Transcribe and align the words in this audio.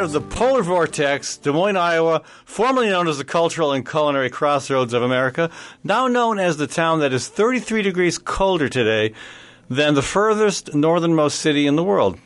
of 0.00 0.12
the 0.12 0.20
polar 0.20 0.62
vortex, 0.62 1.36
Des 1.36 1.50
Moines, 1.50 1.76
Iowa, 1.76 2.22
formerly 2.44 2.88
known 2.88 3.08
as 3.08 3.18
the 3.18 3.24
cultural 3.24 3.72
and 3.72 3.88
culinary 3.88 4.30
crossroads 4.30 4.92
of 4.92 5.02
America, 5.02 5.50
now 5.82 6.06
known 6.06 6.38
as 6.38 6.56
the 6.56 6.66
town 6.66 7.00
that 7.00 7.12
is 7.12 7.28
33 7.28 7.82
degrees 7.82 8.18
colder 8.18 8.68
today 8.68 9.12
than 9.68 9.94
the 9.94 10.02
furthest 10.02 10.74
northernmost 10.74 11.40
city 11.40 11.66
in 11.66 11.76
the 11.76 11.82
world. 11.82 12.18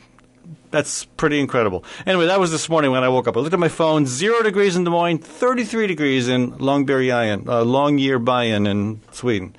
That's 0.71 1.05
pretty 1.05 1.39
incredible. 1.39 1.83
Anyway, 2.05 2.27
that 2.27 2.39
was 2.39 2.51
this 2.51 2.69
morning 2.69 2.91
when 2.91 3.03
I 3.03 3.09
woke 3.09 3.27
up. 3.27 3.37
I 3.37 3.39
looked 3.39 3.53
at 3.53 3.59
my 3.59 3.69
phone, 3.69 4.05
zero 4.05 4.41
degrees 4.43 4.75
in 4.75 4.83
Des 4.83 4.89
Moines, 4.89 5.19
33 5.19 5.87
degrees 5.87 6.27
in 6.27 6.51
Longyearbyen, 6.53 7.47
uh, 7.47 7.63
Longyearbyen 7.63 8.67
in 8.67 9.01
Sweden. 9.11 9.55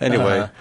Anyway. 0.00 0.40
Uh-huh 0.40 0.52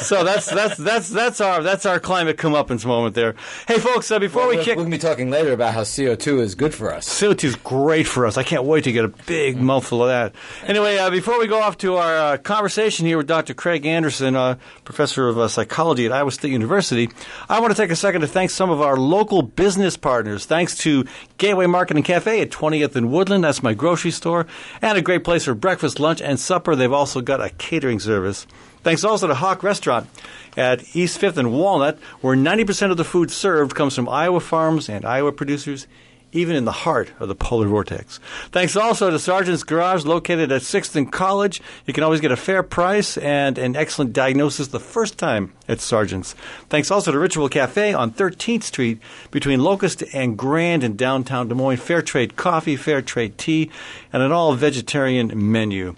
so 0.00 0.22
that's 0.22 0.48
that's 0.48 0.76
that's 0.76 1.08
that's 1.08 1.40
our 1.40 1.62
that's 1.62 1.86
our 1.86 1.98
climate 1.98 2.36
comeuppance 2.36 2.84
moment 2.84 3.14
there. 3.14 3.34
Hey, 3.66 3.78
folks, 3.78 4.10
uh, 4.10 4.18
before 4.18 4.46
well, 4.46 4.56
we 4.56 4.62
kick, 4.62 4.76
we're 4.76 4.84
to 4.84 4.90
be 4.90 4.98
talking 4.98 5.30
later 5.30 5.52
about 5.52 5.74
how 5.74 5.84
CO 5.84 6.14
two 6.14 6.40
is 6.40 6.54
good 6.54 6.72
for 6.72 6.92
us. 6.92 7.20
CO 7.20 7.34
two 7.34 7.48
is 7.48 7.56
great 7.56 8.06
for 8.06 8.26
us. 8.26 8.36
I 8.36 8.44
can't 8.44 8.64
wait 8.64 8.84
to 8.84 8.92
get 8.92 9.04
a 9.04 9.08
big 9.08 9.60
mouthful 9.60 10.02
of 10.02 10.08
that. 10.08 10.34
Anyway, 10.66 10.98
uh, 10.98 11.10
before 11.10 11.38
we 11.38 11.48
go 11.48 11.60
off 11.60 11.78
to 11.78 11.96
our 11.96 12.16
uh, 12.16 12.36
conversation 12.36 13.06
here 13.06 13.16
with 13.16 13.26
Dr. 13.26 13.54
Craig 13.54 13.84
Anderson, 13.84 14.36
uh, 14.36 14.56
professor 14.84 15.28
of 15.28 15.38
uh, 15.38 15.48
psychology 15.48 16.06
at 16.06 16.12
Iowa 16.12 16.30
State 16.30 16.52
University, 16.52 17.10
I 17.48 17.60
want 17.60 17.74
to 17.74 17.82
take 17.82 17.90
a 17.90 17.96
second 17.96 18.20
to 18.20 18.28
thank 18.28 18.50
some 18.50 18.70
of 18.70 18.80
our 18.80 18.96
local 18.96 19.42
business 19.42 19.96
partners. 19.96 20.46
Thanks 20.46 20.76
to 20.78 21.04
Gateway 21.38 21.66
Market 21.66 21.96
and 21.96 22.04
Cafe 22.04 22.40
at 22.40 22.50
20th 22.50 22.94
and 22.94 23.10
Woodland. 23.10 23.44
That's 23.44 23.62
my 23.62 23.74
grocery 23.74 24.12
store 24.12 24.46
and 24.80 24.96
a 24.96 25.02
great 25.02 25.24
place 25.24 25.44
for 25.44 25.54
breakfast, 25.54 25.98
lunch, 25.98 26.22
and 26.22 26.38
supper. 26.38 26.76
They've 26.76 26.92
also 26.92 27.20
got 27.20 27.40
a 27.40 27.50
catering 27.50 27.98
service. 27.98 28.46
Thanks 28.82 29.04
also 29.04 29.28
to 29.28 29.34
HoQ 29.34 29.62
Restaurant 29.62 30.08
at 30.56 30.96
East 30.96 31.20
5th 31.20 31.36
and 31.36 31.52
Walnut, 31.52 31.98
where 32.20 32.36
90% 32.36 32.90
of 32.90 32.96
the 32.96 33.04
food 33.04 33.30
served 33.30 33.74
comes 33.74 33.94
from 33.94 34.08
Iowa 34.08 34.40
farms 34.40 34.88
and 34.88 35.04
Iowa 35.04 35.32
producers, 35.32 35.86
even 36.32 36.56
in 36.56 36.64
the 36.64 36.72
heart 36.72 37.12
of 37.20 37.28
the 37.28 37.34
polar 37.34 37.68
vortex. 37.68 38.18
Thanks 38.50 38.74
also 38.74 39.10
to 39.10 39.18
Sargent's 39.18 39.62
Garage, 39.62 40.04
located 40.04 40.50
at 40.50 40.62
6th 40.62 40.96
and 40.96 41.12
College. 41.12 41.60
You 41.86 41.92
can 41.92 42.02
always 42.02 42.20
get 42.20 42.32
a 42.32 42.36
fair 42.36 42.62
price 42.62 43.18
and 43.18 43.58
an 43.58 43.76
excellent 43.76 44.14
diagnosis 44.14 44.68
the 44.68 44.80
first 44.80 45.18
time 45.18 45.52
at 45.68 45.80
Sargent's. 45.80 46.34
Thanks 46.68 46.90
also 46.90 47.12
to 47.12 47.18
Ritual 47.18 47.50
Cafe 47.50 47.92
on 47.92 48.12
13th 48.12 48.62
Street 48.62 48.98
between 49.30 49.60
Locust 49.60 50.02
and 50.14 50.36
Grand 50.36 50.82
in 50.82 50.96
downtown 50.96 51.48
Des 51.48 51.54
Moines. 51.54 51.76
Fair 51.76 52.02
trade 52.02 52.36
coffee, 52.36 52.76
fair 52.76 53.02
trade 53.02 53.38
tea, 53.38 53.70
and 54.12 54.22
an 54.22 54.32
all 54.32 54.54
vegetarian 54.54 55.30
menu. 55.52 55.94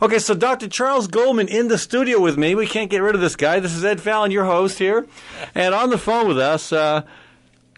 Okay, 0.00 0.20
so 0.20 0.32
Dr. 0.32 0.68
Charles 0.68 1.08
Goldman 1.08 1.48
in 1.48 1.66
the 1.66 1.76
studio 1.76 2.20
with 2.20 2.38
me. 2.38 2.54
We 2.54 2.68
can't 2.68 2.88
get 2.88 3.02
rid 3.02 3.16
of 3.16 3.20
this 3.20 3.34
guy. 3.34 3.58
This 3.58 3.74
is 3.74 3.84
Ed 3.84 4.00
Fallon, 4.00 4.30
your 4.30 4.44
host 4.44 4.78
here. 4.78 5.06
And 5.56 5.74
on 5.74 5.90
the 5.90 5.98
phone 5.98 6.28
with 6.28 6.38
us, 6.38 6.72
uh, 6.72 7.02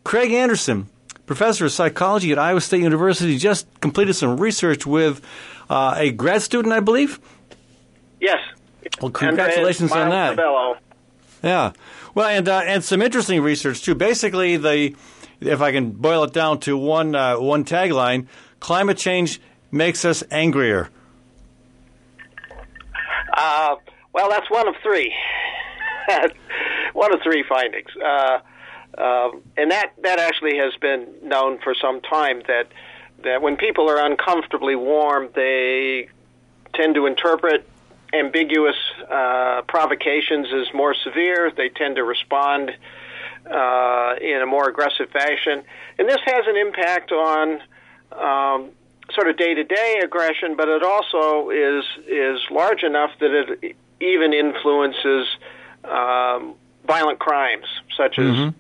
Craig 0.05 0.31
Anderson, 0.31 0.91
professor 1.25 1.65
of 1.65 1.73
psychology 1.73 2.31
at 2.31 2.39
Iowa 2.39 2.61
State 2.61 2.83
University, 2.83 3.39
just 3.39 3.67
completed 3.81 4.15
some 4.15 4.39
research 4.39 4.85
with 4.85 5.23
uh, 5.71 5.95
a 5.97 6.11
grad 6.11 6.43
student, 6.43 6.75
I 6.75 6.81
believe. 6.81 7.21
Yes. 8.21 8.39
Well, 9.01 9.11
congratulations 9.11 9.91
on 9.91 10.11
that. 10.11 10.31
Cabello. 10.33 10.77
Yeah. 11.43 11.73
Well, 12.15 12.29
and 12.29 12.47
uh, 12.49 12.61
and 12.67 12.85
some 12.85 13.01
interesting 13.01 13.41
research 13.41 13.83
too. 13.83 13.95
Basically, 13.95 14.59
the 14.59 14.95
if 15.41 15.63
I 15.63 15.73
can 15.73 15.93
boil 15.93 16.25
it 16.25 16.35
down 16.35 16.61
to 16.61 16.77
one 16.77 17.15
uh, 17.15 17.39
one 17.39 17.65
tagline: 17.65 18.27
climate 18.59 18.99
change 18.99 19.41
makes 19.71 20.05
us 20.05 20.23
angrier. 20.31 20.91
Uh, 23.43 23.77
well, 24.13 24.29
that's 24.29 24.51
one 24.51 24.69
of 24.69 24.75
three. 24.83 25.15
one 26.93 27.15
of 27.15 27.23
three 27.23 27.43
findings. 27.49 27.89
Uh, 27.97 28.41
um, 28.99 29.43
and 29.57 29.71
that, 29.71 29.93
that 30.03 30.19
actually 30.19 30.59
has 30.59 30.75
been 30.79 31.07
known 31.23 31.59
for 31.65 31.75
some 31.75 32.03
time 32.03 32.43
that, 32.49 32.67
that 33.25 33.41
when 33.41 33.57
people 33.57 33.89
are 33.89 34.05
uncomfortably 34.05 34.77
warm, 34.77 35.31
they 35.35 36.09
tend 36.75 36.97
to 36.97 37.07
interpret 37.07 37.67
ambiguous 38.13 38.77
uh, 39.11 39.63
provocations 39.67 40.49
as 40.53 40.75
more 40.75 40.95
severe. 40.95 41.51
They 41.51 41.71
tend 41.71 41.97
to 41.97 42.05
respond 42.05 42.73
uh, 43.51 44.17
in 44.21 44.43
a 44.43 44.47
more 44.47 44.69
aggressive 44.69 45.09
fashion. 45.11 45.63
And 45.99 46.07
this 46.07 46.21
has 46.27 46.45
an 46.47 46.57
impact 46.59 47.11
on 47.11 47.61
um, 48.13 48.71
sort 49.15 49.29
of 49.29 49.37
day 49.37 49.55
to 49.55 49.65
day 49.65 50.01
aggression, 50.03 50.57
but 50.57 50.69
it 50.69 50.83
also 50.83 51.51
is 51.51 51.85
is 52.07 52.41
large 52.51 52.83
enough 52.83 53.11
that 53.21 53.57
it 53.63 53.77
even 54.01 54.33
influences 54.33 55.27
um, 55.85 56.55
violent 56.87 57.19
crimes 57.19 57.67
such 57.97 58.19
as 58.19 58.25
mm-hmm. 58.25 58.59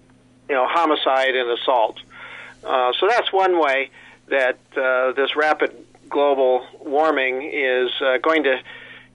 you 0.48 0.54
know 0.54 0.66
homicide 0.68 1.34
and 1.34 1.50
assault. 1.58 1.98
Uh, 2.64 2.92
so 2.98 3.06
that's 3.08 3.32
one 3.32 3.58
way 3.58 3.90
that 4.28 4.58
uh, 4.76 5.12
this 5.12 5.34
rapid 5.34 5.74
global 6.08 6.66
warming 6.80 7.42
is 7.52 7.90
uh, 8.00 8.18
going 8.18 8.44
to 8.44 8.60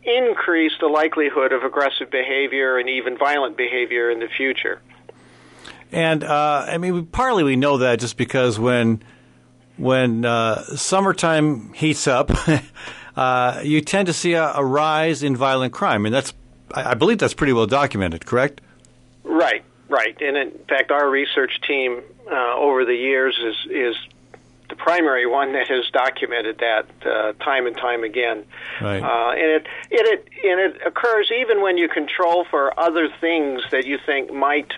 increase 0.04 0.72
the 0.80 0.88
likelihood 0.88 1.52
of 1.52 1.64
aggressive 1.64 2.10
behavior 2.10 2.78
and 2.78 2.90
even 2.90 3.18
violent 3.18 3.58
behavior 3.58 4.10
in 4.10 4.20
the 4.20 4.28
future. 4.28 4.82
And 5.92 6.24
uh, 6.24 6.66
I 6.68 6.78
mean, 6.78 7.06
partly 7.08 7.44
we 7.44 7.56
know 7.56 7.78
that 7.78 8.00
just 8.00 8.18
because 8.18 8.60
when 8.60 9.04
when 9.78 10.26
uh, 10.26 10.64
summertime 10.76 11.74
heats 11.74 12.08
up, 12.08 12.32
uh, 13.16 13.62
you 13.64 13.82
tend 13.82 14.08
to 14.08 14.14
see 14.14 14.34
a, 14.34 14.54
a, 14.54 14.64
rise 14.64 15.24
in 15.24 15.36
violent 15.36 15.74
crime, 15.74 16.06
and 16.06 16.14
that's 16.14 16.34
I, 16.74 16.92
I 16.92 16.94
believe 16.94 17.18
that's 17.20 17.34
pretty 17.34 17.54
well 17.54 17.68
documented. 17.68 18.26
Correct? 18.26 18.62
Right, 19.24 19.64
right. 19.90 20.16
And 20.22 20.38
in 20.38 20.52
fact, 20.70 20.92
our 20.92 21.10
research 21.10 21.60
team 21.68 22.02
uh, 22.32 22.56
over 22.56 22.86
the 22.86 22.96
years 22.96 23.38
is 23.44 23.72
is 23.72 23.96
the 24.70 24.76
primary 24.76 25.28
one 25.28 25.54
that 25.54 25.68
has 25.68 25.86
documented 25.92 26.58
that 26.60 26.86
uh, 27.06 27.34
time 27.44 27.68
and 27.68 27.78
time 27.78 28.04
again. 28.04 28.46
Right. 28.82 29.04
Uh, 29.04 29.32
and 29.32 29.52
it, 29.52 29.68
it 29.92 30.06
it 30.08 30.28
and 30.44 30.60
it 30.60 30.82
occurs 30.86 31.32
even 31.38 31.62
when 31.62 31.78
you 31.78 31.90
control 31.90 32.46
for 32.50 32.78
other 32.80 33.10
things 33.22 33.62
that 33.72 33.86
you 33.86 34.00
think 34.06 34.34
might 34.34 34.72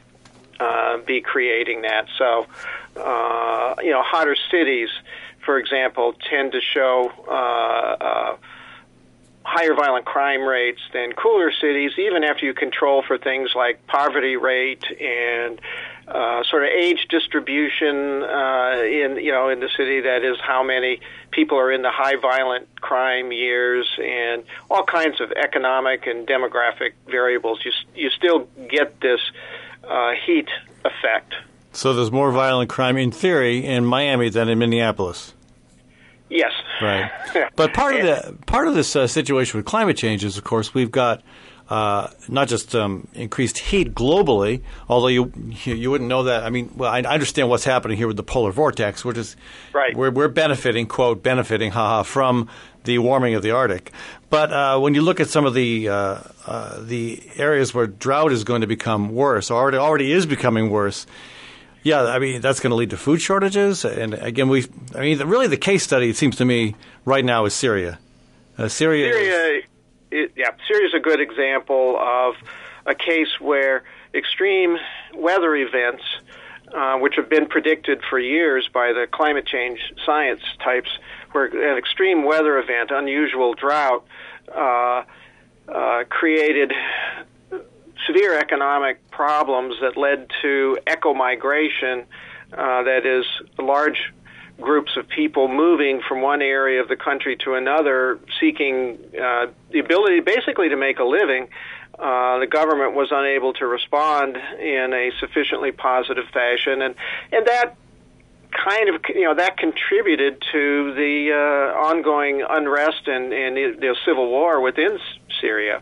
uh, 0.60 0.98
be 0.98 1.22
creating 1.22 1.82
that. 1.84 2.08
So 2.18 2.48
uh, 2.96 3.76
you 3.82 3.92
know, 3.92 4.02
hotter 4.04 4.36
cities, 4.52 4.90
for 5.46 5.58
example, 5.58 6.16
tend 6.30 6.52
to 6.54 6.62
show 6.62 7.12
uh, 7.28 8.04
uh, 8.04 8.38
higher 9.44 9.74
violent 9.74 10.06
crime 10.06 10.42
rates 10.42 10.82
than 10.94 11.14
cooler 11.14 11.52
cities, 11.52 11.92
even 11.98 12.24
after 12.24 12.46
you 12.46 12.54
control 12.54 13.02
for 13.02 13.18
things 13.18 13.52
like 13.56 13.86
poverty 13.88 14.36
rate 14.36 14.84
and 15.00 15.62
uh, 16.08 16.44
sort 16.44 16.64
of 16.64 16.70
age 16.70 17.08
distribution 17.10 18.24
uh, 18.24 18.82
in 18.84 19.18
you 19.22 19.32
know 19.32 19.50
in 19.50 19.60
the 19.60 19.70
city. 19.78 20.02
That 20.02 20.24
is 20.24 20.38
how 20.42 20.64
many 20.64 21.00
people 21.32 21.58
are 21.58 21.72
in 21.72 21.82
the 21.82 21.92
high 21.92 22.16
violent 22.16 22.68
crime 22.82 23.32
years 23.32 23.88
and 24.04 24.44
all 24.70 24.84
kinds 24.84 25.22
of 25.22 25.32
economic 25.32 26.08
and 26.08 26.28
demographic 26.28 26.94
variables. 27.08 27.60
You 27.64 27.72
you 27.96 28.10
still 28.10 28.48
get 28.70 29.00
this 29.02 29.20
uh, 29.90 30.12
heat 30.26 30.48
effect. 30.86 31.34
So 31.72 31.94
there's 31.94 32.12
more 32.12 32.32
violent 32.32 32.70
crime 32.70 32.98
in 32.98 33.12
theory 33.12 33.66
in 33.66 33.86
Miami 33.86 34.30
than 34.30 34.50
in 34.50 34.60
Minneapolis. 34.60 35.34
Yes. 36.30 36.52
Right. 36.82 37.12
But 37.56 37.74
part 37.74 37.96
of 37.96 38.02
the 38.04 38.38
part 38.46 38.68
of 38.68 38.76
this 38.76 38.96
uh, 38.96 39.08
situation 39.08 39.58
with 39.58 39.66
climate 39.66 39.98
change 39.98 40.24
is, 40.24 40.38
of 40.38 40.44
course, 40.44 40.74
we've 40.74 40.92
got 40.92 41.24
uh, 41.70 42.10
not 42.28 42.48
just 42.48 42.76
um, 42.76 43.08
increased 43.14 43.58
heat 43.58 43.94
globally, 43.94 44.62
although 44.88 45.08
you 45.08 45.32
you 45.64 45.92
wouldn't 45.92 46.10
know 46.10 46.24
that. 46.24 46.44
I 46.44 46.50
mean, 46.50 46.72
well, 46.76 46.92
I 46.92 47.02
understand 47.02 47.50
what's 47.50 47.64
happening 47.64 47.98
here 47.98 48.08
with 48.08 48.18
the 48.18 48.24
polar 48.24 48.52
vortex, 48.52 49.04
which 49.04 49.18
is 49.18 49.36
right. 49.74 49.96
We're, 49.96 50.12
we're 50.12 50.28
benefiting, 50.28 50.88
quote, 50.88 51.24
benefiting, 51.24 51.72
haha, 51.72 52.04
from 52.04 52.50
the 52.84 53.00
warming 53.00 53.36
of 53.36 53.44
the 53.44 53.52
Arctic. 53.52 53.92
But 54.30 54.52
uh, 54.52 54.80
when 54.80 54.94
you 54.94 55.02
look 55.02 55.20
at 55.20 55.30
some 55.30 55.46
of 55.46 55.54
the 55.54 55.90
uh, 55.90 56.20
uh, 56.46 56.82
the 56.82 57.22
areas 57.36 57.74
where 57.74 57.88
drought 57.88 58.32
is 58.32 58.44
going 58.44 58.62
to 58.62 58.68
become 58.68 59.10
worse, 59.10 59.52
or 59.52 59.60
already 59.60 59.78
already 59.78 60.12
is 60.12 60.26
becoming 60.26 60.70
worse 60.70 61.06
yeah, 61.88 62.04
I 62.04 62.20
mean 62.20 62.42
that's 62.42 62.60
going 62.60 62.72
to 62.72 62.76
lead 62.76 62.90
to 62.90 62.98
food 62.98 63.22
shortages, 63.22 63.86
and 63.86 64.14
again, 64.14 64.50
we, 64.50 64.66
I 64.94 65.02
mean, 65.02 65.20
really 65.20 65.48
the 65.48 65.56
case 65.56 65.84
study 65.84 66.10
it 66.10 66.18
seems 66.18 66.36
to 66.38 66.46
me 66.46 66.76
right 67.06 67.24
now 67.24 67.46
is 67.46 67.54
Syria. 67.54 67.98
Uh, 68.58 68.68
Syria, 68.68 69.14
Syria, 69.14 69.64
is, 70.12 70.30
yeah, 70.36 70.52
Syria 70.68 70.88
is 70.88 70.94
a 70.94 71.00
good 71.00 71.20
example 71.20 71.98
of 71.98 72.36
a 72.86 72.96
case 72.96 73.40
where 73.40 73.84
extreme 74.14 74.78
weather 75.14 75.56
events, 75.56 76.04
uh, 76.74 76.98
which 76.98 77.16
have 77.16 77.30
been 77.30 77.48
predicted 77.48 78.02
for 78.10 78.20
years 78.20 78.70
by 78.74 78.94
the 78.94 79.08
climate 79.12 79.46
change 79.46 79.80
science 80.06 80.42
types, 80.64 80.90
where 81.32 81.46
an 81.46 81.78
extreme 81.78 82.24
weather 82.24 82.58
event, 82.58 82.92
unusual 82.92 83.54
drought, 83.54 84.06
uh, 84.56 85.04
uh, 85.68 86.04
created 86.10 86.72
severe 88.06 88.38
economic 88.38 89.10
problems 89.12 89.76
that 89.82 89.98
led 89.98 90.30
to 90.42 90.78
eco 90.88 91.14
migration, 91.14 92.06
uh, 92.54 92.84
that 92.84 93.06
is, 93.06 93.26
large 93.60 94.14
groups 94.60 94.98
of 94.98 95.08
people 95.08 95.48
moving 95.48 96.02
from 96.08 96.22
one 96.22 96.42
area 96.42 96.82
of 96.82 96.88
the 96.88 96.96
country 96.96 97.38
to 97.38 97.54
another, 97.54 98.20
seeking 98.40 98.98
uh, 99.14 99.48
the 99.72 99.80
ability 99.80 100.20
basically 100.20 100.70
to 100.70 100.78
make 100.78 101.00
a 101.00 101.04
living. 101.04 101.48
Uh, 101.98 102.40
the 102.40 102.48
government 102.48 102.94
was 102.94 103.10
unable 103.12 103.54
to 103.54 103.66
respond 103.66 104.38
in 104.60 104.94
a 104.94 105.12
sufficiently 105.20 105.72
positive 105.72 106.26
fashion, 106.32 106.82
and 106.82 106.96
and 107.32 107.48
that 107.48 107.76
kind 108.52 108.90
of 108.90 109.02
you 109.10 109.24
know 109.24 109.36
that 109.36 109.58
contributed 109.58 110.44
to 110.52 110.94
the 110.94 111.32
uh, 111.32 111.80
ongoing 111.80 112.44
unrest 112.48 113.08
and, 113.08 113.34
and 113.34 113.58
the 113.58 113.96
civil 114.06 114.30
war 114.30 114.62
within 114.62 115.00
Syria. 115.42 115.82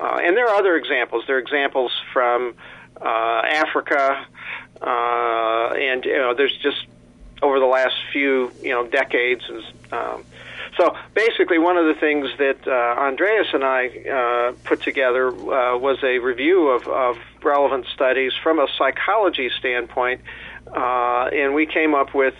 Uh, 0.00 0.18
and 0.22 0.36
there 0.36 0.46
are 0.46 0.56
other 0.56 0.76
examples. 0.76 1.24
There 1.26 1.36
are 1.36 1.40
examples 1.40 1.92
from 2.12 2.54
uh, 3.00 3.42
Africa, 3.44 4.26
uh, 4.80 5.74
and 5.74 6.04
you 6.04 6.16
know, 6.18 6.34
there's 6.34 6.56
just 6.62 6.86
over 7.44 7.60
the 7.60 7.66
last 7.66 7.94
few 8.12 8.50
you 8.62 8.70
know 8.70 8.86
decades. 8.86 9.44
Um, 9.92 10.24
so 10.76 10.96
basically, 11.14 11.58
one 11.58 11.76
of 11.76 11.86
the 11.86 11.94
things 11.94 12.28
that 12.38 12.66
uh, 12.66 13.00
Andreas 13.00 13.48
and 13.52 13.62
I 13.62 13.88
uh, 13.88 14.52
put 14.64 14.82
together 14.82 15.28
uh, 15.28 15.78
was 15.78 16.02
a 16.02 16.18
review 16.18 16.68
of, 16.68 16.88
of 16.88 17.16
relevant 17.42 17.86
studies 17.94 18.32
from 18.42 18.58
a 18.58 18.66
psychology 18.76 19.50
standpoint, 19.58 20.22
uh, 20.66 21.28
and 21.32 21.54
we 21.54 21.66
came 21.66 21.94
up 21.94 22.14
with 22.14 22.34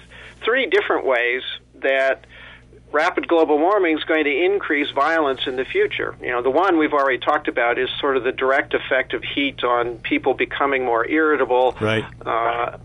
three 0.44 0.66
different 0.66 1.06
ways 1.06 1.42
that 1.76 2.24
rapid 2.94 3.26
global 3.26 3.58
warming 3.58 3.98
is 3.98 4.04
going 4.04 4.24
to 4.24 4.44
increase 4.44 4.90
violence 4.92 5.40
in 5.46 5.56
the 5.56 5.64
future. 5.64 6.16
You 6.22 6.28
know, 6.28 6.42
the 6.42 6.50
one 6.50 6.78
we've 6.78 6.92
already 6.92 7.18
talked 7.18 7.48
about 7.48 7.78
is 7.78 7.88
sort 8.00 8.16
of 8.16 8.22
the 8.22 8.32
direct 8.32 8.72
effect 8.72 9.12
of 9.14 9.22
heat 9.22 9.64
on 9.64 9.98
people 9.98 10.32
becoming 10.32 10.84
more 10.84 11.06
irritable. 11.06 11.76
Right. 11.80 12.04
Uh, 12.24 12.78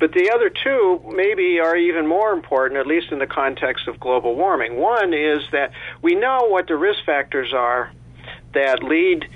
but 0.00 0.12
the 0.12 0.30
other 0.30 0.50
two 0.50 1.00
maybe 1.14 1.60
are 1.60 1.76
even 1.76 2.06
more 2.06 2.32
important, 2.32 2.80
at 2.80 2.86
least 2.86 3.12
in 3.12 3.18
the 3.18 3.26
context 3.26 3.86
of 3.86 4.00
global 4.00 4.34
warming. 4.34 4.76
One 4.76 5.12
is 5.12 5.42
that 5.52 5.72
we 6.02 6.14
know 6.14 6.46
what 6.48 6.66
the 6.66 6.76
risk 6.76 7.04
factors 7.04 7.52
are 7.52 7.92
that 8.54 8.82
lead, 8.82 9.28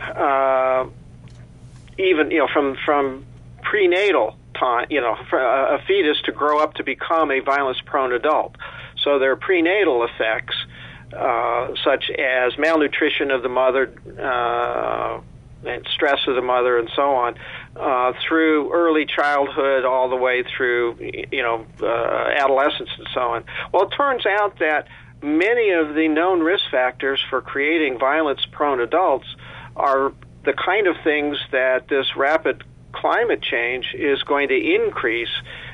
uh, 0.00 0.86
even 1.98 2.30
you 2.32 2.38
know, 2.38 2.48
from 2.52 2.76
from 2.84 3.24
prenatal 3.62 4.36
time, 4.54 4.88
you 4.90 5.00
know, 5.00 5.16
for 5.30 5.38
a 5.38 5.80
fetus 5.86 6.20
to 6.22 6.32
grow 6.32 6.58
up 6.58 6.74
to 6.74 6.84
become 6.84 7.30
a 7.30 7.40
violence-prone 7.40 8.12
adult. 8.12 8.56
So 9.02 9.18
there 9.18 9.30
are 9.32 9.36
prenatal 9.36 10.04
effects, 10.04 10.56
uh, 11.16 11.74
such 11.82 12.10
as 12.10 12.58
malnutrition 12.58 13.30
of 13.30 13.42
the 13.42 13.48
mother, 13.48 13.92
uh, 14.20 15.20
and 15.64 15.86
stress 15.94 16.20
of 16.26 16.34
the 16.34 16.42
mother, 16.42 16.78
and 16.78 16.90
so 16.94 17.14
on, 17.14 17.34
uh, 17.76 18.12
through 18.26 18.72
early 18.72 19.06
childhood 19.06 19.84
all 19.84 20.10
the 20.10 20.16
way 20.16 20.42
through, 20.42 20.96
you 21.30 21.42
know, 21.42 21.66
uh, 21.82 22.30
adolescence 22.36 22.90
and 22.98 23.08
so 23.14 23.20
on. 23.20 23.44
Well, 23.72 23.84
it 23.84 23.94
turns 23.96 24.26
out 24.26 24.58
that 24.58 24.88
many 25.22 25.70
of 25.70 25.94
the 25.94 26.08
known 26.08 26.40
risk 26.40 26.64
factors 26.70 27.20
for 27.30 27.40
creating 27.40 27.98
violence-prone 27.98 28.80
adults 28.80 29.26
are 29.76 30.12
the 30.44 30.52
kind 30.52 30.86
of 30.86 30.96
things 31.02 31.38
that 31.52 31.88
this 31.88 32.16
rapid 32.16 32.64
climate 32.92 33.40
change 33.40 33.94
is 33.94 34.22
going 34.24 34.48
to 34.48 34.74
increase 34.74 35.30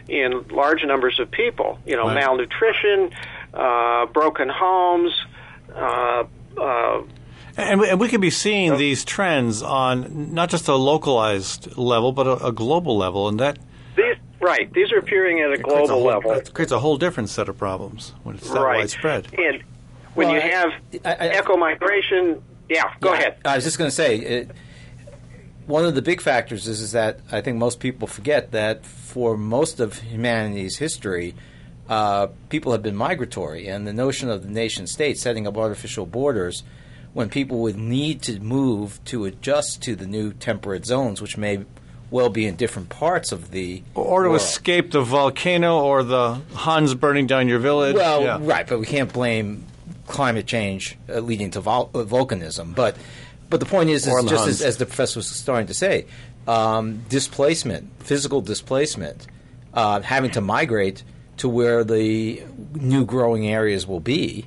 in 0.08 0.46
large 0.50 0.84
numbers 0.84 1.18
of 1.18 1.30
people. 1.30 1.78
You 1.84 1.96
know, 1.96 2.06
right. 2.06 2.14
malnutrition, 2.14 3.10
uh, 3.52 4.06
broken 4.06 4.48
homes. 4.48 5.12
Uh, 5.74 6.24
uh, 6.56 7.02
and, 7.58 7.80
we, 7.80 7.90
and 7.90 8.00
we 8.00 8.08
could 8.08 8.20
be 8.20 8.30
seeing 8.30 8.76
these 8.76 9.04
trends 9.04 9.62
on 9.62 10.32
not 10.32 10.48
just 10.48 10.68
a 10.68 10.74
localized 10.76 11.76
level, 11.76 12.12
but 12.12 12.26
a, 12.26 12.46
a 12.46 12.52
global 12.52 12.96
level, 12.96 13.28
and 13.28 13.40
that. 13.40 13.58
These, 13.96 14.16
right, 14.40 14.72
these 14.72 14.92
are 14.92 14.98
appearing 14.98 15.40
at 15.40 15.52
a 15.52 15.58
global 15.58 15.84
a 15.84 15.88
whole, 15.88 16.04
level. 16.04 16.32
It 16.32 16.54
creates 16.54 16.72
a 16.72 16.78
whole 16.78 16.96
different 16.96 17.28
set 17.28 17.48
of 17.48 17.58
problems 17.58 18.14
when 18.22 18.36
it's 18.36 18.48
that 18.48 18.60
right. 18.60 18.78
widespread. 18.78 19.26
And 19.36 19.62
when 20.14 20.28
well, 20.28 20.36
you 20.36 20.40
have 20.40 20.70
I, 21.04 21.14
I, 21.14 21.38
eco 21.38 21.56
migration, 21.56 22.42
yeah, 22.68 22.94
go 23.00 23.12
yeah, 23.12 23.18
ahead. 23.18 23.36
I 23.44 23.56
was 23.56 23.64
just 23.64 23.76
going 23.76 23.88
to 23.88 23.94
say. 23.94 24.16
It, 24.16 24.50
one 25.66 25.84
of 25.84 25.94
the 25.94 26.00
big 26.00 26.22
factors 26.22 26.66
is, 26.66 26.80
is 26.80 26.92
that 26.92 27.20
I 27.30 27.42
think 27.42 27.58
most 27.58 27.78
people 27.78 28.08
forget 28.08 28.52
that 28.52 28.86
for 28.86 29.36
most 29.36 29.80
of 29.80 29.98
humanity's 29.98 30.78
history, 30.78 31.34
uh, 31.90 32.28
people 32.48 32.72
have 32.72 32.82
been 32.82 32.96
migratory, 32.96 33.68
and 33.68 33.86
the 33.86 33.92
notion 33.92 34.30
of 34.30 34.44
the 34.44 34.48
nation 34.48 34.86
state 34.86 35.18
setting 35.18 35.46
up 35.46 35.58
artificial 35.58 36.06
borders 36.06 36.62
when 37.14 37.28
people 37.28 37.60
would 37.60 37.76
need 37.76 38.22
to 38.22 38.38
move 38.40 39.02
to 39.06 39.24
adjust 39.24 39.82
to 39.82 39.96
the 39.96 40.06
new 40.06 40.32
temperate 40.32 40.86
zones, 40.86 41.20
which 41.20 41.36
may 41.36 41.64
well 42.10 42.30
be 42.30 42.46
in 42.46 42.56
different 42.56 42.88
parts 42.88 43.32
of 43.32 43.50
the 43.50 43.82
or 43.94 44.22
to 44.22 44.30
world. 44.30 44.40
escape 44.40 44.92
the 44.92 45.02
volcano 45.02 45.80
or 45.80 46.02
the 46.02 46.40
Huns 46.54 46.94
burning 46.94 47.26
down 47.26 47.48
your 47.48 47.58
village. 47.58 47.96
Well, 47.96 48.22
yeah. 48.22 48.38
right, 48.40 48.66
but 48.66 48.78
we 48.78 48.86
can't 48.86 49.12
blame 49.12 49.64
climate 50.06 50.46
change 50.46 50.96
uh, 51.08 51.18
leading 51.20 51.50
to 51.52 51.60
vol- 51.60 51.90
uh, 51.94 51.98
volcanism, 51.98 52.74
but 52.74 52.96
but 53.50 53.60
the 53.60 53.66
point 53.66 53.88
is, 53.88 54.06
is 54.06 54.24
just 54.24 54.46
as, 54.46 54.60
as, 54.60 54.76
the 54.76 54.84
professor 54.84 55.20
was 55.20 55.26
starting 55.26 55.68
to 55.68 55.74
say, 55.74 56.04
um, 56.46 57.02
displacement, 57.08 58.02
physical 58.02 58.42
displacement, 58.42 59.26
uh, 59.72 60.02
having 60.02 60.30
to 60.32 60.42
migrate 60.42 61.02
to 61.38 61.48
where 61.48 61.82
the 61.82 62.42
new 62.74 63.06
growing 63.06 63.46
areas 63.46 63.86
will 63.86 64.00
be 64.00 64.44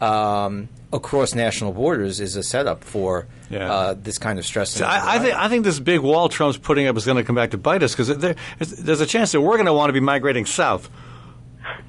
um, 0.00 0.68
across 0.92 1.34
national 1.34 1.72
borders 1.72 2.20
is 2.20 2.36
a 2.36 2.42
setup 2.42 2.84
for 2.84 3.26
yeah. 3.50 3.72
uh, 3.72 3.94
this 3.94 4.18
kind 4.18 4.38
of 4.38 4.46
stress. 4.46 4.70
So 4.70 4.84
I, 4.84 5.16
I, 5.16 5.18
think 5.18 5.34
I 5.34 5.48
think 5.48 5.64
this 5.64 5.80
big 5.80 6.00
wall 6.00 6.28
Trump's 6.28 6.56
putting 6.56 6.86
up 6.86 6.96
is 6.96 7.04
going 7.04 7.16
to 7.16 7.24
come 7.24 7.36
back 7.36 7.50
to 7.50 7.58
bite 7.58 7.82
us 7.82 7.92
because 7.92 8.16
there, 8.18 8.36
there's 8.58 9.00
a 9.00 9.06
chance 9.06 9.32
that 9.32 9.40
we're 9.40 9.56
going 9.56 9.66
to 9.66 9.72
want 9.72 9.88
to 9.88 9.92
be 9.92 10.00
migrating 10.00 10.46
south. 10.46 10.88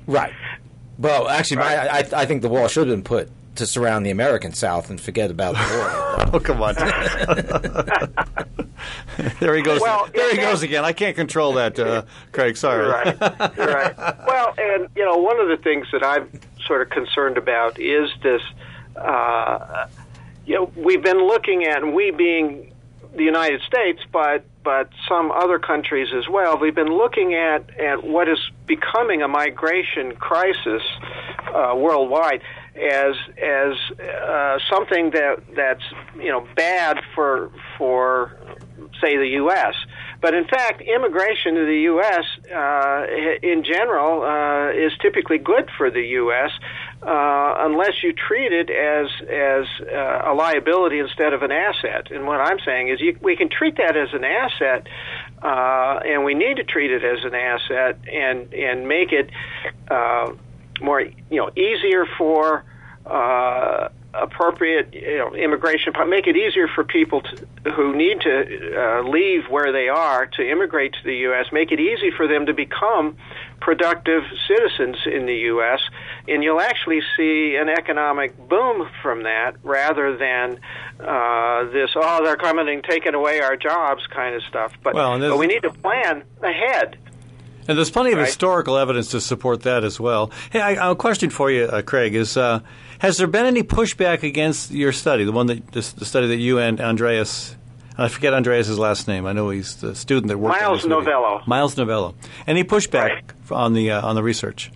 Right. 0.07 0.33
Well, 0.97 1.27
actually, 1.27 1.57
right. 1.57 2.11
My, 2.11 2.17
I, 2.17 2.21
I 2.23 2.25
think 2.25 2.41
the 2.41 2.49
wall 2.49 2.67
should 2.67 2.87
have 2.87 2.95
been 2.95 3.03
put 3.03 3.29
to 3.57 3.65
surround 3.65 4.05
the 4.05 4.11
American 4.11 4.53
South 4.53 4.89
and 4.89 4.99
forget 4.99 5.29
about 5.29 5.53
the 5.55 5.77
war. 5.77 5.89
oh, 6.33 6.39
come 6.39 6.61
on. 6.61 6.75
there 9.39 9.55
he 9.55 9.61
goes. 9.61 9.81
Well, 9.81 10.07
there 10.13 10.31
he 10.31 10.37
goes 10.37 10.63
again. 10.63 10.85
I 10.85 10.93
can't 10.93 11.15
control 11.15 11.53
that, 11.53 11.77
uh, 11.79 12.03
Craig. 12.31 12.57
Sorry. 12.57 12.85
You're 12.85 12.91
right. 12.91 13.17
You're 13.57 13.67
right. 13.67 13.95
Well, 14.27 14.53
and, 14.57 14.89
you 14.95 15.05
know, 15.05 15.17
one 15.17 15.39
of 15.39 15.47
the 15.47 15.57
things 15.57 15.87
that 15.91 16.03
I'm 16.03 16.29
sort 16.65 16.81
of 16.81 16.89
concerned 16.89 17.37
about 17.37 17.79
is 17.79 18.09
this. 18.23 18.41
Uh, 18.97 19.87
you 20.45 20.55
know, 20.55 20.71
we've 20.75 21.03
been 21.03 21.25
looking 21.27 21.65
at, 21.65 21.83
and 21.83 21.93
we 21.93 22.11
being 22.11 22.73
the 23.15 23.23
United 23.23 23.61
States, 23.61 23.99
but 24.11 24.45
but 24.63 24.89
some 25.07 25.31
other 25.31 25.59
countries 25.59 26.09
as 26.13 26.27
well. 26.27 26.57
We've 26.57 26.75
been 26.75 26.95
looking 26.95 27.33
at 27.35 27.77
at 27.79 28.03
what 28.03 28.29
is 28.29 28.39
becoming 28.65 29.21
a 29.21 29.27
migration 29.27 30.15
crisis 30.15 30.83
uh, 31.53 31.73
worldwide 31.75 32.41
as 32.75 33.15
as 33.41 33.73
uh, 33.99 34.59
something 34.69 35.11
that 35.11 35.41
that's 35.55 35.83
you 36.15 36.29
know 36.29 36.47
bad 36.55 36.99
for 37.15 37.51
for 37.77 38.37
say 39.01 39.17
the 39.17 39.29
U.S. 39.41 39.75
But 40.21 40.33
in 40.33 40.45
fact, 40.45 40.81
immigration 40.81 41.55
to 41.55 41.65
the 41.65 41.79
U.S. 41.91 42.25
Uh, 42.53 43.05
in 43.43 43.63
general 43.63 44.23
uh, 44.23 44.71
is 44.71 44.91
typically 45.01 45.37
good 45.37 45.69
for 45.77 45.91
the 45.91 46.01
U.S. 46.01 46.51
Uh, 47.01 47.53
unless 47.59 48.01
you 48.01 48.11
treat 48.11 48.51
it 48.51 48.71
as 48.71 49.07
as 49.29 49.65
uh, 49.87 50.31
a 50.31 50.33
liability 50.33 50.97
instead 50.97 51.31
of 51.31 51.43
an 51.43 51.51
asset. 51.51 52.09
And 52.09 52.25
what 52.25 52.41
I'm 52.41 52.57
saying 52.65 52.89
is, 52.89 52.99
you, 52.99 53.15
we 53.21 53.35
can 53.35 53.49
treat 53.49 53.77
that 53.77 53.95
as 53.95 54.09
an 54.13 54.23
asset, 54.23 54.87
uh, 55.41 55.99
and 56.03 56.25
we 56.25 56.33
need 56.33 56.57
to 56.57 56.63
treat 56.63 56.89
it 56.89 57.03
as 57.03 57.23
an 57.23 57.35
asset, 57.35 57.99
and 58.11 58.51
and 58.51 58.87
make 58.87 59.11
it 59.11 59.29
uh, 59.89 60.33
more 60.81 61.01
you 61.01 61.13
know 61.29 61.51
easier 61.55 62.07
for 62.17 62.65
uh, 63.05 63.89
appropriate 64.13 64.93
you 64.93 65.17
know, 65.17 65.35
immigration, 65.35 65.93
make 66.07 66.27
it 66.27 66.35
easier 66.35 66.67
for 66.67 66.83
people 66.83 67.21
to, 67.21 67.71
who 67.71 67.95
need 67.95 68.21
to 68.21 68.75
uh, 68.75 69.01
leave 69.03 69.43
where 69.49 69.71
they 69.71 69.87
are 69.89 70.25
to 70.25 70.49
immigrate 70.49 70.93
to 70.93 71.03
the 71.03 71.15
U.S., 71.29 71.45
make 71.51 71.71
it 71.71 71.79
easy 71.79 72.11
for 72.11 72.27
them 72.27 72.45
to 72.47 72.53
become 72.53 73.17
productive 73.59 74.23
citizens 74.47 74.97
in 75.05 75.25
the 75.25 75.35
U.S., 75.35 75.79
and 76.27 76.43
you'll 76.43 76.61
actually 76.61 77.01
see 77.15 77.55
an 77.55 77.69
economic 77.69 78.37
boom 78.49 78.87
from 79.01 79.23
that 79.23 79.55
rather 79.63 80.17
than 80.17 80.59
uh, 80.99 81.65
this, 81.71 81.91
oh, 81.95 82.23
they're 82.23 82.37
coming 82.37 82.69
and 82.69 82.83
taking 82.83 83.13
away 83.13 83.39
our 83.39 83.55
jobs 83.55 84.05
kind 84.07 84.35
of 84.35 84.43
stuff. 84.43 84.73
But, 84.83 84.95
well, 84.95 85.19
but 85.19 85.37
we 85.37 85.47
need 85.47 85.61
to 85.61 85.71
plan 85.71 86.23
ahead. 86.41 86.97
And 87.67 87.77
there's 87.77 87.91
plenty 87.91 88.11
of 88.11 88.17
right. 88.17 88.27
historical 88.27 88.77
evidence 88.77 89.09
to 89.09 89.19
support 89.19 89.63
that 89.63 89.83
as 89.83 89.99
well. 89.99 90.31
Hey, 90.51 90.61
I, 90.61 90.91
a 90.91 90.95
question 90.95 91.29
for 91.29 91.51
you, 91.51 91.65
uh, 91.65 91.81
Craig, 91.81 92.15
is 92.15 92.37
uh, 92.37 92.61
has 92.99 93.17
there 93.17 93.27
been 93.27 93.45
any 93.45 93.61
pushback 93.61 94.23
against 94.23 94.71
your 94.71 94.93
study, 94.93 95.25
the 95.25 95.33
one 95.33 95.47
that 95.47 95.67
the, 95.73 95.81
the 95.97 96.05
study 96.05 96.27
that 96.27 96.37
you 96.37 96.59
and 96.59 96.79
Andreas 96.79 97.56
I 97.97 98.09
forget 98.09 98.33
Andreas' 98.33 98.77
last 98.77 99.07
name. 99.07 99.25
I 99.25 99.33
know 99.33 99.49
he's 99.49 99.77
the 99.77 99.95
student 99.95 100.27
that 100.27 100.37
worked. 100.37 100.61
Miles 100.61 100.83
Novelo. 100.83 101.45
Miles 101.47 101.75
Novelo. 101.75 102.13
Any 102.45 102.63
pushback 102.63 103.09
right. 103.09 103.51
on 103.51 103.73
the 103.73 103.91
uh, 103.91 104.07
on 104.07 104.15
the 104.15 104.21
research? 104.21 104.71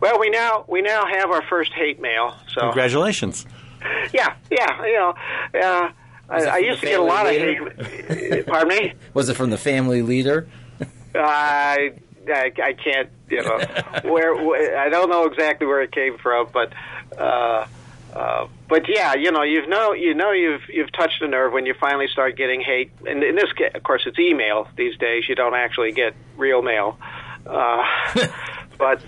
Well, 0.00 0.18
we 0.18 0.30
now 0.30 0.64
we 0.66 0.80
now 0.80 1.06
have 1.06 1.30
our 1.30 1.42
first 1.42 1.72
hate 1.72 2.00
mail. 2.00 2.34
So 2.48 2.62
congratulations. 2.62 3.46
Yeah, 4.12 4.34
yeah. 4.50 4.84
You 4.84 4.92
know, 4.94 5.14
uh, 5.60 5.90
I, 6.28 6.44
I 6.44 6.58
used 6.58 6.80
to 6.80 6.86
get 6.86 7.00
a 7.00 7.02
lot 7.02 7.26
leader? 7.26 7.68
of 7.68 7.86
hate. 7.86 8.46
Pardon 8.46 8.68
me. 8.68 8.94
Was 9.12 9.28
it 9.28 9.34
from 9.34 9.50
the 9.50 9.58
family 9.58 10.02
leader? 10.02 10.48
I, 11.14 11.92
I 12.28 12.52
I 12.62 12.72
can't 12.72 13.10
you 13.28 13.42
know 13.42 13.58
where, 14.10 14.34
where 14.34 14.78
I 14.78 14.88
don't 14.88 15.10
know 15.10 15.26
exactly 15.26 15.66
where 15.66 15.82
it 15.82 15.92
came 15.92 16.16
from, 16.18 16.48
but. 16.52 16.72
Uh, 17.16 17.66
uh, 18.14 18.48
but 18.68 18.88
yeah, 18.88 19.14
you 19.14 19.32
know, 19.32 19.42
you 19.42 19.66
know, 19.66 19.92
you 19.92 20.14
know, 20.14 20.32
you've 20.32 20.62
you've 20.68 20.92
touched 20.92 21.22
a 21.22 21.28
nerve 21.28 21.52
when 21.52 21.64
you 21.64 21.74
finally 21.80 22.06
start 22.08 22.36
getting 22.36 22.60
hate. 22.60 22.90
And 23.06 23.22
in 23.22 23.34
this, 23.34 23.52
case, 23.52 23.72
of 23.74 23.82
course, 23.82 24.02
it's 24.06 24.18
email 24.18 24.68
these 24.76 24.96
days. 24.98 25.24
You 25.28 25.34
don't 25.34 25.54
actually 25.54 25.92
get 25.92 26.14
real 26.36 26.60
mail. 26.60 26.98
Uh, 27.46 27.84
but 28.78 29.02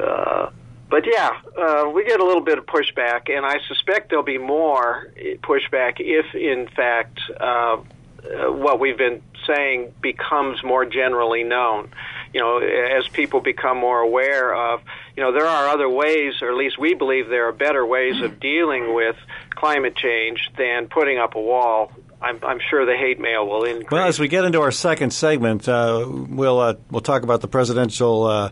uh, 0.00 0.50
but 0.88 1.04
yeah, 1.06 1.30
uh, 1.56 1.90
we 1.94 2.04
get 2.04 2.20
a 2.20 2.24
little 2.24 2.42
bit 2.42 2.58
of 2.58 2.66
pushback, 2.66 3.30
and 3.30 3.46
I 3.46 3.58
suspect 3.68 4.10
there'll 4.10 4.24
be 4.24 4.38
more 4.38 5.12
pushback 5.42 5.94
if, 5.98 6.34
in 6.34 6.68
fact, 6.68 7.18
uh, 7.40 7.44
uh, 7.44 8.52
what 8.52 8.80
we've 8.80 8.98
been 8.98 9.22
saying 9.46 9.92
becomes 10.00 10.62
more 10.62 10.84
generally 10.84 11.44
known. 11.44 11.90
You 12.32 12.40
know, 12.40 12.58
as 12.58 13.08
people 13.08 13.40
become 13.40 13.78
more 13.78 14.00
aware 14.00 14.54
of, 14.54 14.82
you 15.16 15.22
know, 15.22 15.32
there 15.32 15.46
are 15.46 15.68
other 15.68 15.88
ways, 15.88 16.34
or 16.42 16.50
at 16.50 16.56
least 16.56 16.78
we 16.78 16.94
believe 16.94 17.28
there 17.28 17.48
are 17.48 17.52
better 17.52 17.84
ways 17.84 18.20
of 18.22 18.40
dealing 18.40 18.94
with 18.94 19.16
climate 19.50 19.96
change 19.96 20.50
than 20.56 20.88
putting 20.88 21.18
up 21.18 21.34
a 21.34 21.40
wall. 21.40 21.92
I'm, 22.20 22.38
I'm 22.42 22.60
sure 22.70 22.86
the 22.86 22.96
hate 22.96 23.20
mail 23.20 23.46
will 23.46 23.64
increase. 23.64 23.90
Well, 23.90 24.06
as 24.06 24.18
we 24.18 24.28
get 24.28 24.44
into 24.44 24.60
our 24.60 24.70
second 24.70 25.12
segment, 25.12 25.68
uh, 25.68 26.06
we'll 26.08 26.58
uh, 26.58 26.74
we'll 26.90 27.02
talk 27.02 27.22
about 27.22 27.40
the 27.40 27.48
presidential 27.48 28.24
uh, 28.24 28.50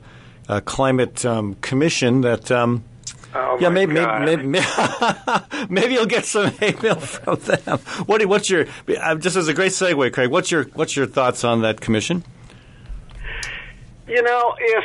uh 0.49 0.61
climate 0.61 1.25
um, 1.25 1.55
commission 1.57 2.23
that. 2.23 2.51
Um, 2.51 2.85
Oh 3.37 3.59
yeah, 3.61 3.69
maybe, 3.69 3.95
maybe, 3.95 4.45
maybe, 4.47 4.65
maybe, 5.69 5.95
you'll 5.95 6.07
get 6.07 6.25
some 6.25 6.53
hate 6.53 6.81
mail 6.81 6.95
from 6.95 7.35
them. 7.41 7.79
What, 8.07 8.25
what's 8.27 8.49
your 8.49 8.67
uh, 8.97 9.17
just 9.17 9.35
as 9.35 9.49
a 9.49 9.55
great 9.55 9.73
segue, 9.73 10.13
Craig? 10.13 10.31
What's 10.31 10.53
your 10.53 10.65
what's 10.75 10.97
your 10.97 11.07
thoughts 11.07 11.43
on 11.43 11.63
that 11.63 11.81
commission? 11.81 12.23
You 14.07 14.23
know, 14.23 14.55
if 14.59 14.85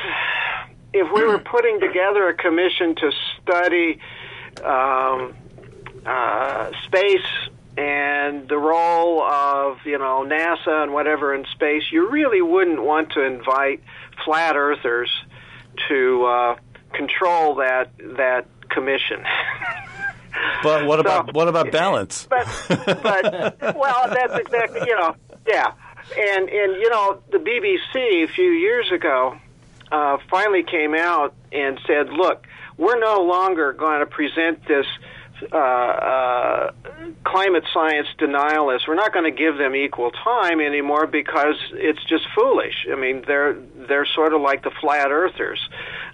if 0.93 1.13
we 1.13 1.23
were 1.23 1.39
putting 1.39 1.79
together 1.79 2.29
a 2.29 2.33
commission 2.33 2.95
to 2.95 3.11
study 3.41 3.99
um, 4.63 5.35
uh, 6.05 6.71
space 6.85 7.27
and 7.77 8.47
the 8.47 8.57
role 8.57 9.21
of 9.21 9.79
you 9.85 9.97
know 9.97 10.25
NASA 10.25 10.83
and 10.83 10.93
whatever 10.93 11.33
in 11.33 11.45
space, 11.53 11.83
you 11.91 12.09
really 12.09 12.41
wouldn't 12.41 12.81
want 12.81 13.11
to 13.13 13.21
invite 13.21 13.83
flat 14.25 14.55
earthers 14.55 15.11
to 15.89 16.25
uh, 16.25 16.55
control 16.93 17.55
that 17.55 17.91
that 18.17 18.45
commission. 18.69 19.23
But 20.61 20.85
what 20.85 20.99
about 20.99 21.33
what 21.33 21.47
about 21.47 21.71
balance? 21.71 22.27
But 22.29 22.47
but 22.67 23.75
well, 23.75 24.09
that's 24.09 24.35
exactly 24.35 24.81
you 24.85 24.95
know 24.95 25.15
yeah, 25.47 25.73
and 26.17 26.49
and 26.49 26.81
you 26.81 26.89
know 26.89 27.19
the 27.31 27.37
BBC 27.37 28.23
a 28.23 28.27
few 28.27 28.51
years 28.51 28.91
ago 28.91 29.37
uh, 29.91 30.17
finally 30.29 30.63
came 30.63 30.93
out 30.93 31.33
and 31.51 31.79
said, 31.87 32.09
look, 32.09 32.45
we're 32.77 32.99
no 32.99 33.21
longer 33.23 33.73
going 33.73 33.99
to 33.99 34.05
present 34.05 34.65
this 34.67 34.85
uh, 35.51 35.57
uh, 35.57 36.71
climate 37.23 37.63
science 37.73 38.07
denialists. 38.17 38.87
We're 38.87 38.95
not 38.95 39.13
going 39.13 39.25
to 39.25 39.37
give 39.37 39.57
them 39.57 39.75
equal 39.75 40.11
time 40.11 40.59
anymore 40.59 41.07
because 41.07 41.55
it's 41.71 42.03
just 42.05 42.25
foolish. 42.35 42.87
I 42.91 42.95
mean, 42.95 43.23
they're 43.25 43.53
they're 43.53 44.05
sort 44.05 44.33
of 44.33 44.41
like 44.41 44.63
the 44.63 44.71
flat 44.81 45.11
earthers. 45.11 45.59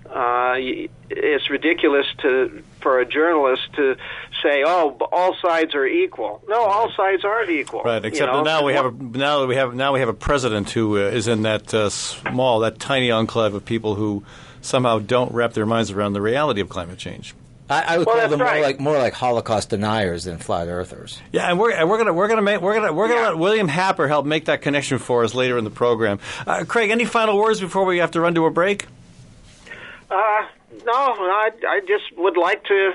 Uh, 0.09 0.55
it's 1.09 1.49
ridiculous 1.49 2.05
to 2.21 2.63
for 2.81 2.99
a 2.99 3.05
journalist 3.05 3.73
to 3.73 3.95
say, 4.43 4.63
"Oh, 4.65 4.97
all 5.11 5.35
sides 5.41 5.73
are 5.73 5.85
equal." 5.85 6.43
No, 6.47 6.61
all 6.61 6.91
sides 6.95 7.25
aren't 7.25 7.49
equal. 7.49 7.81
Right. 7.83 8.03
Except 8.05 8.31
you 8.31 8.37
know? 8.37 8.43
now 8.43 8.63
we 8.63 8.73
have 8.73 8.85
a, 8.85 8.91
now 8.91 9.45
we 9.45 9.55
have 9.55 9.73
now 9.73 9.93
we 9.93 9.99
have 9.99 10.09
a 10.09 10.13
president 10.13 10.69
who 10.69 10.97
uh, 10.97 11.09
is 11.09 11.27
in 11.27 11.41
that 11.41 11.73
uh, 11.73 11.89
small, 11.89 12.59
that 12.59 12.79
tiny 12.79 13.11
enclave 13.11 13.55
of 13.55 13.65
people 13.65 13.95
who 13.95 14.23
somehow 14.61 14.99
don't 14.99 15.31
wrap 15.31 15.53
their 15.53 15.65
minds 15.65 15.91
around 15.91 16.13
the 16.13 16.21
reality 16.21 16.61
of 16.61 16.69
climate 16.69 16.97
change. 16.97 17.33
I, 17.69 17.81
I 17.81 17.97
would 17.97 18.05
well, 18.05 18.19
call 18.19 18.29
them 18.29 18.41
right. 18.41 18.53
more 18.53 18.63
like 18.63 18.79
more 18.79 18.97
like 18.97 19.13
Holocaust 19.13 19.69
deniers 19.69 20.25
than 20.25 20.37
flat 20.37 20.67
earthers. 20.67 21.19
Yeah, 21.31 21.49
and 21.49 21.59
we're 21.59 21.71
and 21.71 21.89
we're 21.89 21.97
gonna 21.97 22.13
we're 22.13 22.27
gonna 22.27 22.43
make 22.43 22.61
we're 22.61 22.75
gonna 22.75 22.93
we're 22.93 23.07
gonna 23.07 23.21
yeah. 23.21 23.27
let 23.29 23.37
William 23.37 23.67
Happer 23.67 24.07
help 24.07 24.25
make 24.25 24.45
that 24.45 24.61
connection 24.61 24.99
for 24.99 25.23
us 25.23 25.33
later 25.33 25.57
in 25.57 25.63
the 25.63 25.71
program. 25.71 26.19
Uh, 26.45 26.63
Craig, 26.67 26.91
any 26.91 27.05
final 27.05 27.37
words 27.37 27.59
before 27.59 27.85
we 27.85 27.97
have 27.97 28.11
to 28.11 28.21
run 28.21 28.35
to 28.35 28.45
a 28.45 28.51
break? 28.51 28.85
Uh, 30.09 30.45
no, 30.85 30.93
I 30.93 31.51
I 31.67 31.81
just 31.87 32.17
would 32.17 32.37
like 32.37 32.63
to 32.65 32.93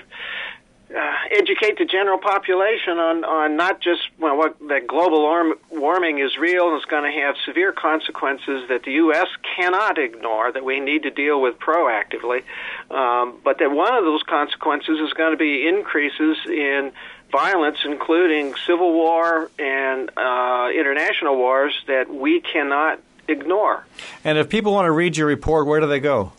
uh, 0.95 1.12
educate 1.31 1.79
the 1.79 1.85
general 1.85 2.19
population 2.19 2.99
on, 2.99 3.25
on 3.25 3.57
not 3.57 3.81
just 3.81 4.00
well, 4.19 4.37
what 4.37 4.59
that 4.69 4.87
global 4.87 5.21
warm, 5.21 5.55
warming 5.71 6.19
is 6.19 6.37
real 6.37 6.69
and 6.69 6.76
it's 6.76 6.85
going 6.85 7.05
to 7.05 7.21
have 7.21 7.37
severe 7.45 7.73
consequences 7.73 8.69
that 8.69 8.83
the 8.85 8.93
U.S. 8.93 9.29
cannot 9.57 9.99
ignore, 9.99 10.50
that 10.50 10.64
we 10.64 10.81
need 10.81 11.05
to 11.05 11.11
deal 11.11 11.40
with 11.40 11.59
proactively, 11.59 12.43
um, 12.90 13.38
but 13.45 13.59
that 13.59 13.71
one 13.71 13.95
of 13.95 14.05
those 14.05 14.23
consequences 14.25 14.99
is 15.00 15.12
going 15.12 15.31
to 15.31 15.37
be 15.37 15.69
increases 15.69 16.37
in 16.47 16.90
violence, 17.31 17.79
including 17.85 18.55
civil 18.67 18.93
war 18.93 19.49
and 19.61 20.11
uh, 20.17 20.71
international 20.75 21.37
wars, 21.37 21.73
that 21.87 22.12
we 22.12 22.40
cannot 22.40 23.00
ignore. 23.29 23.87
And 24.25 24.38
if 24.38 24.49
people 24.49 24.73
want 24.73 24.87
to 24.87 24.93
read 24.93 25.17
your 25.17 25.29
report, 25.29 25.67
where 25.67 25.79
do 25.79 25.87
they 25.87 26.00
go? 26.00 26.33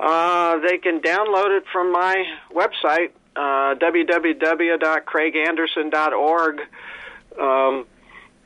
Uh, 0.00 0.58
they 0.60 0.78
can 0.78 1.00
download 1.00 1.58
it 1.58 1.64
from 1.70 1.92
my 1.92 2.24
website, 2.50 3.10
uh, 3.36 3.74
www.craiganderson.org. 3.74 6.60
Um, 7.38 7.86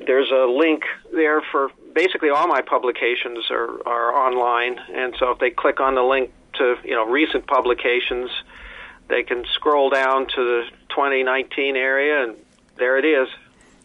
there's 0.04 0.32
a 0.32 0.46
link 0.50 0.82
there 1.12 1.40
for 1.52 1.70
basically 1.94 2.30
all 2.30 2.48
my 2.48 2.60
publications 2.60 3.48
are, 3.50 3.86
are 3.86 4.12
online, 4.12 4.80
and 4.92 5.14
so 5.18 5.30
if 5.30 5.38
they 5.38 5.50
click 5.50 5.78
on 5.78 5.94
the 5.94 6.02
link 6.02 6.32
to 6.54 6.74
you 6.82 6.96
know 6.96 7.06
recent 7.06 7.46
publications, 7.46 8.32
they 9.06 9.22
can 9.22 9.44
scroll 9.54 9.90
down 9.90 10.26
to 10.26 10.36
the 10.36 10.64
2019 10.88 11.76
area, 11.76 12.24
and 12.24 12.34
there 12.76 12.98
it 12.98 13.04
is. 13.04 13.28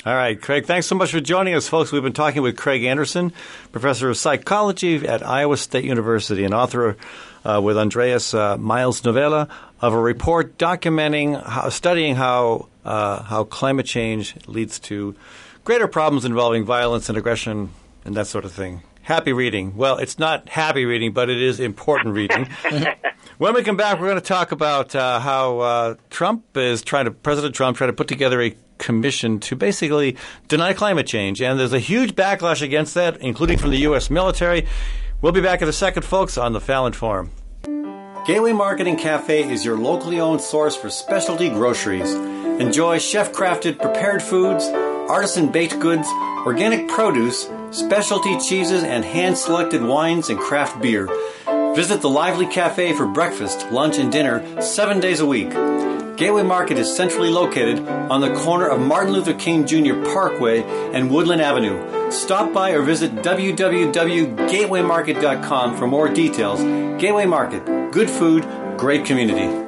All 0.06 0.16
right, 0.16 0.42
Craig, 0.42 0.66
thanks 0.66 0.88
so 0.88 0.96
much 0.96 1.12
for 1.12 1.20
joining 1.20 1.54
us, 1.54 1.68
folks. 1.68 1.92
We've 1.92 2.02
been 2.02 2.14
talking 2.14 2.42
with 2.42 2.56
Craig 2.58 2.86
Anderson, 2.86 3.34
professor 3.72 4.10
of 4.10 4.18
psychology 4.18 5.06
at 5.06 5.28
Iowa 5.28 5.58
State 5.58 5.84
University 5.84 6.46
and 6.46 6.54
author 6.54 6.96
uh, 7.44 7.62
with 7.64 7.78
Andreas 7.78 8.34
uh, 8.34 8.58
Miles 8.58 9.02
Novelo 9.02 9.50
of 9.82 9.94
a 9.94 10.00
report 10.00 10.58
documenting, 10.58 11.42
how, 11.44 11.70
studying 11.70 12.16
how 12.16 12.68
uh, 12.86 13.24
how 13.24 13.44
climate 13.44 13.86
change 13.86 14.36
leads 14.48 14.80
to 14.80 15.16
greater 15.64 15.88
problems 15.88 16.26
involving 16.26 16.66
violence 16.66 17.10
and 17.10 17.18
aggression 17.18 17.70
and 18.06 18.16
that 18.16 18.28
sort 18.28 18.46
of 18.46 18.52
thing. 18.52 18.82
Happy 19.02 19.34
reading. 19.34 19.76
Well, 19.76 19.98
it's 19.98 20.20
not 20.20 20.50
happy 20.50 20.86
reading, 20.86 21.14
but 21.14 21.30
it 21.30 21.42
is 21.42 21.60
important 21.60 22.16
reading. 22.16 22.48
when 23.38 23.54
we 23.54 23.64
come 23.64 23.78
back, 23.78 24.00
we're 24.00 24.08
going 24.08 24.22
to 24.22 24.26
talk 24.26 24.52
about 24.52 24.94
uh, 24.96 25.20
how 25.20 25.60
uh, 25.60 25.96
Trump 26.10 26.46
is 26.56 26.84
trying 26.84 27.06
to, 27.06 27.12
President 27.12 27.56
Trump, 27.56 27.78
trying 27.78 27.90
to 27.90 27.96
put 27.96 28.08
together 28.08 28.42
a 28.42 28.56
commission 28.78 29.40
to 29.40 29.56
basically 29.56 30.16
deny 30.48 30.74
climate 30.74 31.08
change. 31.08 31.42
And 31.42 31.60
there's 31.60 31.74
a 31.74 31.80
huge 31.80 32.16
backlash 32.16 32.62
against 32.62 32.94
that, 32.94 33.18
including 33.18 33.58
from 33.58 33.72
the 33.72 33.80
U.S. 33.80 34.10
military. 34.10 34.68
We'll 35.22 35.34
be 35.34 35.42
back 35.42 35.62
in 35.62 35.68
a 35.68 35.74
second, 35.74 36.04
folks, 36.04 36.38
on 36.38 36.54
the 36.54 36.62
Fallon 36.62 36.94
Forum. 36.94 37.32
Gateway 38.26 38.54
Marketing 38.54 38.96
Cafe 38.96 39.52
is 39.52 39.66
your 39.66 39.78
locally 39.78 40.22
owned 40.22 40.40
source 40.40 40.78
for 40.78 40.90
specialty 40.90 41.50
groceries. 41.50 42.14
Enjoy 42.14 43.00
chef 43.00 43.34
crafted 43.34 43.82
prepared 43.82 44.24
foods, 44.24 44.64
artisan 44.66 45.52
baked 45.52 45.78
goods, 45.82 46.08
organic 46.46 46.88
produce, 46.88 47.50
specialty 47.72 48.38
cheeses, 48.40 48.82
and 48.82 49.04
hand 49.04 49.38
selected 49.38 49.84
wines 49.84 50.30
and 50.30 50.40
craft 50.40 50.82
beer. 50.82 51.10
Visit 51.76 52.00
the 52.00 52.10
lively 52.10 52.46
cafe 52.46 52.94
for 52.94 53.06
breakfast, 53.06 53.70
lunch, 53.74 53.98
and 53.98 54.14
dinner 54.14 54.62
seven 54.62 55.02
days 55.02 55.20
a 55.20 55.26
week. 55.26 55.50
Gateway 56.20 56.44
Market 56.44 56.78
is 56.78 56.94
centrally 56.94 57.30
located 57.30 57.88
on 57.88 58.20
the 58.20 58.36
corner 58.36 58.68
of 58.68 58.82
Martin 58.82 59.14
Luther 59.14 59.34
King 59.34 59.66
Jr. 59.66 60.04
Parkway 60.12 60.64
and 60.94 61.10
Woodland 61.10 61.42
Avenue. 61.42 62.12
Stop 62.12 62.52
by 62.52 62.72
or 62.72 62.82
visit 62.82 63.16
www.gatewaymarket.com 63.16 65.78
for 65.78 65.88
more 65.88 66.10
details. 66.10 66.60
Gateway 67.02 67.26
Market, 67.26 67.66
good 67.94 68.10
food, 68.10 68.46
great 68.78 69.06
community. 69.06 69.66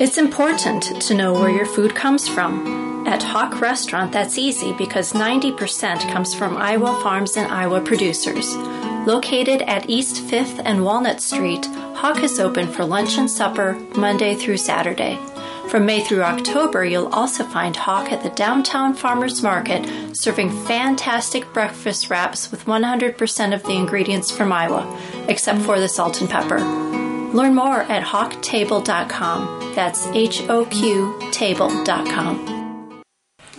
It's 0.00 0.16
important 0.16 1.02
to 1.02 1.12
know 1.12 1.34
where 1.34 1.50
your 1.50 1.66
food 1.66 1.94
comes 1.94 2.26
from. 2.26 3.06
At 3.06 3.20
HoQ 3.20 3.60
Restaurant, 3.60 4.12
that's 4.12 4.38
easy 4.38 4.72
because 4.72 5.12
90% 5.12 6.10
comes 6.10 6.34
from 6.34 6.56
Iowa 6.56 6.98
farms 7.02 7.36
and 7.36 7.52
Iowa 7.52 7.82
producers. 7.82 8.56
Located 9.06 9.60
at 9.62 9.90
East 9.90 10.24
5th 10.24 10.62
and 10.64 10.82
Walnut 10.82 11.20
Street, 11.20 11.62
HoQ 11.62 12.22
is 12.22 12.40
open 12.40 12.66
for 12.66 12.86
lunch 12.86 13.18
and 13.18 13.30
supper 13.30 13.74
Monday 13.94 14.34
through 14.34 14.56
Saturday. 14.56 15.18
From 15.68 15.84
May 15.84 16.02
through 16.02 16.22
October, 16.22 16.86
you'll 16.86 17.12
also 17.12 17.44
find 17.44 17.74
HoQ 17.76 18.10
at 18.12 18.22
the 18.22 18.30
Downtown 18.30 18.94
Farmers 18.94 19.42
Market 19.42 20.16
serving 20.16 20.50
fantastic 20.64 21.52
breakfast 21.52 22.08
wraps 22.08 22.50
with 22.50 22.64
100% 22.64 23.54
of 23.54 23.62
the 23.64 23.72
ingredients 23.72 24.30
from 24.30 24.50
Iowa, 24.50 24.98
except 25.28 25.60
for 25.60 25.78
the 25.78 25.88
salt 25.88 26.22
and 26.22 26.30
pepper. 26.30 26.60
Learn 26.60 27.54
more 27.54 27.82
at 27.82 28.04
hoqtable.com. 28.04 29.74
That's 29.74 30.06
H 30.06 30.48
O 30.48 30.64
Q 30.64 31.18
table.com. 31.30 33.02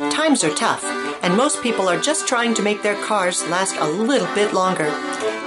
Times 0.10 0.44
are 0.44 0.56
tough, 0.56 0.84
and 1.24 1.38
most 1.38 1.62
people 1.62 1.88
are 1.88 2.00
just 2.00 2.28
trying 2.28 2.54
to 2.56 2.64
make 2.64 2.82
their 2.82 3.02
cars 3.04 3.48
last 3.50 3.76
a 3.78 3.88
little 3.88 4.34
bit 4.34 4.54
longer. 4.54 4.92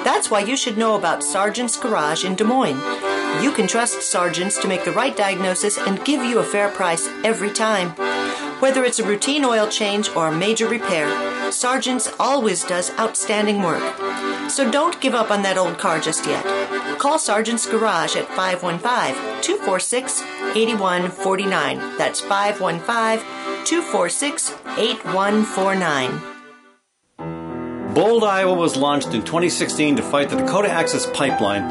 That's 0.09 0.31
why 0.31 0.41
you 0.41 0.57
should 0.57 0.79
know 0.79 0.95
about 0.97 1.23
Sargent's 1.23 1.77
Garage 1.77 2.25
in 2.25 2.35
Des 2.35 2.43
Moines. 2.43 2.81
You 3.43 3.53
can 3.53 3.67
trust 3.67 4.01
Sargent's 4.01 4.59
to 4.61 4.67
make 4.67 4.83
the 4.87 4.91
right 4.93 5.15
diagnosis 5.15 5.77
and 5.77 6.03
give 6.03 6.23
you 6.23 6.39
a 6.39 6.43
fair 6.43 6.71
price 6.71 7.07
every 7.25 7.51
time. 7.53 7.91
Whether 8.59 8.85
it's 8.85 8.99
a 8.99 9.07
routine 9.07 9.45
oil 9.45 9.69
change 9.69 10.09
or 10.17 10.29
a 10.29 10.35
major 10.35 10.67
repair, 10.67 11.53
Sargent's 11.53 12.11
always 12.19 12.65
does 12.65 12.91
outstanding 12.99 13.63
work. 13.63 13.83
So 14.49 14.71
don't 14.71 14.99
give 14.99 15.15
up 15.15 15.31
on 15.31 15.43
that 15.43 15.59
old 15.59 15.77
car 15.77 16.01
just 16.01 16.25
yet. 16.25 16.43
Call 16.99 17.19
Sargent's 17.19 17.67
Garage 17.67 18.17
at 18.17 18.27
515 18.29 19.43
246 19.43 20.23
8149. 20.57 21.99
That's 21.99 22.21
515 22.23 23.67
246 23.67 24.53
8149. 24.79 26.38
Bold, 27.99 28.23
Iowa 28.23 28.55
was 28.55 28.77
launched 28.77 29.09
in 29.09 29.23
2016 29.25 29.97
to 29.97 30.03
fight 30.05 30.29
the 30.31 30.37
Dakota 30.37 30.71
Access 30.71 31.05
Pipeline 31.11 31.63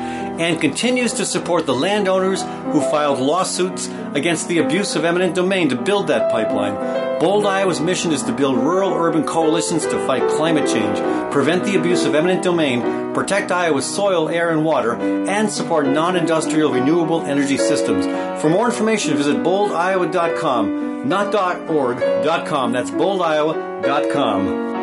and 0.42 0.60
continues 0.60 1.14
to 1.14 1.26
support 1.26 1.66
the 1.66 1.74
landowners 1.74 2.42
who 2.42 2.82
filed 2.82 3.20
lawsuits 3.20 3.88
against 4.14 4.50
the 4.50 4.58
abuse 4.58 4.98
of 4.98 5.06
eminent 5.06 5.36
domain 5.36 5.70
to 5.70 5.82
build 5.82 6.08
that 6.08 6.30
pipeline. 6.30 6.76
Bold, 7.22 7.46
Iowa's 7.46 7.80
mission 7.80 8.12
is 8.12 8.24
to 8.24 8.34
build 8.34 8.58
rural 8.58 8.92
urban 8.94 9.24
coalitions 9.24 9.86
to 9.86 10.06
fight 10.06 10.30
climate 10.32 10.70
change, 10.70 10.98
prevent 11.32 11.64
the 11.64 11.78
abuse 11.78 12.04
of 12.04 12.14
eminent 12.14 12.44
domain, 12.44 13.14
protect 13.14 13.50
Iowa's 13.50 13.86
soil, 13.86 14.28
air, 14.28 14.50
and 14.50 14.66
water, 14.66 14.96
and 14.96 15.50
support 15.50 15.88
non 15.88 16.18
industrial 16.18 16.74
renewable 16.74 17.22
energy 17.22 17.56
systems. 17.56 18.06
For 18.42 18.50
more 18.50 18.66
information, 18.66 19.16
visit 19.16 19.38
boldiowa.com, 19.38 21.08
not 21.08 21.34
.org.com. 21.70 22.74
That's 22.74 22.92
boldiowa.com. 22.92 24.77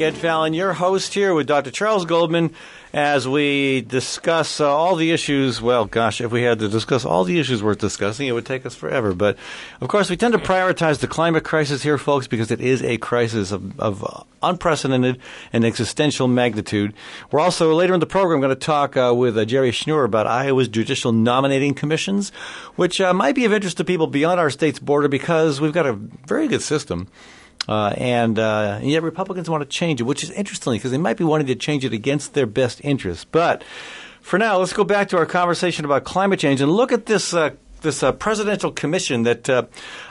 Ed 0.00 0.16
Fallon, 0.16 0.54
your 0.54 0.72
host 0.72 1.12
here 1.12 1.34
with 1.34 1.46
Dr. 1.46 1.70
Charles 1.70 2.06
Goldman 2.06 2.54
as 2.92 3.28
we 3.28 3.82
discuss 3.82 4.60
uh, 4.60 4.68
all 4.68 4.96
the 4.96 5.10
issues. 5.10 5.60
Well, 5.60 5.84
gosh, 5.84 6.20
if 6.20 6.32
we 6.32 6.42
had 6.42 6.58
to 6.60 6.68
discuss 6.68 7.04
all 7.04 7.24
the 7.24 7.38
issues 7.38 7.62
worth 7.62 7.78
discussing, 7.78 8.26
it 8.26 8.32
would 8.32 8.46
take 8.46 8.64
us 8.64 8.74
forever. 8.74 9.12
But 9.14 9.36
of 9.80 9.88
course, 9.88 10.08
we 10.08 10.16
tend 10.16 10.32
to 10.32 10.38
prioritize 10.38 11.00
the 11.00 11.06
climate 11.06 11.44
crisis 11.44 11.82
here, 11.82 11.98
folks, 11.98 12.26
because 12.26 12.50
it 12.50 12.60
is 12.62 12.82
a 12.82 12.96
crisis 12.96 13.52
of, 13.52 13.78
of 13.78 14.26
unprecedented 14.42 15.20
and 15.52 15.64
existential 15.64 16.28
magnitude. 16.28 16.94
We're 17.30 17.40
also 17.40 17.74
later 17.74 17.92
in 17.92 18.00
the 18.00 18.06
program 18.06 18.40
going 18.40 18.50
to 18.50 18.56
talk 18.56 18.96
uh, 18.96 19.12
with 19.14 19.36
uh, 19.36 19.44
Jerry 19.44 19.70
Schnurr 19.70 20.06
about 20.06 20.26
Iowa's 20.26 20.68
judicial 20.68 21.12
nominating 21.12 21.74
commissions, 21.74 22.30
which 22.76 23.00
uh, 23.00 23.12
might 23.12 23.34
be 23.34 23.44
of 23.44 23.52
interest 23.52 23.76
to 23.76 23.84
people 23.84 24.06
beyond 24.06 24.40
our 24.40 24.50
state's 24.50 24.78
border 24.78 25.08
because 25.08 25.60
we've 25.60 25.74
got 25.74 25.86
a 25.86 25.92
very 25.92 26.48
good 26.48 26.62
system. 26.62 27.06
Uh, 27.68 27.94
and, 27.96 28.38
uh, 28.38 28.78
and 28.80 28.90
yet 28.90 29.02
Republicans 29.02 29.48
want 29.48 29.62
to 29.62 29.68
change 29.68 30.00
it, 30.00 30.04
which 30.04 30.24
is 30.24 30.30
interesting 30.30 30.72
because 30.72 30.90
they 30.90 30.98
might 30.98 31.16
be 31.16 31.24
wanting 31.24 31.46
to 31.46 31.54
change 31.54 31.84
it 31.84 31.92
against 31.92 32.34
their 32.34 32.46
best 32.46 32.80
interests. 32.82 33.24
But 33.24 33.62
for 34.20 34.38
now, 34.38 34.58
let's 34.58 34.72
go 34.72 34.84
back 34.84 35.08
to 35.10 35.18
our 35.18 35.26
conversation 35.26 35.84
about 35.84 36.04
climate 36.04 36.40
change 36.40 36.60
and 36.60 36.70
look 36.72 36.92
at 36.92 37.06
this. 37.06 37.34
Uh, 37.34 37.50
this 37.82 38.02
uh, 38.02 38.12
presidential 38.12 38.70
commission 38.70 39.22
that 39.22 39.48
uh, 39.48 39.64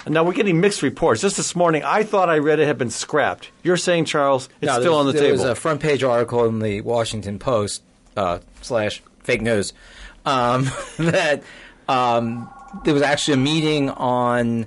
now 0.08 0.24
we're 0.24 0.34
getting 0.34 0.60
mixed 0.60 0.82
reports. 0.82 1.22
Just 1.22 1.38
this 1.38 1.56
morning, 1.56 1.84
I 1.84 2.02
thought 2.02 2.28
I 2.28 2.40
read 2.40 2.60
it 2.60 2.66
had 2.66 2.80
been 2.80 2.90
scrapped. 2.90 3.52
You're 3.62 3.78
saying, 3.78 4.06
Charles, 4.06 4.50
it's 4.60 4.74
no, 4.74 4.80
still 4.80 4.96
on 4.96 5.06
the 5.06 5.12
there 5.12 5.22
table. 5.22 5.38
There 5.38 5.50
was 5.50 5.58
a 5.58 5.62
front 5.62 5.80
page 5.80 6.04
article 6.04 6.46
in 6.46 6.58
the 6.58 6.82
Washington 6.82 7.38
Post 7.38 7.84
uh, 8.18 8.40
slash 8.62 9.04
fake 9.24 9.44
news 9.44 9.74
um, 10.26 10.70
that 10.98 11.44
um, 11.88 12.50
there 12.84 12.94
was 12.94 13.04
actually 13.04 13.36
a 13.36 13.38
meeting 13.38 13.90
on 13.90 14.66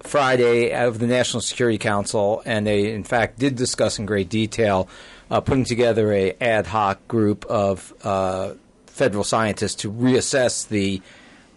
Friday 0.00 0.72
of 0.72 0.98
the 0.98 1.06
National 1.06 1.40
Security 1.40 1.78
Council, 1.78 2.42
and 2.44 2.66
they, 2.66 2.92
in 2.92 3.04
fact, 3.04 3.38
did 3.38 3.56
discuss 3.56 3.98
in 3.98 4.06
great 4.06 4.28
detail 4.28 4.88
uh, 5.30 5.40
putting 5.40 5.64
together 5.64 6.12
a 6.12 6.34
ad 6.40 6.66
hoc 6.66 7.06
group 7.06 7.44
of 7.46 7.94
uh, 8.02 8.54
federal 8.86 9.24
scientists 9.24 9.76
to 9.76 9.90
reassess 9.90 10.68
the 10.68 11.00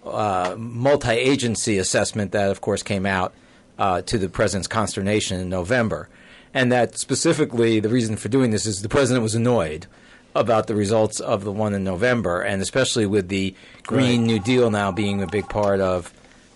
uh, 0.06 0.56
multi-agency 0.58 1.78
assessment 1.78 2.32
that, 2.34 2.52
of 2.52 2.62
course, 2.62 2.84
came 2.84 3.06
out 3.06 3.34
uh, 3.80 4.02
to 4.04 4.18
the 4.18 4.30
president's 4.30 4.68
consternation 4.68 5.40
in 5.40 5.50
November, 5.50 6.10
and 6.54 6.72
that 6.72 6.98
specifically 6.98 7.80
the 7.80 7.90
reason 7.90 8.16
for 8.16 8.30
doing 8.30 8.52
this 8.52 8.66
is 8.66 8.82
the 8.82 8.90
president 8.90 9.24
was 9.24 9.36
annoyed 9.36 9.88
about 10.36 10.68
the 10.68 10.76
results 10.76 11.20
of 11.20 11.44
the 11.44 11.52
one 11.52 11.74
in 11.74 11.84
November, 11.84 12.42
and 12.42 12.62
especially 12.62 13.06
with 13.06 13.30
the 13.30 13.56
Green 13.84 14.22
right. 14.22 14.28
New 14.28 14.40
Deal 14.40 14.70
now 14.70 14.92
being 14.92 15.22
a 15.22 15.28
big 15.28 15.48
part 15.50 15.80
of. 15.80 16.14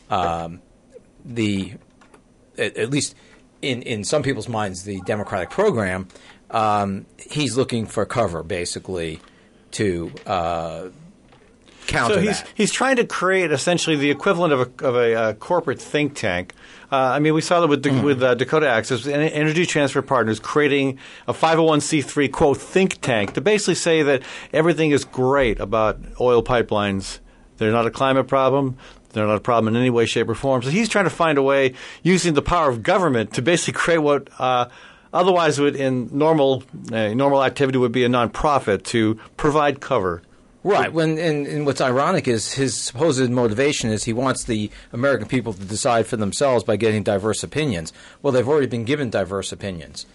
Um, 0.09 0.61
the 1.27 1.73
at, 2.57 2.75
at, 2.77 2.89
least 2.89 3.15
in 3.61 3.81
in 3.83 4.03
some 4.03 4.23
people's 4.23 4.49
minds 4.49 4.83
the 4.83 5.01
Democratic 5.01 5.49
program, 5.49 6.07
um, 6.51 7.05
he's 7.29 7.57
looking 7.57 7.85
for 7.85 8.05
cover 8.05 8.43
basically 8.43 9.19
to. 9.71 10.11
Uh, 10.25 10.89
counter 11.87 12.15
so 12.15 12.19
he's 12.19 12.41
that. 12.41 12.53
he's 12.53 12.71
trying 12.71 12.97
to 12.97 13.05
create 13.05 13.51
essentially 13.51 13.95
the 13.95 14.11
equivalent 14.11 14.53
of 14.53 14.59
a, 14.59 14.85
of 14.85 14.95
a 14.95 15.15
uh, 15.15 15.33
corporate 15.33 15.81
think 15.81 16.15
tank. 16.15 16.53
Uh, 16.91 16.95
I 16.95 17.19
mean, 17.19 17.33
we 17.33 17.41
saw 17.41 17.61
that 17.61 17.67
with 17.67 17.83
mm-hmm. 17.83 18.03
with 18.03 18.21
uh, 18.21 18.35
Dakota 18.35 18.67
Access 18.69 19.07
Energy 19.07 19.65
Transfer 19.65 20.01
Partners 20.01 20.39
creating 20.39 20.99
a 21.27 21.33
501c3 21.33 22.31
quote 22.31 22.57
think 22.57 23.01
tank 23.01 23.33
to 23.33 23.41
basically 23.41 23.75
say 23.75 24.03
that 24.03 24.23
everything 24.53 24.91
is 24.91 25.03
great 25.03 25.59
about 25.59 25.99
oil 26.19 26.43
pipelines. 26.43 27.19
They're 27.57 27.71
not 27.71 27.87
a 27.87 27.91
climate 27.91 28.27
problem. 28.27 28.77
They're 29.11 29.25
not 29.25 29.37
a 29.37 29.41
problem 29.41 29.75
in 29.75 29.79
any 29.79 29.89
way, 29.89 30.05
shape, 30.05 30.29
or 30.29 30.35
form. 30.35 30.61
So 30.61 30.69
he's 30.69 30.89
trying 30.89 31.05
to 31.05 31.09
find 31.09 31.37
a 31.37 31.43
way, 31.43 31.73
using 32.03 32.33
the 32.33 32.41
power 32.41 32.69
of 32.69 32.83
government, 32.83 33.33
to 33.33 33.41
basically 33.41 33.73
create 33.73 33.99
what 33.99 34.29
uh, 34.39 34.67
otherwise 35.13 35.59
would, 35.59 35.75
in 35.75 36.09
normal 36.17 36.63
uh, 36.91 37.13
normal 37.13 37.43
activity, 37.43 37.77
would 37.77 37.91
be 37.91 38.03
a 38.03 38.09
nonprofit 38.09 38.83
to 38.85 39.15
provide 39.37 39.79
cover. 39.79 40.21
Right. 40.63 40.91
When 40.91 41.17
and, 41.17 41.47
and, 41.47 41.65
what's 41.65 41.79
ironic 41.79 42.27
is 42.27 42.53
his 42.53 42.75
supposed 42.75 43.29
motivation 43.29 43.89
is 43.89 44.03
he 44.03 44.11
wants 44.11 44.43
the 44.43 44.69
American 44.91 45.27
people 45.27 45.53
to 45.53 45.63
decide 45.63 46.07
for 46.07 46.17
themselves 46.17 46.65
by 46.65 46.75
getting 46.75 47.03
diverse 47.03 47.41
opinions. 47.41 47.93
Well, 48.21 48.33
they've 48.33 48.47
already 48.47 48.67
been 48.67 48.83
given 48.83 49.09
diverse 49.09 49.53
opinions 49.53 50.05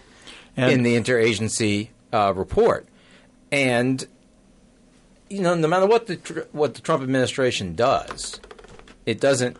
and 0.55 0.71
in 0.71 0.83
the 0.83 0.95
interagency 0.95 1.89
uh, 2.11 2.33
report, 2.35 2.87
and 3.51 4.05
you 5.29 5.41
know, 5.41 5.55
no 5.55 5.67
matter 5.67 5.87
what 5.87 6.05
the 6.05 6.47
what 6.51 6.75
the 6.75 6.81
Trump 6.81 7.01
administration 7.01 7.73
does, 7.73 8.39
it 9.05 9.19
doesn't 9.19 9.57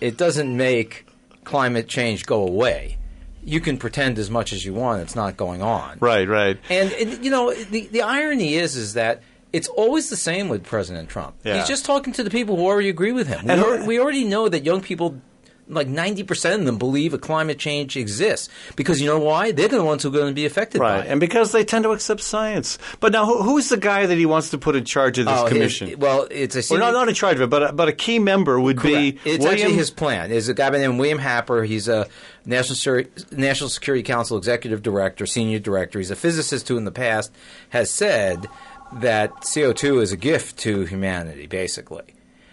it 0.00 0.16
doesn't 0.16 0.56
make 0.56 1.06
climate 1.44 1.88
change 1.88 2.26
go 2.26 2.46
away. 2.46 2.98
You 3.44 3.60
can 3.60 3.78
pretend 3.78 4.18
as 4.18 4.28
much 4.28 4.52
as 4.52 4.64
you 4.64 4.74
want; 4.74 5.02
it's 5.02 5.14
not 5.14 5.36
going 5.36 5.62
on. 5.62 5.98
Right, 6.00 6.28
right. 6.28 6.58
And, 6.68 6.92
and 6.92 7.24
you 7.24 7.30
know, 7.30 7.54
the 7.54 7.86
the 7.86 8.02
irony 8.02 8.54
is 8.54 8.74
is 8.74 8.94
that 8.94 9.22
it's 9.52 9.68
always 9.68 10.10
the 10.10 10.16
same 10.16 10.48
with 10.48 10.64
President 10.64 11.08
Trump. 11.08 11.36
Yeah. 11.44 11.58
He's 11.58 11.68
just 11.68 11.84
talking 11.84 12.12
to 12.14 12.24
the 12.24 12.30
people 12.30 12.56
who 12.56 12.64
already 12.64 12.88
agree 12.88 13.12
with 13.12 13.28
him. 13.28 13.46
We, 13.46 13.86
we 13.86 14.00
already 14.00 14.24
know 14.24 14.48
that 14.48 14.64
young 14.64 14.80
people 14.80 15.20
like 15.68 15.88
90% 15.88 16.54
of 16.54 16.64
them 16.64 16.78
believe 16.78 17.12
a 17.12 17.18
climate 17.18 17.58
change 17.58 17.96
exists 17.96 18.48
because 18.76 19.00
you 19.00 19.06
know 19.06 19.18
why? 19.18 19.52
They're 19.52 19.68
the 19.68 19.82
ones 19.82 20.02
who 20.02 20.10
are 20.10 20.12
going 20.12 20.28
to 20.28 20.34
be 20.34 20.46
affected 20.46 20.80
right. 20.80 21.00
by 21.00 21.06
it. 21.06 21.10
And 21.10 21.20
because 21.20 21.52
they 21.52 21.64
tend 21.64 21.84
to 21.84 21.90
accept 21.90 22.20
science. 22.20 22.78
But 23.00 23.12
now, 23.12 23.26
who, 23.26 23.42
who's 23.42 23.68
the 23.68 23.76
guy 23.76 24.06
that 24.06 24.16
he 24.16 24.26
wants 24.26 24.50
to 24.50 24.58
put 24.58 24.76
in 24.76 24.84
charge 24.84 25.18
of 25.18 25.26
this 25.26 25.40
oh, 25.40 25.48
commission? 25.48 25.88
His, 25.88 25.96
well, 25.96 26.28
it's 26.30 26.54
a 26.54 26.62
senior, 26.62 26.82
well, 26.82 26.92
not, 26.92 26.98
not 26.98 27.08
in 27.08 27.14
charge 27.14 27.36
of 27.36 27.42
it, 27.42 27.50
but 27.50 27.62
a, 27.62 27.72
but 27.72 27.88
a 27.88 27.92
key 27.92 28.18
member 28.18 28.60
would 28.60 28.78
correct. 28.78 29.24
be 29.24 29.30
It's 29.30 29.44
William, 29.44 29.52
actually 29.52 29.74
his 29.74 29.90
plan. 29.90 30.30
There's 30.30 30.48
a 30.48 30.54
guy 30.54 30.70
by 30.70 30.78
the 30.78 30.82
name 30.82 30.92
of 30.92 30.98
William 30.98 31.18
Happer. 31.18 31.64
He's 31.64 31.88
a 31.88 32.06
National, 32.44 32.76
Security, 32.76 33.10
National 33.32 33.68
Security 33.68 34.02
Council 34.02 34.36
executive 34.38 34.82
director, 34.82 35.26
senior 35.26 35.58
director. 35.58 35.98
He's 35.98 36.10
a 36.10 36.16
physicist 36.16 36.68
who 36.68 36.76
in 36.76 36.84
the 36.84 36.92
past 36.92 37.32
has 37.70 37.90
said 37.90 38.46
that 38.92 39.32
CO2 39.42 40.00
is 40.02 40.12
a 40.12 40.16
gift 40.16 40.58
to 40.58 40.84
humanity, 40.84 41.46
basically. 41.46 42.04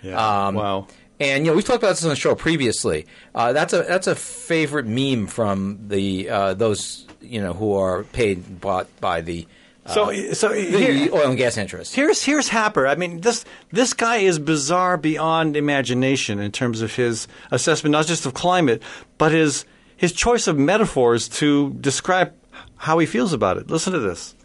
Yeah. 0.02 0.48
Um, 0.48 0.56
wow. 0.56 0.88
And 1.24 1.46
you 1.46 1.52
know 1.52 1.56
we've 1.56 1.64
talked 1.64 1.82
about 1.82 1.92
this 1.92 2.04
on 2.04 2.10
the 2.10 2.16
show 2.16 2.36
previously. 2.36 3.06
Uh, 3.34 3.54
that's 3.54 3.72
a 3.72 3.84
that's 3.84 4.08
a 4.08 4.16
favorite 4.16 4.86
meme 4.86 5.28
from 5.28 5.80
the 5.88 6.30
uh, 6.30 6.54
those 6.54 7.08
you 7.22 7.42
know 7.42 7.54
who 7.54 7.76
are 7.76 8.04
paid 8.04 8.60
bought 8.60 8.88
by 9.00 9.22
the 9.22 9.48
uh, 9.86 9.94
so, 9.94 10.34
so 10.34 10.50
the 10.50 10.62
here, 10.62 11.14
oil 11.14 11.30
and 11.30 11.38
gas 11.38 11.58
interests. 11.58 11.96
Here's 11.96 12.24
here's 12.24 12.50
Happer. 12.50 12.88
I 12.88 12.96
mean, 12.96 13.22
this 13.22 13.46
this 13.72 13.94
guy 13.94 14.18
is 14.18 14.38
bizarre 14.38 14.98
beyond 14.98 15.56
imagination 15.56 16.40
in 16.40 16.52
terms 16.52 16.82
of 16.82 16.96
his 16.96 17.28
assessment, 17.52 17.92
not 17.94 18.06
just 18.06 18.26
of 18.26 18.34
climate, 18.34 18.82
but 19.18 19.32
his 19.32 19.64
his 19.96 20.12
choice 20.12 20.48
of 20.48 20.58
metaphors 20.58 21.30
to 21.30 21.74
describe 21.80 22.34
how 22.76 23.00
he 23.00 23.06
feels 23.06 23.32
about 23.32 23.58
it. 23.58 23.70
Listen 23.70 23.94
to 23.94 24.00
this. 24.00 24.36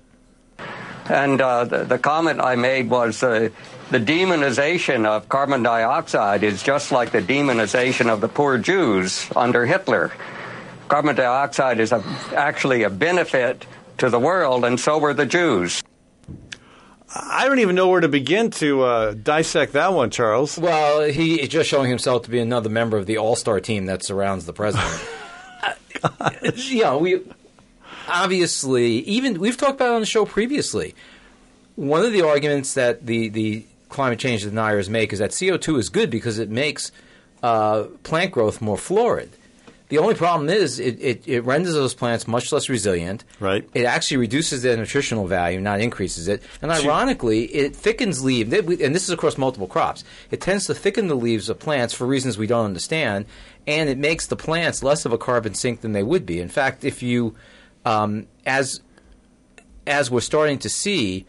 And 1.08 1.40
uh, 1.40 1.64
the, 1.64 1.84
the, 1.84 1.98
comment 1.98 2.38
I 2.40 2.54
made 2.54 2.90
was 2.90 3.22
uh, 3.22 3.48
the 3.90 3.98
demonization 3.98 5.06
of 5.06 5.28
carbon 5.28 5.62
dioxide 5.62 6.42
is 6.42 6.62
just 6.62 6.92
like 6.92 7.10
the 7.10 7.22
demonization 7.22 8.12
of 8.12 8.20
the 8.20 8.28
poor 8.28 8.58
Jews 8.58 9.30
under 9.34 9.64
Hitler. 9.64 10.12
carbon 10.88 11.16
dioxide 11.16 11.80
is 11.80 11.92
a, 11.92 12.02
actually 12.34 12.82
a 12.82 12.90
benefit 12.90 13.66
to 13.98 14.10
the 14.10 14.18
world, 14.18 14.64
and 14.64 14.78
so 14.78 14.98
were 14.98 15.14
the 15.14 15.26
Jews. 15.26 15.82
I 17.14 17.46
don't 17.46 17.58
even 17.60 17.74
know 17.74 17.88
where 17.88 18.00
to 18.00 18.08
begin 18.08 18.50
to 18.52 18.82
uh, 18.82 19.14
dissect 19.14 19.72
that 19.72 19.94
one, 19.94 20.10
Charles. 20.10 20.58
Well, 20.58 21.02
he 21.08 21.40
is 21.40 21.48
just 21.48 21.68
showing 21.68 21.88
himself 21.88 22.24
to 22.24 22.30
be 22.30 22.38
another 22.38 22.68
member 22.68 22.98
of 22.98 23.06
the 23.06 23.16
all-star 23.16 23.60
team 23.60 23.86
that 23.86 24.04
surrounds 24.04 24.44
the 24.44 24.52
president. 24.52 25.02
uh, 26.20 26.30
you 26.54 26.82
know, 26.82 26.98
we 26.98 27.22
obviously 28.08 28.98
even 29.00 29.40
we've 29.40 29.56
talked 29.56 29.76
about 29.76 29.94
on 29.94 30.00
the 30.00 30.06
show 30.06 30.26
previously. 30.26 30.94
One 31.76 32.04
of 32.04 32.12
the 32.12 32.22
arguments 32.22 32.74
that 32.74 33.06
the 33.06 33.30
the 33.30 33.64
climate 33.88 34.18
change 34.18 34.42
deniers 34.42 34.88
make 34.88 35.12
is 35.12 35.18
that 35.18 35.36
CO 35.38 35.56
two 35.56 35.76
is 35.78 35.88
good 35.88 36.10
because 36.10 36.38
it 36.38 36.50
makes 36.50 36.92
uh, 37.42 37.84
plant 38.02 38.32
growth 38.32 38.60
more 38.60 38.76
florid. 38.76 39.30
The 39.88 39.98
only 39.98 40.14
problem 40.14 40.50
is 40.50 40.78
it, 40.78 41.00
it, 41.00 41.22
it, 41.26 41.44
renders 41.44 41.72
those 41.72 41.94
plants 41.94 42.28
much 42.28 42.52
less 42.52 42.68
resilient. 42.68 43.24
Right. 43.40 43.66
It 43.72 43.84
actually 43.84 44.18
reduces 44.18 44.60
their 44.60 44.76
nutritional 44.76 45.26
value, 45.26 45.60
not 45.60 45.80
increases 45.80 46.28
it. 46.28 46.42
And 46.60 46.70
ironically, 46.70 47.44
it 47.44 47.74
thickens 47.74 48.22
leaves, 48.22 48.52
and 48.52 48.94
this 48.94 49.04
is 49.04 49.10
across 49.10 49.38
multiple 49.38 49.66
crops. 49.66 50.04
It 50.30 50.42
tends 50.42 50.66
to 50.66 50.74
thicken 50.74 51.08
the 51.08 51.14
leaves 51.14 51.48
of 51.48 51.58
plants 51.58 51.94
for 51.94 52.06
reasons 52.06 52.36
we 52.36 52.46
don't 52.46 52.66
understand, 52.66 53.24
and 53.66 53.88
it 53.88 53.96
makes 53.96 54.26
the 54.26 54.36
plants 54.36 54.82
less 54.82 55.06
of 55.06 55.12
a 55.12 55.18
carbon 55.18 55.54
sink 55.54 55.80
than 55.80 55.92
they 55.92 56.02
would 56.02 56.26
be. 56.26 56.38
In 56.38 56.48
fact, 56.48 56.84
if 56.84 57.02
you, 57.02 57.34
um, 57.86 58.26
as 58.44 58.82
as 59.86 60.10
we're 60.10 60.20
starting 60.20 60.58
to 60.58 60.68
see, 60.68 61.24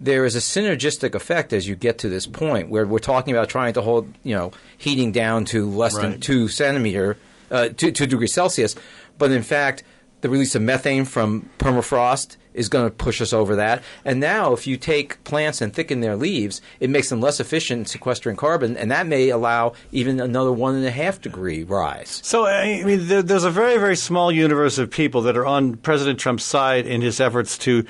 there 0.00 0.24
is 0.24 0.36
a 0.36 0.40
synergistic 0.40 1.14
effect 1.14 1.52
as 1.52 1.66
you 1.66 1.74
get 1.74 1.98
to 1.98 2.08
this 2.08 2.26
point 2.26 2.68
where 2.68 2.86
we're 2.86 2.98
talking 2.98 3.34
about 3.34 3.48
trying 3.48 3.72
to 3.74 3.82
hold, 3.82 4.12
you 4.22 4.34
know, 4.34 4.52
heating 4.76 5.12
down 5.12 5.44
to 5.46 5.68
less 5.68 5.94
right. 5.94 6.02
than 6.02 6.20
two 6.20 6.48
centimeter 6.48 7.16
uh, 7.50 7.68
two, 7.68 7.90
two 7.92 8.06
degrees 8.06 8.32
Celsius. 8.32 8.74
But 9.16 9.32
in 9.32 9.42
fact, 9.42 9.82
the 10.20 10.28
release 10.28 10.54
of 10.54 10.62
methane 10.62 11.04
from 11.04 11.48
permafrost 11.58 12.36
is 12.54 12.68
going 12.68 12.84
to 12.84 12.90
push 12.90 13.20
us 13.20 13.32
over 13.32 13.56
that. 13.56 13.82
And 14.04 14.20
now, 14.20 14.52
if 14.52 14.66
you 14.66 14.76
take 14.76 15.22
plants 15.24 15.60
and 15.60 15.72
thicken 15.72 16.00
their 16.00 16.16
leaves, 16.16 16.60
it 16.80 16.90
makes 16.90 17.08
them 17.08 17.20
less 17.20 17.40
efficient 17.40 17.80
in 17.80 17.86
sequestering 17.86 18.36
carbon, 18.36 18.76
and 18.76 18.90
that 18.90 19.06
may 19.06 19.28
allow 19.28 19.72
even 19.92 20.20
another 20.20 20.52
one 20.52 20.74
and 20.74 20.84
a 20.86 20.90
half 20.90 21.20
degree 21.20 21.64
rise. 21.64 22.20
So, 22.24 22.46
I 22.46 22.82
mean, 22.84 23.08
there, 23.08 23.22
there's 23.22 23.44
a 23.44 23.50
very, 23.50 23.78
very 23.78 23.96
small 23.96 24.32
universe 24.32 24.78
of 24.78 24.90
people 24.90 25.22
that 25.22 25.36
are 25.36 25.46
on 25.46 25.76
President 25.76 26.18
Trump's 26.18 26.44
side 26.44 26.86
in 26.86 27.00
his 27.00 27.20
efforts 27.20 27.58
to 27.58 27.84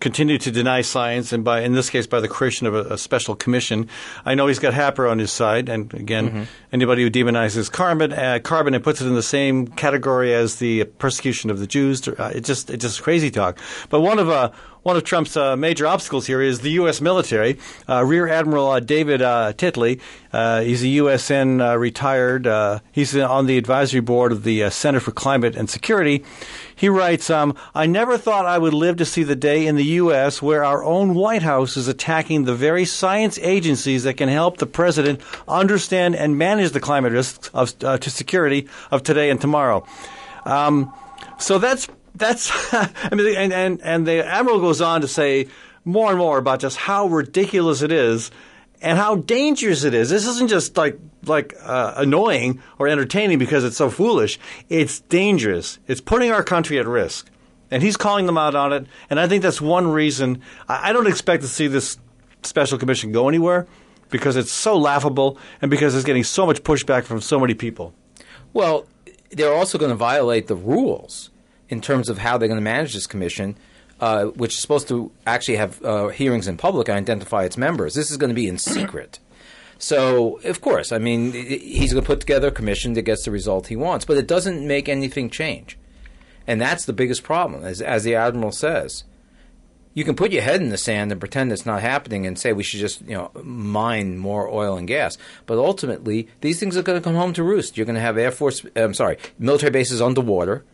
continue 0.00 0.38
to 0.38 0.50
deny 0.50 0.80
science, 0.80 1.32
and 1.32 1.44
by 1.44 1.60
in 1.60 1.72
this 1.72 1.90
case 1.90 2.06
by 2.06 2.20
the 2.20 2.28
creation 2.28 2.66
of 2.66 2.74
a, 2.74 2.94
a 2.94 2.98
special 2.98 3.34
commission. 3.34 3.88
I 4.24 4.34
know 4.34 4.46
he's 4.46 4.58
got 4.58 4.74
Happer 4.74 5.06
on 5.06 5.18
his 5.18 5.30
side, 5.30 5.68
and 5.68 5.92
again, 5.94 6.28
mm-hmm. 6.28 6.42
anybody 6.72 7.02
who 7.02 7.10
demonizes 7.10 7.70
carbon, 7.70 8.12
uh, 8.12 8.40
carbon 8.42 8.74
and 8.74 8.82
puts 8.82 9.00
it 9.00 9.06
in 9.06 9.14
the 9.14 9.22
same 9.22 9.66
category 9.66 10.34
as 10.34 10.56
the 10.56 10.84
persecution 10.84 11.50
of 11.50 11.58
the 11.58 11.66
Jews, 11.66 12.06
uh, 12.08 12.32
it 12.34 12.44
just 12.44 12.70
it's 12.70 12.82
just 12.82 13.02
crazy 13.02 13.30
talk. 13.30 13.58
But 13.88 13.99
one 14.00 14.18
of 14.18 14.28
uh, 14.28 14.50
one 14.82 14.96
of 14.96 15.04
Trump's 15.04 15.36
uh, 15.36 15.56
major 15.56 15.86
obstacles 15.86 16.26
here 16.26 16.40
is 16.40 16.60
the 16.60 16.70
U.S. 16.72 17.00
military. 17.00 17.58
Uh, 17.88 18.02
Rear 18.04 18.28
Admiral 18.28 18.68
uh, 18.68 18.80
David 18.80 19.20
uh, 19.20 19.52
Titley, 19.52 20.00
uh, 20.32 20.62
he's 20.62 20.82
a 20.82 20.86
USN 20.86 21.78
retired. 21.78 22.80
he's 22.92 23.14
on 23.16 23.46
the 23.46 23.58
advisory 23.58 24.00
board 24.00 24.32
of 24.32 24.42
the 24.42 24.70
Center 24.70 25.00
for 25.00 25.10
Climate 25.10 25.54
and 25.54 25.68
Security. 25.68 26.24
He 26.74 26.88
writes, 26.88 27.28
um, 27.28 27.54
I 27.74 27.84
never 27.84 28.16
thought 28.16 28.46
I 28.46 28.56
would 28.56 28.72
live 28.72 28.96
to 28.96 29.04
see 29.04 29.22
the 29.22 29.36
day 29.36 29.66
in 29.66 29.76
the 29.76 29.84
U.S. 29.84 30.40
where 30.40 30.64
our 30.64 30.82
own 30.82 31.14
White 31.14 31.42
House 31.42 31.76
is 31.76 31.86
attacking 31.86 32.44
the 32.44 32.54
very 32.54 32.86
science 32.86 33.38
agencies 33.42 34.04
that 34.04 34.14
can 34.14 34.30
help 34.30 34.56
the 34.56 34.66
president 34.66 35.20
understand 35.46 36.16
and 36.16 36.38
manage 36.38 36.72
the 36.72 36.80
climate 36.80 37.12
risks 37.12 37.50
of, 37.52 37.78
to 37.78 38.08
security 38.08 38.66
of 38.90 39.02
today 39.02 39.28
and 39.28 39.42
tomorrow. 39.42 39.84
Um, 40.46 40.90
so 41.38 41.58
that's 41.58 41.86
that's 42.20 42.50
I 42.72 43.14
mean, 43.14 43.34
and, 43.36 43.52
and 43.52 43.82
and 43.82 44.06
the 44.06 44.24
admiral 44.24 44.60
goes 44.60 44.80
on 44.80 45.00
to 45.00 45.08
say 45.08 45.48
more 45.84 46.10
and 46.10 46.18
more 46.18 46.38
about 46.38 46.60
just 46.60 46.76
how 46.76 47.06
ridiculous 47.08 47.82
it 47.82 47.90
is 47.90 48.30
and 48.82 48.98
how 48.98 49.16
dangerous 49.16 49.84
it 49.84 49.94
is. 49.94 50.10
This 50.10 50.26
isn't 50.26 50.48
just 50.48 50.76
like 50.76 50.98
like 51.24 51.54
uh, 51.62 51.94
annoying 51.96 52.62
or 52.78 52.88
entertaining 52.88 53.38
because 53.38 53.64
it's 53.64 53.76
so 53.76 53.90
foolish. 53.90 54.38
It's 54.68 55.00
dangerous. 55.00 55.78
It's 55.86 56.00
putting 56.00 56.30
our 56.30 56.42
country 56.42 56.78
at 56.78 56.86
risk, 56.86 57.28
and 57.70 57.82
he's 57.82 57.96
calling 57.96 58.26
them 58.26 58.38
out 58.38 58.54
on 58.54 58.72
it. 58.72 58.86
And 59.08 59.18
I 59.18 59.26
think 59.26 59.42
that's 59.42 59.60
one 59.60 59.88
reason 59.88 60.42
I, 60.68 60.90
I 60.90 60.92
don't 60.92 61.06
expect 61.06 61.42
to 61.42 61.48
see 61.48 61.66
this 61.66 61.98
special 62.42 62.78
commission 62.78 63.12
go 63.12 63.28
anywhere 63.28 63.66
because 64.08 64.36
it's 64.36 64.52
so 64.52 64.76
laughable 64.76 65.38
and 65.62 65.70
because 65.70 65.94
it's 65.94 66.04
getting 66.04 66.24
so 66.24 66.46
much 66.46 66.62
pushback 66.62 67.04
from 67.04 67.20
so 67.20 67.38
many 67.38 67.54
people. 67.54 67.94
Well, 68.52 68.86
they're 69.30 69.52
also 69.52 69.78
going 69.78 69.90
to 69.90 69.96
violate 69.96 70.48
the 70.48 70.56
rules 70.56 71.29
in 71.70 71.80
terms 71.80 72.08
of 72.08 72.18
how 72.18 72.36
they're 72.36 72.48
going 72.48 72.58
to 72.58 72.62
manage 72.62 72.92
this 72.92 73.06
commission, 73.06 73.56
uh, 74.00 74.26
which 74.26 74.52
is 74.52 74.58
supposed 74.58 74.88
to 74.88 75.10
actually 75.26 75.56
have 75.56 75.82
uh, 75.84 76.08
hearings 76.08 76.48
in 76.48 76.56
public 76.56 76.88
and 76.88 76.98
identify 76.98 77.44
its 77.44 77.56
members. 77.56 77.94
This 77.94 78.10
is 78.10 78.16
going 78.16 78.28
to 78.30 78.34
be 78.34 78.48
in 78.48 78.58
secret. 78.58 79.20
So, 79.78 80.40
of 80.40 80.60
course, 80.60 80.92
I 80.92 80.98
mean, 80.98 81.32
he's 81.32 81.94
going 81.94 82.04
to 82.04 82.06
put 82.06 82.20
together 82.20 82.48
a 82.48 82.52
commission 82.52 82.92
that 82.94 83.02
gets 83.02 83.24
the 83.24 83.30
result 83.30 83.68
he 83.68 83.76
wants, 83.76 84.04
but 84.04 84.18
it 84.18 84.26
doesn't 84.26 84.66
make 84.66 84.90
anything 84.90 85.30
change. 85.30 85.78
And 86.46 86.60
that's 86.60 86.84
the 86.84 86.92
biggest 86.92 87.22
problem, 87.22 87.64
as, 87.64 87.80
as 87.80 88.04
the 88.04 88.14
admiral 88.14 88.52
says. 88.52 89.04
You 89.94 90.04
can 90.04 90.16
put 90.16 90.32
your 90.32 90.42
head 90.42 90.60
in 90.60 90.68
the 90.68 90.78
sand 90.78 91.10
and 91.10 91.20
pretend 91.20 91.50
it's 91.50 91.66
not 91.66 91.80
happening 91.80 92.26
and 92.26 92.38
say 92.38 92.52
we 92.52 92.62
should 92.62 92.80
just, 92.80 93.00
you 93.02 93.14
know, 93.14 93.30
mine 93.42 94.18
more 94.18 94.48
oil 94.48 94.76
and 94.76 94.86
gas. 94.86 95.16
But 95.46 95.58
ultimately, 95.58 96.28
these 96.42 96.60
things 96.60 96.76
are 96.76 96.82
going 96.82 97.00
to 97.00 97.04
come 97.04 97.16
home 97.16 97.32
to 97.32 97.42
roost. 97.42 97.76
You're 97.76 97.86
going 97.86 97.96
to 97.96 98.02
have 98.02 98.18
Air 98.18 98.30
Force, 98.30 98.64
I'm 98.76 98.94
sorry, 98.94 99.16
military 99.38 99.70
bases 99.70 100.02
underwater 100.02 100.64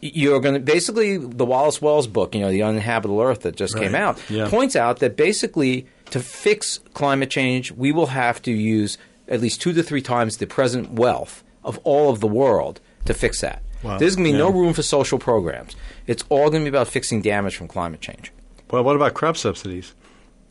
you're 0.00 0.40
going 0.40 0.54
to 0.54 0.60
basically 0.60 1.16
the 1.16 1.44
Wallace 1.44 1.80
Wells 1.82 2.06
book, 2.06 2.34
you 2.34 2.40
know, 2.40 2.50
the 2.50 2.62
uninhabitable 2.62 3.20
Earth 3.20 3.42
that 3.42 3.56
just 3.56 3.74
right. 3.74 3.84
came 3.84 3.94
out, 3.94 4.20
yeah. 4.30 4.48
points 4.48 4.76
out 4.76 4.98
that 5.00 5.16
basically 5.16 5.86
to 6.10 6.20
fix 6.20 6.78
climate 6.94 7.30
change, 7.30 7.72
we 7.72 7.92
will 7.92 8.06
have 8.06 8.40
to 8.42 8.50
use 8.50 8.98
at 9.28 9.40
least 9.40 9.60
two 9.60 9.72
to 9.72 9.82
three 9.82 10.02
times 10.02 10.38
the 10.38 10.46
present 10.46 10.92
wealth 10.92 11.44
of 11.64 11.78
all 11.84 12.10
of 12.10 12.20
the 12.20 12.26
world 12.26 12.80
to 13.04 13.14
fix 13.14 13.40
that. 13.40 13.62
Wow. 13.82 13.98
There's 13.98 14.16
going 14.16 14.26
to 14.26 14.32
be 14.32 14.38
yeah. 14.38 14.44
no 14.44 14.50
room 14.50 14.72
for 14.72 14.82
social 14.82 15.18
programs. 15.18 15.76
It's 16.06 16.24
all 16.28 16.50
going 16.50 16.64
to 16.64 16.70
be 16.70 16.76
about 16.76 16.88
fixing 16.88 17.22
damage 17.22 17.56
from 17.56 17.68
climate 17.68 18.00
change. 18.00 18.32
Well, 18.70 18.84
what 18.84 18.96
about 18.96 19.14
crop 19.14 19.36
subsidies? 19.36 19.94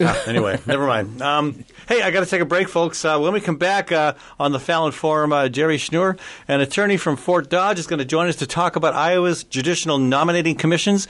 Ah, 0.02 0.24
anyway, 0.28 0.60
never 0.66 0.88
mind. 0.88 1.22
Um, 1.22 1.66
hey, 1.88 2.02
I 2.02 2.12
got 2.12 2.22
to 2.22 2.26
take 2.26 2.42
a 2.42 2.46
break, 2.46 2.70
folks. 2.70 3.04
Uh, 3.04 3.20
when 3.20 3.34
we 3.34 3.42
come 3.42 3.58
back 3.58 3.92
uh, 3.92 4.14
on 4.40 4.52
the 4.52 4.60
Fallon 4.60 4.92
Forum, 4.92 5.34
uh, 5.34 5.50
Jerry 5.50 5.78
Schnurr, 5.78 6.18
an 6.48 6.62
attorney 6.62 6.98
from 6.98 7.18
Fort 7.18 7.50
Dodge, 7.50 7.80
is 7.80 7.88
going 7.88 8.00
to 8.00 8.06
join 8.06 8.28
us 8.28 8.38
to 8.38 8.48
talk 8.48 8.76
about 8.76 8.94
Iowa's 8.94 9.44
judicial 9.44 9.98
nominating 9.98 10.56
commissions, 10.56 11.06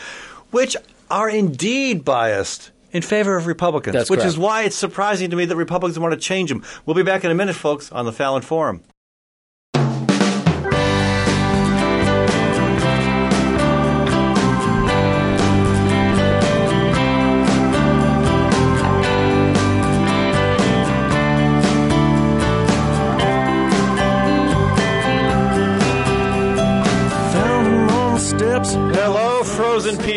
which 0.52 0.76
are 1.12 1.30
indeed 1.30 2.04
biased 2.04 2.72
in 2.92 3.04
favor 3.04 3.38
of 3.38 3.46
Republicans, 3.46 3.94
That's 3.94 4.10
which 4.10 4.22
correct. 4.22 4.30
is 4.30 4.38
why 4.38 4.64
it's 4.64 4.76
surprising 4.76 5.30
to 5.30 5.36
me 5.36 5.46
that 5.46 5.56
Republicans 5.56 6.00
want 6.00 6.14
to 6.14 6.20
change 6.20 6.50
them. 6.50 6.64
We'll 6.86 6.96
be 6.96 7.04
back 7.04 7.24
in 7.24 7.30
a 7.30 7.36
minute, 7.36 7.56
folks, 7.56 7.92
on 7.92 8.06
the 8.06 8.12
Fallon 8.14 8.42
Forum. 8.42 8.84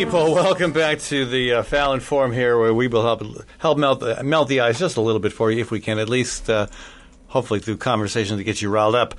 People, 0.04 0.34
welcome 0.34 0.72
back 0.72 0.98
to 0.98 1.24
the 1.24 1.52
uh, 1.52 1.62
Fallon 1.62 2.00
Forum 2.00 2.32
here, 2.32 2.58
where 2.58 2.74
we 2.74 2.88
will 2.88 3.02
help 3.02 3.22
help 3.58 3.78
melt 3.78 4.00
the, 4.00 4.20
melt 4.24 4.48
the 4.48 4.58
ice 4.58 4.80
just 4.80 4.96
a 4.96 5.00
little 5.00 5.20
bit 5.20 5.32
for 5.32 5.48
you, 5.48 5.60
if 5.60 5.70
we 5.70 5.78
can, 5.78 6.00
at 6.00 6.08
least 6.08 6.50
uh, 6.50 6.66
hopefully 7.28 7.60
through 7.60 7.76
conversation 7.76 8.36
to 8.36 8.42
get 8.42 8.60
you 8.60 8.68
riled 8.68 8.96
up. 8.96 9.14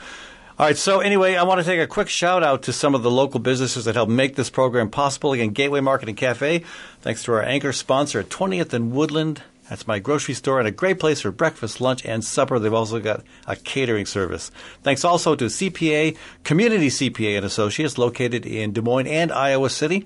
All 0.60 0.66
right, 0.66 0.76
so 0.76 1.00
anyway, 1.00 1.36
I 1.36 1.44
want 1.44 1.62
to 1.62 1.66
take 1.66 1.80
a 1.80 1.88
quick 1.88 2.10
shout 2.10 2.44
out 2.44 2.64
to 2.64 2.74
some 2.74 2.96
of 2.96 3.02
the 3.02 3.10
local 3.10 3.40
businesses 3.40 3.86
that 3.86 3.96
help 3.96 4.10
make 4.10 4.36
this 4.36 4.50
program 4.50 4.90
possible. 4.90 5.32
Again, 5.32 5.52
Gateway 5.52 5.80
Market 5.80 6.10
and 6.10 6.18
Cafe, 6.18 6.66
thanks 7.00 7.24
to 7.24 7.32
our 7.32 7.44
anchor 7.44 7.72
sponsor 7.72 8.20
at 8.20 8.28
20th 8.28 8.74
and 8.74 8.92
Woodland. 8.92 9.42
That's 9.70 9.88
my 9.88 10.00
grocery 10.00 10.34
store 10.34 10.60
and 10.60 10.68
a 10.68 10.72
great 10.72 11.00
place 11.00 11.22
for 11.22 11.32
breakfast, 11.32 11.80
lunch, 11.80 12.06
and 12.06 12.26
supper. 12.26 12.60
They've 12.60 12.74
also 12.74 13.00
got 13.00 13.24
a 13.48 13.56
catering 13.56 14.06
service. 14.06 14.52
Thanks 14.82 15.06
also 15.06 15.34
to 15.36 15.46
CPA, 15.46 16.18
Community 16.44 16.90
CPA 16.90 17.38
and 17.38 17.46
Associates, 17.46 17.98
located 17.98 18.46
in 18.46 18.74
Des 18.74 18.82
Moines 18.82 19.08
and 19.08 19.32
Iowa 19.32 19.70
City. 19.70 20.06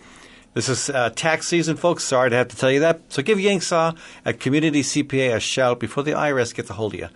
This 0.58 0.70
is 0.70 0.89
uh, 0.89 1.12
tax 1.12 1.48
season, 1.48 1.78
folks. 1.78 2.04
Sorry 2.04 2.32
to 2.32 2.36
have 2.36 2.48
to 2.48 2.58
tell 2.58 2.72
you 2.72 2.80
that. 2.80 3.02
So 3.10 3.22
give 3.22 3.38
Yangsa 3.38 3.96
at 4.26 4.39
Community 4.39 4.82
CPA 4.82 5.36
a 5.36 5.39
shout 5.39 5.80
before 5.80 6.02
the 6.02 6.13
IRS 6.13 6.52
gets 6.52 6.72
a 6.72 6.74
hold 6.74 6.96
of 6.96 7.00
you. 7.00 7.10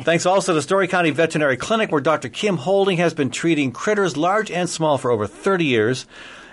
Thanks 0.00 0.26
also 0.26 0.52
to 0.52 0.60
Story 0.60 0.88
County 0.88 1.10
Veterinary 1.10 1.56
Clinic, 1.56 1.92
where 1.92 2.00
Dr. 2.00 2.28
Kim 2.28 2.56
Holding 2.56 2.96
has 2.96 3.14
been 3.14 3.30
treating 3.30 3.70
critters 3.70 4.16
large 4.16 4.50
and 4.50 4.68
small 4.68 4.98
for 4.98 5.12
over 5.12 5.28
30 5.28 5.64
years. 5.64 6.06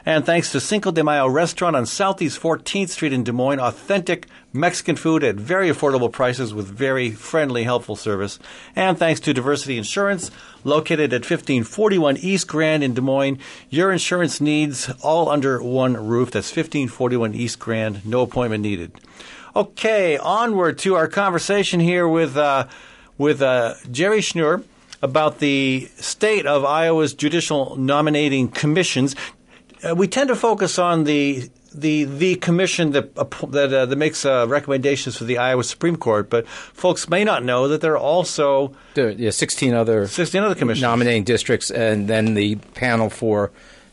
And 0.10 0.26
thanks 0.26 0.52
to 0.54 0.60
Cinco 0.60 0.89
de 0.89 1.04
Mayo 1.04 1.28
Restaurant 1.28 1.76
on 1.76 1.86
Southeast 1.86 2.41
14th 2.41 2.89
Street 2.89 3.13
in 3.13 3.24
Des 3.24 3.32
Moines, 3.32 3.60
authentic 3.60 4.26
Mexican 4.52 4.95
food 4.95 5.24
at 5.24 5.36
very 5.36 5.69
affordable 5.69 6.12
prices 6.12 6.52
with 6.52 6.65
very 6.65 7.12
friendly, 7.12 7.63
helpful 7.63 7.95
service. 7.95 8.39
And 8.76 8.98
thanks 8.98 9.19
to 9.19 9.36
Diversity 9.36 9.78
Insurance, 9.78 10.32
located 10.63 11.13
at 11.13 11.22
1541 11.22 12.17
East 12.17 12.48
Grand 12.48 12.84
in 12.84 12.95
Des 12.95 13.02
Moines. 13.02 13.38
Your 13.69 13.91
insurance 13.91 14.41
needs 14.41 14.91
all 15.04 15.30
under 15.30 15.62
one 15.62 15.93
roof. 15.93 16.32
That's 16.32 16.50
1541 16.50 17.36
East 17.36 17.60
Grand. 17.60 18.04
No 18.04 18.24
appointment 18.24 18.63
needed. 18.63 18.93
Okay, 19.56 20.17
onward 20.17 20.80
to 20.80 20.95
our 20.95 21.08
conversation 21.08 21.80
here 21.80 22.08
with 22.08 22.36
uh, 22.36 22.65
with 23.19 23.43
uh, 23.43 23.76
Jerry 23.91 24.22
Schnurr 24.22 24.63
about 25.02 25.39
the 25.39 25.88
state 25.98 26.45
of 26.45 26.65
Iowa's 26.65 27.13
judicial 27.13 27.76
nominating 27.76 28.50
commissions. 28.50 29.15
Uh, 29.84 29.96
we 29.96 30.08
tend 30.08 30.28
to 30.28 30.36
focus 30.36 30.78
on 30.78 31.06
the 31.06 31.50
the 31.74 32.04
the 32.06 32.36
commission 32.36 32.92
that 32.92 33.18
uh, 33.18 33.26
that, 33.48 33.74
uh, 33.74 33.86
that 33.86 33.96
makes 33.96 34.26
uh, 34.26 34.46
recommendations 34.48 35.18
for 35.18 35.24
the 35.24 35.38
Iowa 35.38 35.63
Supreme 35.63 35.96
Court, 35.96 36.30
but 36.30 36.48
folks 36.48 37.08
may 37.08 37.24
not 37.24 37.44
know 37.44 37.68
that 37.68 37.82
there 37.82 37.94
are 37.94 37.98
also 37.98 38.74
there, 38.96 39.12
yeah, 39.12 39.30
sixteen 39.30 39.74
other 39.74 40.08
sixteen 40.08 40.44
other 40.44 40.56
commissions 40.56 40.82
nominating 40.82 41.24
districts, 41.24 41.72
and 41.72 42.08
then 42.08 42.34
the 42.34 42.56
panel 42.74 43.10
for 43.10 43.52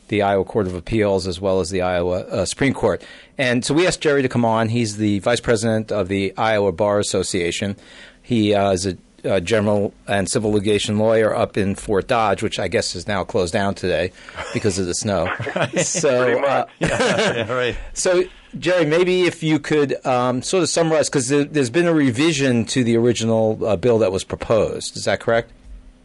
the 0.08 0.22
Iowa 0.22 0.44
Court 0.44 0.66
of 0.66 0.74
Appeals 0.74 1.26
as 1.26 1.40
well 1.40 1.60
as 1.60 1.70
the 1.70 1.82
Iowa 1.82 2.20
uh, 2.20 2.44
Supreme 2.44 2.72
Court. 2.72 3.02
And 3.38 3.64
so 3.64 3.74
we 3.74 3.86
asked 3.86 4.00
Jerry 4.00 4.22
to 4.22 4.28
come 4.28 4.44
on. 4.44 4.68
He's 4.68 4.96
the 4.96 5.18
vice 5.18 5.40
president 5.40 5.92
of 5.92 6.08
the 6.08 6.32
Iowa 6.36 6.72
Bar 6.72 6.98
Association. 6.98 7.76
He 8.22 8.54
uh, 8.54 8.72
is 8.72 8.86
a 8.86 8.96
uh, 9.24 9.40
general 9.40 9.92
and 10.06 10.28
civil 10.28 10.52
litigation 10.52 10.98
lawyer 10.98 11.34
up 11.34 11.56
in 11.56 11.74
Fort 11.74 12.08
Dodge, 12.08 12.42
which 12.42 12.58
I 12.58 12.68
guess 12.68 12.94
is 12.94 13.06
now 13.06 13.24
closed 13.24 13.52
down 13.52 13.74
today 13.74 14.12
because 14.52 14.78
of 14.78 14.86
the 14.86 14.94
snow. 14.94 15.28
so, 15.82 16.44
uh, 16.44 16.66
yeah, 16.78 16.88
yeah, 16.88 17.52
right. 17.52 17.76
So, 17.94 18.24
Jerry, 18.58 18.86
maybe 18.86 19.22
if 19.22 19.42
you 19.42 19.58
could 19.58 20.04
um, 20.06 20.42
sort 20.42 20.62
of 20.62 20.68
summarize, 20.68 21.08
because 21.08 21.28
there, 21.28 21.44
has 21.54 21.70
been 21.70 21.86
a 21.86 21.94
revision 21.94 22.64
to 22.66 22.84
the 22.84 22.96
original 22.96 23.64
uh, 23.64 23.76
bill 23.76 23.98
that 23.98 24.12
was 24.12 24.24
proposed. 24.24 24.96
Is 24.96 25.04
that 25.04 25.20
correct? 25.20 25.52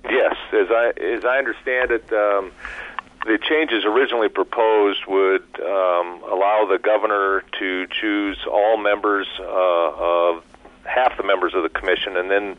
Yes, 0.03 0.35
as 0.51 0.67
I 0.69 0.93
as 0.99 1.25
I 1.25 1.37
understand 1.37 1.91
it. 1.91 2.11
Um, 2.11 2.51
the 3.25 3.37
changes 3.37 3.85
originally 3.85 4.29
proposed 4.29 5.05
would 5.05 5.45
um, 5.61 6.23
allow 6.23 6.65
the 6.67 6.79
governor 6.81 7.43
to 7.59 7.87
choose 7.87 8.39
all 8.51 8.77
members 8.77 9.27
uh, 9.39 9.43
of 9.45 10.43
half 10.85 11.15
the 11.17 11.23
members 11.23 11.53
of 11.53 11.63
the 11.63 11.69
commission, 11.69 12.17
and 12.17 12.31
then 12.31 12.57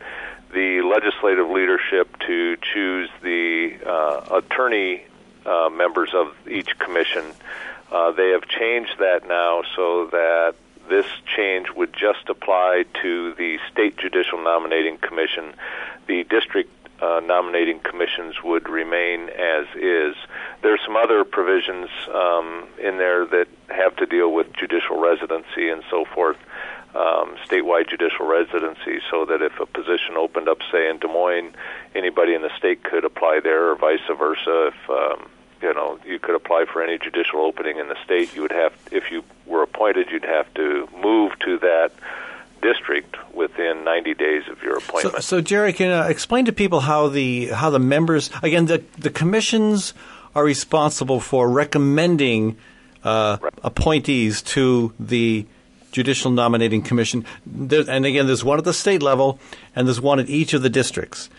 the 0.53 0.81
legislative 0.81 1.49
leadership 1.49 2.17
to 2.27 2.57
choose 2.57 3.09
the 3.21 3.73
uh, 3.85 4.37
attorney 4.37 5.03
uh, 5.45 5.69
members 5.69 6.11
of 6.13 6.33
each 6.49 6.77
commission. 6.79 7.25
Uh, 7.91 8.11
they 8.11 8.29
have 8.29 8.47
changed 8.47 8.95
that 8.99 9.27
now 9.27 9.63
so 9.75 10.07
that 10.07 10.55
this 10.89 11.05
change 11.35 11.67
would 11.75 11.93
just 11.93 12.29
apply 12.29 12.85
to 13.01 13.33
the 13.35 13.57
state 13.71 13.97
judicial 13.97 14.41
nominating 14.43 14.97
commission. 14.97 15.53
The 16.07 16.23
district 16.23 16.69
uh, 17.01 17.21
nominating 17.23 17.79
commissions 17.79 18.35
would 18.43 18.69
remain 18.69 19.29
as 19.29 19.65
is. 19.75 20.15
There 20.61 20.73
are 20.73 20.79
some 20.85 20.95
other 20.95 21.23
provisions 21.23 21.89
um, 22.13 22.67
in 22.81 22.97
there 22.97 23.25
that 23.25 23.47
have 23.69 23.95
to 23.97 24.05
deal 24.05 24.31
with 24.31 24.53
judicial 24.53 24.99
residency 24.99 25.69
and 25.69 25.83
so 25.89 26.05
forth 26.05 26.37
um, 26.95 27.35
statewide 27.47 27.89
judicial 27.89 28.25
residency 28.25 28.99
so 29.09 29.25
that 29.25 29.41
if 29.41 29.59
a 29.59 29.65
position 29.65 30.15
opened 30.17 30.47
up, 30.47 30.59
say, 30.71 30.89
in 30.89 30.99
Des 30.99 31.07
Moines, 31.07 31.53
anybody 31.95 32.33
in 32.33 32.41
the 32.41 32.55
state 32.57 32.83
could 32.83 33.03
apply 33.03 33.39
there 33.41 33.71
or 33.71 33.75
vice 33.75 33.99
versa. 34.15 34.67
If, 34.67 34.89
um, 34.89 35.29
you 35.61 35.73
know, 35.73 35.99
you 36.05 36.19
could 36.19 36.35
apply 36.35 36.65
for 36.71 36.83
any 36.83 36.97
judicial 36.97 37.41
opening 37.41 37.77
in 37.77 37.87
the 37.87 37.97
state, 38.03 38.35
you 38.35 38.43
would 38.43 38.51
have, 38.51 38.73
if 38.91 39.11
you 39.11 39.23
were 39.45 39.63
appointed, 39.63 40.11
you'd 40.11 40.25
have 40.25 40.53
to 40.53 40.87
move 41.01 41.31
to 41.39 41.57
that 41.59 41.91
district 42.61 43.15
within 43.33 43.83
90 43.83 44.13
days 44.13 44.43
of 44.49 44.61
your 44.61 44.77
appointment. 44.77 45.15
So, 45.15 45.37
so 45.37 45.41
Jerry, 45.41 45.73
can 45.73 45.91
uh, 45.91 46.03
explain 46.03 46.45
to 46.45 46.53
people 46.53 46.81
how 46.81 47.09
the 47.09 47.47
how 47.47 47.69
the 47.69 47.79
members 47.79 48.29
again 48.41 48.67
the 48.67 48.83
the 48.97 49.09
commissions 49.09 49.93
are 50.33 50.45
responsible 50.45 51.19
for 51.19 51.49
recommending 51.49 52.57
uh, 53.03 53.37
right. 53.41 53.53
appointees 53.63 54.41
to 54.41 54.93
the 54.97 55.45
Judicial 55.93 56.31
Nominating 56.31 56.81
Commission. 56.81 57.23
There, 57.45 57.85
and 57.87 58.05
again, 58.05 58.27
there's 58.27 58.43
one 58.43 58.57
at 58.57 58.65
the 58.65 58.73
state 58.73 59.01
level, 59.01 59.39
and 59.75 59.87
there's 59.87 60.01
one 60.01 60.19
at 60.19 60.29
each 60.29 60.53
of 60.53 60.61
the 60.61 60.69
districts. 60.69 61.29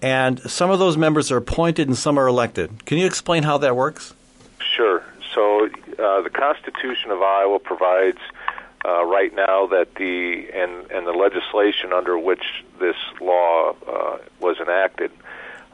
And 0.00 0.38
some 0.50 0.70
of 0.70 0.78
those 0.78 0.96
members 0.96 1.30
are 1.32 1.36
appointed 1.36 1.88
and 1.88 1.96
some 1.96 2.18
are 2.18 2.26
elected. 2.26 2.84
Can 2.86 2.98
you 2.98 3.06
explain 3.06 3.42
how 3.42 3.58
that 3.58 3.74
works? 3.74 4.14
Sure. 4.76 5.02
So 5.34 5.66
uh, 5.66 6.22
the 6.22 6.30
Constitution 6.30 7.10
of 7.10 7.22
Iowa 7.22 7.58
provides 7.58 8.18
uh, 8.84 9.04
right 9.04 9.34
now 9.34 9.66
that 9.66 9.94
the 9.96 10.46
and 10.54 10.90
and 10.90 11.06
the 11.06 11.12
legislation 11.12 11.92
under 11.92 12.18
which 12.18 12.42
this 12.78 12.96
law 13.20 13.74
uh, 13.88 14.18
was 14.40 14.58
enacted 14.60 15.10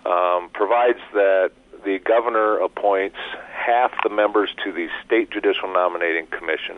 um, 0.07 0.48
provides 0.53 1.00
that 1.12 1.50
the 1.85 1.98
governor 1.98 2.59
appoints 2.59 3.16
half 3.53 3.92
the 4.03 4.11
members 4.11 4.50
to 4.64 4.72
the 4.72 4.88
state 5.05 5.31
judicial 5.31 5.72
nominating 5.72 6.26
commission 6.26 6.76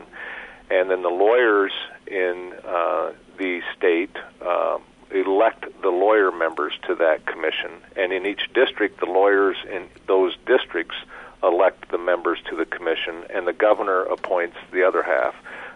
and 0.70 0.90
then 0.90 1.03
the 1.03 1.09
lawyers 1.09 1.72
in 2.07 2.53
uh, 2.64 3.12
the 3.38 3.61
state 3.77 4.16
uh, 4.40 4.79
elect 5.11 5.64
the 5.83 5.90
lawyer 5.90 6.33
members 6.33 6.72
to 6.87 6.94
that 6.94 7.27
commission, 7.27 7.70
and 7.96 8.12
in 8.12 8.27
each 8.27 8.53
district, 8.55 9.01
the 9.01 9.07
lawyers 9.07 9.57
in 9.70 9.88
those 10.07 10.35
districts 10.46 10.96
elect 11.42 11.90
the 11.90 11.98
members 11.98 12.38
to 12.48 12.57
the 12.57 12.64
commission, 12.64 13.25
and 13.31 13.46
the 13.46 13.53
governor 13.53 14.03
appoints 14.03 14.57
the 14.72 14.83
other 14.85 15.03
half. 15.03 15.35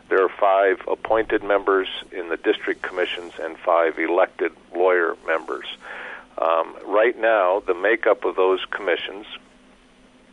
There 0.09 0.23
are 0.23 0.29
five 0.29 0.81
appointed 0.87 1.43
members 1.43 1.89
in 2.13 2.29
the 2.29 2.37
district 2.37 2.83
commissions 2.83 3.33
and 3.41 3.59
five 3.59 3.99
elected 3.99 4.53
lawyer 4.75 5.17
members. 5.27 5.67
Um, 6.39 6.77
right 6.85 7.19
now, 7.19 7.61
the 7.67 7.75
makeup 7.75 8.25
of 8.25 8.37
those 8.37 8.65
commissions, 8.71 9.27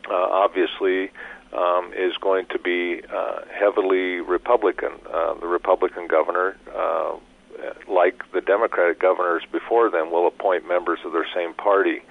uh, 0.09 0.13
obviously, 0.13 1.11
um, 1.55 1.93
is 1.93 2.15
going 2.17 2.45
to 2.47 2.59
be 2.59 3.01
uh, 3.13 3.41
heavily 3.51 4.21
Republican. 4.21 4.93
Uh, 5.11 5.35
the 5.35 5.47
Republican 5.47 6.07
governor, 6.07 6.57
uh, 6.75 7.15
like 7.87 8.23
the 8.33 8.41
Democratic 8.41 8.99
governors 8.99 9.43
before 9.51 9.89
them, 9.89 10.11
will 10.11 10.27
appoint 10.27 10.67
members 10.67 10.99
of 11.05 11.13
their 11.13 11.27
same 11.33 11.53
party 11.53 12.01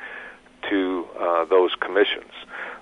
to 0.71 1.07
uh, 1.19 1.45
those 1.47 1.75
commissions. 1.81 2.31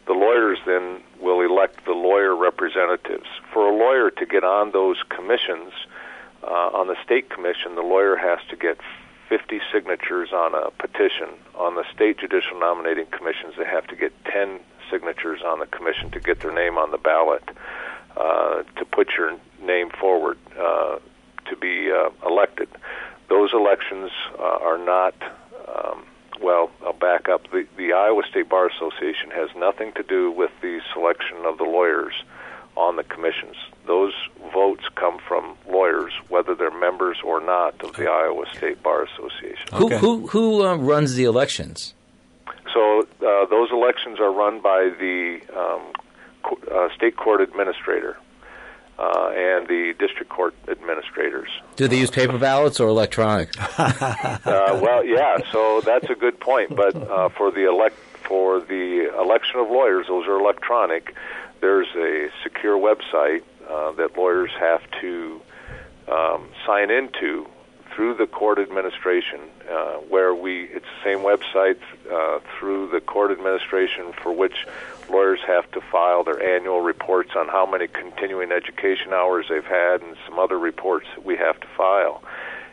The 0.06 0.12
lawyers 0.12 0.58
then 0.66 1.00
will 1.20 1.40
elect 1.40 1.84
the 1.84 1.92
lawyer 1.92 2.36
representatives. 2.36 3.26
For 3.52 3.66
a 3.66 3.74
lawyer 3.74 4.10
to 4.10 4.26
get 4.26 4.44
on 4.44 4.72
those 4.72 5.02
commissions, 5.08 5.72
uh, 6.42 6.70
on 6.74 6.88
the 6.88 6.96
state 7.04 7.30
commission, 7.30 7.74
the 7.74 7.82
lawyer 7.82 8.16
has 8.16 8.38
to 8.50 8.56
get 8.56 8.78
50 9.28 9.60
signatures 9.72 10.30
on 10.32 10.54
a 10.54 10.70
petition. 10.72 11.28
On 11.54 11.74
the 11.74 11.84
state 11.94 12.18
judicial 12.18 12.58
nominating 12.58 13.06
commissions, 13.06 13.54
they 13.56 13.64
have 13.64 13.86
to 13.86 13.96
get 13.96 14.12
10 14.24 14.60
signatures 14.90 15.40
on 15.44 15.58
the 15.58 15.66
commission 15.66 16.10
to 16.12 16.20
get 16.20 16.40
their 16.40 16.52
name 16.52 16.78
on 16.78 16.90
the 16.90 16.98
ballot 16.98 17.42
uh, 18.16 18.62
to 18.76 18.84
put 18.84 19.10
your 19.16 19.36
name 19.62 19.90
forward 19.90 20.38
uh, 20.58 20.98
to 21.46 21.56
be 21.56 21.90
uh, 21.90 22.10
elected. 22.26 22.68
Those 23.28 23.52
elections 23.52 24.10
uh, 24.38 24.42
are 24.42 24.78
not. 24.78 25.14
Um, 25.68 26.04
well, 26.40 26.70
I'll 26.84 26.92
back 26.92 27.28
up. 27.28 27.50
The, 27.50 27.66
the 27.76 27.92
Iowa 27.92 28.22
State 28.28 28.48
Bar 28.48 28.68
Association 28.68 29.30
has 29.30 29.50
nothing 29.56 29.92
to 29.92 30.02
do 30.02 30.30
with 30.30 30.50
the 30.62 30.80
selection 30.92 31.44
of 31.44 31.58
the 31.58 31.64
lawyers 31.64 32.14
on 32.76 32.96
the 32.96 33.04
commissions. 33.04 33.56
Those 33.86 34.14
votes 34.52 34.84
come 34.94 35.18
from 35.18 35.56
lawyers, 35.68 36.12
whether 36.28 36.54
they're 36.54 36.70
members 36.70 37.18
or 37.24 37.40
not 37.40 37.82
of 37.84 37.94
the 37.94 38.10
Iowa 38.10 38.46
State 38.56 38.82
Bar 38.82 39.04
Association. 39.04 39.68
Okay. 39.72 39.98
Who 39.98 40.20
who, 40.20 40.26
who 40.28 40.66
uh, 40.66 40.76
runs 40.76 41.14
the 41.14 41.24
elections? 41.24 41.94
So 42.72 43.00
uh, 43.26 43.46
those 43.46 43.70
elections 43.72 44.20
are 44.20 44.32
run 44.32 44.60
by 44.60 44.90
the 44.98 45.40
um, 45.56 45.82
co- 46.42 46.60
uh, 46.70 46.94
state 46.94 47.16
court 47.16 47.40
administrator 47.40 48.16
uh, 48.98 49.32
and 49.34 49.66
the 49.66 49.94
district 49.98 50.28
court 50.28 50.54
administrators. 50.68 51.48
Do 51.76 51.88
they 51.88 51.98
use 51.98 52.10
paper 52.10 52.38
ballots 52.38 52.80
or 52.80 52.88
electronic? 52.88 53.50
uh, 53.78 54.38
well, 54.44 55.04
yeah. 55.04 55.38
So 55.50 55.80
that's 55.80 56.10
a 56.10 56.14
good 56.14 56.38
point. 56.38 56.76
But 56.76 56.94
uh, 56.94 57.30
for 57.30 57.50
the 57.50 57.68
elect 57.68 57.96
for 58.24 58.60
the 58.60 59.10
election 59.18 59.58
of 59.60 59.70
lawyers, 59.70 60.06
those 60.06 60.26
are 60.26 60.38
electronic. 60.38 61.14
There's 61.60 61.88
a 61.96 62.28
secure 62.42 62.76
website 62.78 63.42
uh, 63.68 63.92
that 63.92 64.16
lawyers 64.16 64.50
have 64.58 64.82
to 65.00 65.40
um, 66.08 66.48
sign 66.66 66.90
into 66.90 67.46
through 67.94 68.14
the 68.14 68.26
court 68.26 68.58
administration, 68.58 69.40
uh, 69.70 69.94
where 70.08 70.34
we 70.34 70.64
it's 70.64 70.86
the 70.86 71.04
same 71.04 71.18
website 71.18 71.78
uh, 72.10 72.40
through 72.58 72.88
the 72.90 73.00
court 73.00 73.30
administration 73.30 74.12
for 74.22 74.32
which 74.32 74.66
lawyers 75.08 75.40
have 75.46 75.70
to 75.72 75.80
file 75.80 76.24
their 76.24 76.40
annual 76.42 76.80
reports 76.80 77.30
on 77.36 77.48
how 77.48 77.66
many 77.66 77.88
continuing 77.88 78.52
education 78.52 79.12
hours 79.12 79.46
they've 79.48 79.64
had 79.64 80.02
and 80.02 80.16
some 80.26 80.38
other 80.38 80.58
reports 80.58 81.06
that 81.14 81.24
we 81.24 81.36
have 81.36 81.58
to 81.60 81.66
file. 81.76 82.22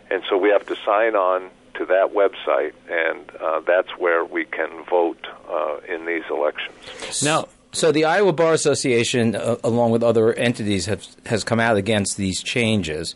And 0.10 0.23
so 0.30 0.38
we 0.38 0.49
have 0.49 0.65
to 0.67 0.75
sign 0.86 1.15
on 1.15 1.49
to 1.75 1.86
that 1.86 2.13
website, 2.13 2.73
and 2.89 3.30
uh, 3.41 3.62
that's 3.62 3.89
where 3.97 4.23
we 4.23 4.45
can 4.45 4.84
vote 4.89 5.27
uh, 5.49 5.77
in 5.88 6.06
these 6.06 6.23
elections. 6.30 7.21
Now, 7.23 7.47
So 7.71 7.91
the 7.91 8.06
Iowa 8.06 8.34
Bar 8.34 8.53
Association, 8.53 9.36
uh, 9.36 9.58
along 9.63 9.91
with 9.91 10.01
other 10.01 10.34
entities, 10.34 10.86
have, 10.86 11.06
has 11.25 11.43
come 11.43 11.60
out 11.60 11.77
against 11.77 12.17
these 12.17 12.41
changes. 12.41 13.13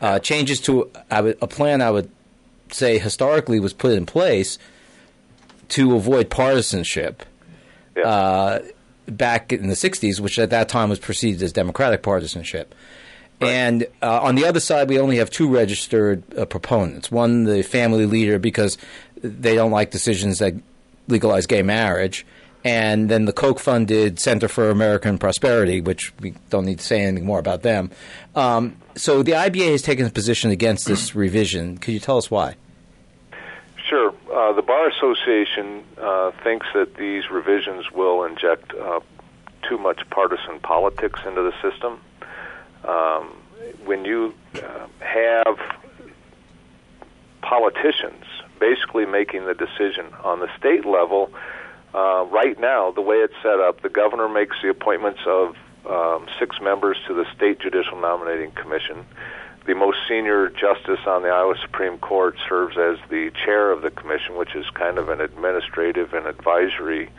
Uh, 0.00 0.18
changes 0.18 0.60
to 0.60 0.90
a 1.10 1.46
plan 1.46 1.80
I 1.80 1.90
would 1.90 2.10
say 2.70 2.98
historically 2.98 3.60
was 3.60 3.72
put 3.72 3.92
in 3.92 4.06
place 4.06 4.58
to 5.68 5.96
avoid 5.96 6.30
partisanship. 6.30 7.24
Yeah. 7.96 8.02
Uh, 8.02 8.62
back 9.08 9.52
in 9.52 9.68
the 9.68 9.74
60s, 9.74 10.20
which 10.20 10.38
at 10.38 10.50
that 10.50 10.68
time 10.68 10.90
was 10.90 10.98
perceived 10.98 11.40
as 11.42 11.52
Democratic 11.52 12.02
partisanship. 12.02 12.74
Right. 13.40 13.50
And 13.50 13.86
uh, 14.02 14.20
on 14.22 14.34
the 14.34 14.46
other 14.46 14.60
side, 14.60 14.88
we 14.88 14.98
only 14.98 15.16
have 15.18 15.30
two 15.30 15.48
registered 15.48 16.22
uh, 16.36 16.44
proponents. 16.46 17.10
One, 17.10 17.44
the 17.44 17.62
family 17.62 18.06
leader, 18.06 18.38
because 18.38 18.78
they 19.22 19.54
don't 19.54 19.70
like 19.70 19.90
decisions 19.90 20.38
that 20.40 20.54
legalize 21.08 21.46
gay 21.46 21.62
marriage, 21.62 22.26
and 22.66 23.08
then 23.08 23.26
the 23.26 23.32
Koch 23.32 23.60
funded 23.60 24.18
Center 24.18 24.48
for 24.48 24.70
American 24.70 25.18
Prosperity, 25.18 25.80
which 25.80 26.12
we 26.18 26.34
don't 26.50 26.64
need 26.64 26.80
to 26.80 26.84
say 26.84 27.00
anything 27.02 27.24
more 27.24 27.38
about 27.38 27.62
them. 27.62 27.92
Um, 28.34 28.76
so 28.96 29.22
the 29.22 29.32
IBA 29.32 29.70
has 29.70 29.82
taken 29.82 30.04
a 30.04 30.10
position 30.10 30.50
against 30.50 30.84
this 30.84 31.14
revision. 31.14 31.78
Could 31.78 31.94
you 31.94 32.00
tell 32.00 32.18
us 32.18 32.28
why? 32.28 32.56
Sure. 33.88 34.12
Uh, 34.34 34.52
the 34.52 34.62
Bar 34.62 34.88
Association 34.88 35.84
uh, 35.96 36.32
thinks 36.42 36.66
that 36.74 36.96
these 36.96 37.30
revisions 37.30 37.92
will 37.92 38.24
inject 38.24 38.74
uh, 38.74 38.98
too 39.68 39.78
much 39.78 40.00
partisan 40.10 40.58
politics 40.58 41.20
into 41.24 41.42
the 41.42 41.52
system. 41.62 42.00
Um, 42.84 43.28
when 43.84 44.04
you 44.04 44.34
uh, 44.56 44.88
have 44.98 45.56
politicians 47.42 48.24
basically 48.58 49.06
making 49.06 49.46
the 49.46 49.54
decision 49.54 50.06
on 50.24 50.40
the 50.40 50.48
state 50.58 50.84
level, 50.84 51.30
uh, 51.94 52.26
right 52.30 52.58
now, 52.58 52.90
the 52.90 53.00
way 53.00 53.16
it's 53.16 53.34
set 53.42 53.60
up, 53.60 53.82
the 53.82 53.88
governor 53.88 54.28
makes 54.28 54.56
the 54.62 54.68
appointments 54.68 55.20
of 55.26 55.56
um, 55.86 56.26
six 56.38 56.60
members 56.60 56.96
to 57.06 57.14
the 57.14 57.24
state 57.34 57.60
judicial 57.60 58.00
nominating 58.00 58.50
commission. 58.52 59.04
The 59.66 59.74
most 59.74 59.98
senior 60.08 60.48
justice 60.48 61.00
on 61.06 61.22
the 61.22 61.28
Iowa 61.28 61.54
Supreme 61.60 61.98
Court 61.98 62.36
serves 62.48 62.76
as 62.76 62.98
the 63.08 63.32
chair 63.44 63.72
of 63.72 63.82
the 63.82 63.90
commission, 63.90 64.36
which 64.36 64.54
is 64.54 64.68
kind 64.70 64.98
of 64.98 65.08
an 65.08 65.20
administrative 65.20 66.12
and 66.12 66.26
advisory 66.26 67.10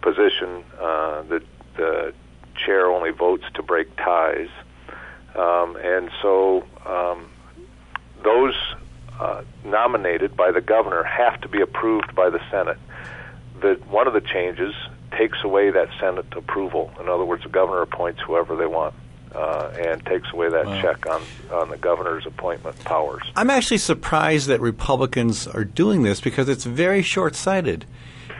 position. 0.00 0.64
Uh, 0.80 1.22
the, 1.22 1.42
the 1.76 2.14
chair 2.54 2.86
only 2.86 3.10
votes 3.10 3.44
to 3.54 3.62
break 3.62 3.94
ties. 3.96 4.48
Um, 5.34 5.76
and 5.76 6.10
so 6.22 6.64
um, 6.86 7.30
those 8.22 8.54
uh, 9.18 9.42
nominated 9.64 10.36
by 10.36 10.50
the 10.52 10.60
governor 10.60 11.02
have 11.02 11.40
to 11.40 11.48
be 11.48 11.60
approved 11.60 12.14
by 12.14 12.30
the 12.30 12.40
Senate 12.50 12.78
the 13.60 13.80
one 13.88 14.06
of 14.06 14.12
the 14.12 14.20
changes 14.20 14.74
takes 15.16 15.38
away 15.42 15.70
that 15.70 15.88
Senate 16.00 16.26
approval. 16.36 16.92
In 17.00 17.08
other 17.08 17.24
words, 17.24 17.42
the 17.42 17.48
governor 17.48 17.82
appoints 17.82 18.20
whoever 18.20 18.56
they 18.56 18.66
want. 18.66 18.94
Uh, 19.30 19.70
and 19.78 20.04
takes 20.06 20.26
away 20.32 20.48
that 20.48 20.64
wow. 20.64 20.80
check 20.80 21.06
on, 21.06 21.22
on 21.52 21.68
the 21.68 21.76
governor's 21.76 22.24
appointment 22.24 22.82
powers. 22.84 23.22
I'm 23.36 23.50
actually 23.50 23.76
surprised 23.76 24.46
that 24.46 24.58
Republicans 24.58 25.46
are 25.46 25.64
doing 25.64 26.02
this 26.02 26.18
because 26.18 26.48
it's 26.48 26.64
very 26.64 27.02
short 27.02 27.36
sighted. 27.36 27.84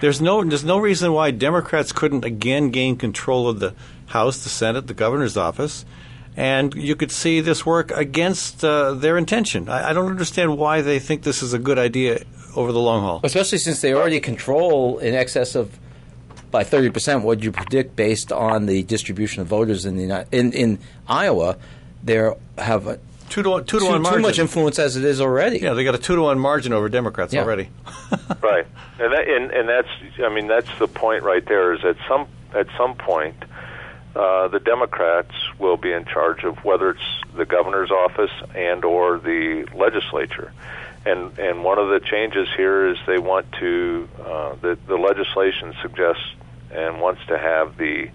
There's 0.00 0.22
no 0.22 0.42
there's 0.42 0.64
no 0.64 0.78
reason 0.78 1.12
why 1.12 1.30
Democrats 1.30 1.92
couldn't 1.92 2.24
again 2.24 2.70
gain 2.70 2.96
control 2.96 3.50
of 3.50 3.60
the 3.60 3.74
House, 4.06 4.42
the 4.42 4.48
Senate, 4.48 4.86
the 4.86 4.94
governor's 4.94 5.36
office, 5.36 5.84
and 6.36 6.72
you 6.74 6.96
could 6.96 7.10
see 7.10 7.40
this 7.40 7.66
work 7.66 7.90
against 7.90 8.64
uh, 8.64 8.94
their 8.94 9.18
intention. 9.18 9.68
I, 9.68 9.90
I, 9.90 9.92
don't 9.92 10.10
understand 10.10 10.56
why 10.56 10.80
they 10.80 10.98
think 10.98 11.22
this 11.22 11.42
is 11.42 11.52
a 11.52 11.58
good 11.58 11.78
idea 11.78 12.22
over 12.54 12.72
the 12.72 12.80
long 12.80 13.02
haul. 13.02 13.20
Especially 13.24 13.58
since 13.58 13.80
they 13.80 13.94
already 13.94 14.20
control 14.20 14.98
in 14.98 15.14
excess 15.14 15.54
of 15.54 15.78
by 16.50 16.64
30% 16.64 17.22
what 17.22 17.42
you 17.42 17.52
predict 17.52 17.94
based 17.94 18.32
on 18.32 18.66
the 18.66 18.82
distribution 18.84 19.42
of 19.42 19.48
voters 19.48 19.84
in 19.84 19.96
the 19.96 20.26
in 20.32 20.52
in 20.52 20.78
Iowa 21.06 21.58
they 22.02 22.30
have 22.56 22.86
a 22.86 22.98
two 23.28 23.42
to 23.42 23.50
one, 23.50 23.64
two 23.64 23.78
to 23.78 23.84
too, 23.84 23.90
one 23.90 24.02
margin. 24.02 24.20
Too 24.20 24.28
much 24.28 24.38
influence 24.38 24.78
as 24.78 24.96
it 24.96 25.04
is 25.04 25.20
already. 25.20 25.58
Yeah, 25.58 25.74
they 25.74 25.84
got 25.84 25.94
a 25.94 25.98
two 25.98 26.16
to 26.16 26.22
one 26.22 26.38
margin 26.38 26.72
over 26.72 26.88
Democrats 26.88 27.32
yeah. 27.32 27.42
already. 27.42 27.68
right, 28.42 28.66
and, 28.98 29.12
that, 29.12 29.28
and 29.28 29.50
and 29.50 29.68
that's 29.68 29.88
I 30.24 30.28
mean 30.28 30.46
that's 30.46 30.70
the 30.78 30.88
point 30.88 31.22
right 31.22 31.44
there. 31.46 31.74
Is 31.74 31.84
at 31.84 31.96
some 32.08 32.28
at 32.54 32.66
some 32.76 32.94
point, 32.94 33.36
uh, 34.16 34.48
the 34.48 34.60
Democrats 34.60 35.34
will 35.58 35.76
be 35.76 35.92
in 35.92 36.04
charge 36.04 36.44
of 36.44 36.64
whether 36.64 36.90
it's 36.90 37.22
the 37.36 37.44
governor's 37.44 37.90
office 37.90 38.32
and 38.54 38.84
or 38.84 39.18
the 39.18 39.66
legislature 39.74 40.52
and 41.08 41.38
and 41.38 41.64
one 41.64 41.78
of 41.78 41.88
the 41.88 42.00
changes 42.00 42.48
here 42.56 42.88
is 42.88 42.98
they 43.06 43.18
want 43.18 43.50
to 43.60 44.08
uh, 44.20 44.54
the 44.60 44.78
the 44.86 44.96
legislation 44.96 45.74
suggests 45.82 46.24
and 46.70 47.00
wants 47.00 47.20
to 47.26 47.38
have 47.38 47.76
the 47.78 48.10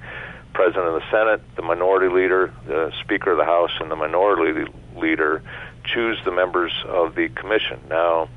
president 0.53 0.85
of 0.87 0.93
the 0.93 1.09
Senate, 1.09 1.41
the 1.55 1.63
minority 1.63 2.13
leader, 2.13 2.53
the 2.67 2.91
Speaker 3.01 3.31
of 3.31 3.37
the 3.37 3.45
House, 3.45 3.71
and 3.79 3.89
the 3.89 3.95
minority 3.95 4.71
leader 4.95 5.41
choose 5.83 6.17
the 6.23 6.31
members 6.31 6.71
of 6.85 7.15
the 7.15 7.29
commission. 7.29 7.79
Now, 7.89 8.29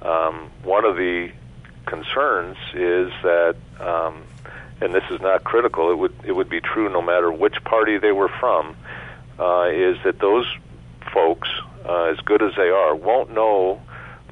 um, 0.00 0.50
one 0.62 0.86
of 0.86 0.96
the 0.96 1.30
concerns 1.84 2.56
is 2.72 3.12
that, 3.22 3.56
um, 3.78 4.22
and 4.80 4.94
this 4.94 5.04
is 5.10 5.20
not 5.20 5.44
critical, 5.44 5.90
it 5.90 5.98
would 5.98 6.14
it 6.24 6.32
would 6.32 6.48
be 6.48 6.60
true 6.60 6.88
no 6.88 7.02
matter 7.02 7.30
which 7.30 7.62
party 7.64 7.98
they 7.98 8.12
were 8.12 8.30
from, 8.40 8.74
uh, 9.38 9.68
is 9.70 9.98
that 10.04 10.18
those 10.18 10.46
folks 11.12 11.48
uh, 11.84 12.04
as 12.04 12.18
good 12.20 12.42
as 12.42 12.54
they 12.56 12.68
are, 12.70 12.94
won't 12.94 13.32
know 13.32 13.80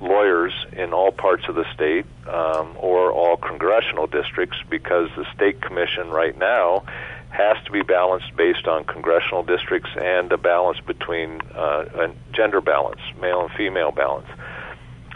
lawyers 0.00 0.52
in 0.72 0.92
all 0.92 1.11
parts 1.11 1.44
of 1.48 1.54
the 1.54 1.64
state 1.74 2.06
um, 2.26 2.76
or 2.78 3.12
all 3.12 3.37
congressional 3.37 4.06
districts 4.06 4.56
because 4.68 5.08
the 5.16 5.26
state 5.34 5.61
commission 5.61 6.08
right 6.11 6.37
now 6.37 6.84
has 7.30 7.56
to 7.64 7.70
be 7.70 7.82
balanced 7.82 8.34
based 8.37 8.66
on 8.66 8.84
congressional 8.84 9.42
districts 9.42 9.90
and 9.96 10.32
a 10.32 10.38
balance 10.38 10.80
between 10.80 11.40
uh, 11.54 11.84
a 11.94 12.11
gender 12.32 12.61
balance, 12.61 13.00
male 13.20 13.42
and 13.42 13.50
female 13.52 13.90
balance. 13.90 14.28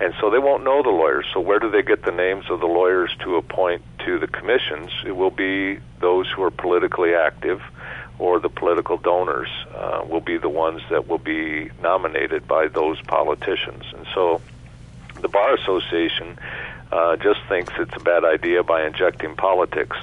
And 0.00 0.14
so 0.20 0.30
they 0.30 0.38
won't 0.38 0.64
know 0.64 0.82
the 0.82 0.90
lawyers. 0.90 1.26
So 1.32 1.40
where 1.40 1.58
do 1.58 1.70
they 1.70 1.82
get 1.82 2.04
the 2.04 2.10
names 2.10 2.46
of 2.50 2.60
the 2.60 2.66
lawyers 2.66 3.10
to 3.20 3.36
appoint 3.36 3.82
to 4.04 4.18
the 4.18 4.26
commissions? 4.26 4.90
It 5.06 5.12
will 5.12 5.30
be 5.30 5.78
those 6.00 6.28
who 6.28 6.42
are 6.42 6.50
politically 6.50 7.14
active 7.14 7.62
or 8.18 8.40
the 8.40 8.48
political 8.48 8.96
donors 8.96 9.48
uh, 9.74 10.04
will 10.08 10.20
be 10.20 10.38
the 10.38 10.48
ones 10.48 10.82
that 10.90 11.08
will 11.08 11.18
be 11.18 11.70
nominated 11.80 12.46
by 12.46 12.68
those 12.68 13.00
politicians. 13.02 13.84
And 13.96 14.06
so 14.14 14.40
the 15.22 15.28
Bar 15.28 15.54
Association 15.54 16.38
uh, 16.90 17.16
just 17.16 17.40
thinks 17.48 17.72
it's 17.78 17.96
a 17.96 18.00
bad 18.00 18.24
idea 18.24 18.62
by 18.62 18.84
injecting 18.86 19.34
politics. 19.36 19.96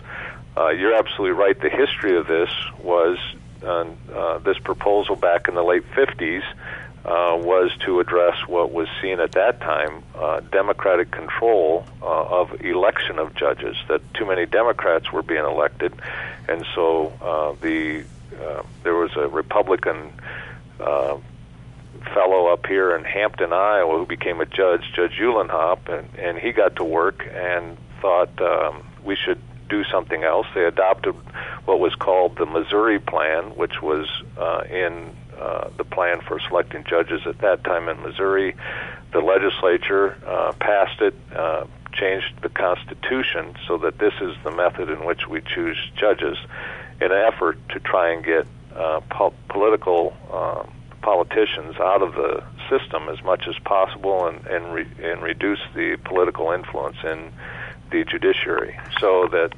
Uh, 0.58 0.70
you're 0.70 0.96
absolutely 0.96 1.32
right. 1.32 1.60
The 1.60 1.70
history 1.70 2.18
of 2.18 2.28
this 2.28 2.50
was 2.82 3.18
uh, 3.64 3.86
uh, 4.14 4.38
this 4.40 4.58
proposal 4.58 5.16
back 5.16 5.48
in 5.48 5.56
the 5.56 5.64
late 5.64 5.84
50s 5.92 6.44
uh, 7.06 7.38
was 7.38 7.72
to 7.86 8.00
address 8.00 8.48
what 8.48 8.72
was 8.72 8.88
seen 9.02 9.20
at 9.20 9.34
that 9.34 9.60
time 9.62 10.04
uh, 10.16 10.40
democratic 10.52 11.12
control 11.12 11.86
of 12.02 12.62
election 12.62 13.20
of 13.20 13.36
judges. 13.36 13.76
That 13.88 14.02
too 14.14 14.26
many 14.26 14.46
Democrats 14.46 15.12
were 15.12 15.24
being 15.24 15.46
elected, 15.46 15.94
and 16.48 16.66
so 16.76 17.14
the 17.62 18.04
there 18.84 18.96
was 18.96 19.12
a 19.16 19.28
Republican 19.28 20.12
fellow 22.14 22.48
up 22.48 22.66
here 22.66 22.96
in 22.96 23.04
Hampton, 23.04 23.54
Iowa, 23.54 23.98
who 23.98 24.06
became 24.06 24.42
a 24.42 24.46
judge, 24.46 24.92
Judge 24.96 25.18
Uhlenhaupt, 25.20 25.90
and, 25.90 26.08
and 26.16 26.38
he 26.38 26.52
got 26.52 26.76
to 26.78 26.84
work 26.84 27.28
and 27.32 27.78
thought 28.02 28.42
um, 28.42 28.84
we 29.04 29.16
should 29.16 29.42
do 29.70 29.84
something 29.86 30.24
else. 30.24 30.48
They 30.56 30.66
adopted 30.66 31.16
what 31.66 31.80
was 31.80 31.96
called 31.96 32.38
the 32.38 32.46
Missouri 32.46 33.00
Plan, 33.00 33.56
which 33.56 33.82
was 33.82 34.08
uh, 34.38 34.64
in 34.70 35.16
uh, 35.38 35.70
the 35.78 35.84
plan 35.84 36.22
for 36.22 36.40
selecting 36.40 36.84
judges 36.84 37.22
at 37.26 37.38
that 37.40 37.64
time 37.64 37.88
in 37.88 38.02
Missouri. 38.02 38.56
The 39.14 39.20
legislature 39.20 40.18
uh, 40.26 40.54
passed 40.54 41.02
it, 41.02 41.16
uh, 41.36 41.66
changed 41.94 42.42
the 42.42 42.50
Constitution 42.50 43.56
so 43.68 43.78
that 43.80 43.98
this 43.98 44.14
is 44.22 44.36
the 44.44 44.52
method 44.52 44.90
in 44.90 45.06
which 45.06 45.28
we 45.28 45.42
choose 45.42 45.78
judges 45.96 46.38
in 47.00 47.12
an 47.12 47.34
effort 47.34 47.58
to 47.70 47.80
try 47.80 48.12
and 48.12 48.24
get 48.24 48.46
uh, 48.76 49.02
po- 49.10 49.34
political 49.48 50.16
um, 50.32 50.70
politicians 51.02 51.76
out 51.80 52.02
of 52.02 52.14
the 52.14 52.42
system 52.70 53.10
as 53.10 53.18
much 53.24 53.46
as 53.48 53.56
possible 53.66 54.28
and 54.28 54.42
and, 54.50 54.74
re- 54.74 54.94
and 55.04 55.22
reduce 55.22 55.60
the 55.76 55.98
political 56.06 56.52
influence 56.52 56.98
in 57.04 57.32
the 57.92 58.06
judiciary 58.10 58.76
so 59.00 59.28
that 59.32 59.52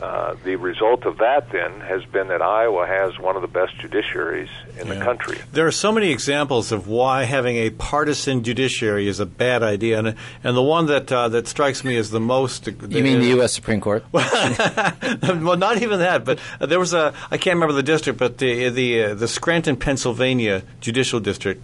uh, 0.00 0.34
the 0.44 0.56
result 0.56 1.04
of 1.04 1.18
that 1.18 1.50
then 1.50 1.80
has 1.80 2.04
been 2.06 2.28
that 2.28 2.40
Iowa 2.40 2.86
has 2.86 3.18
one 3.18 3.36
of 3.36 3.42
the 3.42 3.48
best 3.48 3.76
judiciaries 3.78 4.48
in 4.80 4.86
yeah. 4.86 4.94
the 4.94 5.04
country. 5.04 5.38
There 5.52 5.66
are 5.66 5.72
so 5.72 5.92
many 5.92 6.10
examples 6.10 6.72
of 6.72 6.88
why 6.88 7.24
having 7.24 7.56
a 7.56 7.70
partisan 7.70 8.42
judiciary 8.42 9.06
is 9.06 9.20
a 9.20 9.26
bad 9.26 9.62
idea, 9.62 9.98
and 9.98 10.14
and 10.42 10.56
the 10.56 10.62
one 10.62 10.86
that 10.86 11.12
uh, 11.12 11.28
that 11.28 11.46
strikes 11.46 11.84
me 11.84 11.96
as 11.96 12.10
the 12.10 12.20
most. 12.20 12.66
You 12.66 13.02
mean 13.02 13.20
the 13.20 13.28
U.S. 13.28 13.52
Supreme 13.52 13.80
Court? 13.80 14.04
well, 14.12 15.56
not 15.56 15.82
even 15.82 15.98
that, 15.98 16.24
but 16.24 16.38
there 16.58 16.80
was 16.80 16.94
a 16.94 17.12
I 17.30 17.36
can't 17.36 17.54
remember 17.54 17.74
the 17.74 17.82
district, 17.82 18.18
but 18.18 18.38
the 18.38 18.70
the 18.70 19.04
uh, 19.04 19.14
the 19.14 19.28
Scranton, 19.28 19.76
Pennsylvania 19.76 20.62
judicial 20.80 21.20
district 21.20 21.62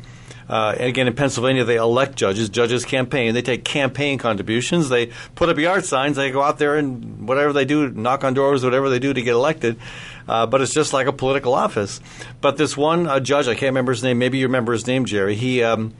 Uh, 0.49 0.75
again, 0.79 1.07
in 1.07 1.15
Pennsylvania, 1.15 1.65
they 1.65 1.77
elect 1.77 2.17
judges. 2.17 2.49
Judges 2.49 2.85
campaign. 2.85 3.35
They 3.35 3.43
take 3.43 3.65
campaign 3.65 4.19
contributions. 4.19 4.89
They 4.89 5.11
put 5.35 5.49
up 5.49 5.59
yard 5.59 5.85
signs. 5.85 6.17
They 6.17 6.31
go 6.31 6.43
out 6.43 6.59
there 6.59 6.77
and 6.77 7.29
whatever 7.29 7.53
they 7.53 7.67
do, 7.67 7.91
knock 7.91 8.25
on 8.25 8.33
doors, 8.33 8.65
whatever 8.65 8.89
they 8.89 8.99
do 8.99 9.13
to 9.13 9.21
get 9.21 9.35
elected. 9.35 9.77
Uh, 10.27 10.47
but 10.47 10.61
it's 10.63 10.73
just 10.73 10.93
like 10.93 11.07
a 11.07 11.13
political 11.13 11.55
office. 11.55 12.01
But 12.41 12.57
this 12.57 12.77
one 12.77 13.07
uh, 13.07 13.21
judge, 13.21 13.47
I 13.47 13.55
can't 13.55 13.71
remember 13.71 13.93
his 13.93 14.03
name. 14.03 14.19
Maybe 14.19 14.39
you 14.39 14.47
remember 14.47 14.73
his 14.73 14.87
name, 14.87 15.05
Jerry. 15.05 15.35
He 15.35 15.63
um, 15.63 15.95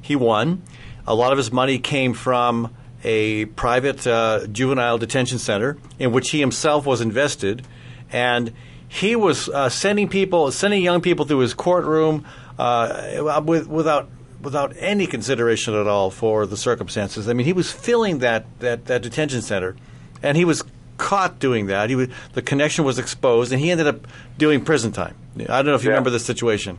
he 0.00 0.16
won. 0.16 0.62
A 1.06 1.14
lot 1.14 1.32
of 1.32 1.38
his 1.38 1.52
money 1.52 1.78
came 1.78 2.14
from 2.14 2.74
a 3.04 3.46
private 3.46 4.06
uh, 4.06 4.46
juvenile 4.46 4.98
detention 4.98 5.38
center 5.38 5.76
in 5.98 6.12
which 6.12 6.30
he 6.30 6.38
himself 6.38 6.86
was 6.86 7.00
invested, 7.00 7.66
and 8.10 8.52
he 8.88 9.16
was 9.16 9.48
uh, 9.48 9.68
sending 9.68 10.08
people, 10.08 10.52
sending 10.52 10.82
young 10.82 11.00
people 11.00 11.24
through 11.24 11.38
his 11.38 11.54
courtroom 11.54 12.24
uh, 12.58 13.42
with, 13.44 13.66
without 13.68 14.08
without 14.42 14.74
any 14.78 15.06
consideration 15.06 15.74
at 15.74 15.86
all 15.86 16.10
for 16.10 16.46
the 16.46 16.56
circumstances. 16.56 17.28
I 17.28 17.32
mean, 17.32 17.46
he 17.46 17.52
was 17.52 17.70
filling 17.70 18.18
that, 18.18 18.44
that, 18.58 18.86
that 18.86 19.02
detention 19.02 19.40
center, 19.40 19.76
and 20.20 20.36
he 20.36 20.44
was 20.44 20.64
caught 20.98 21.38
doing 21.38 21.66
that. 21.66 21.90
He 21.90 21.96
was, 21.96 22.08
the 22.32 22.42
connection 22.42 22.84
was 22.84 22.98
exposed, 22.98 23.52
and 23.52 23.60
he 23.60 23.70
ended 23.70 23.86
up 23.86 24.06
doing 24.38 24.64
prison 24.64 24.90
time. 24.90 25.14
I 25.38 25.44
don't 25.44 25.66
know 25.66 25.74
if 25.74 25.84
you 25.84 25.90
yeah. 25.90 25.94
remember 25.94 26.10
this 26.10 26.26
situation. 26.26 26.78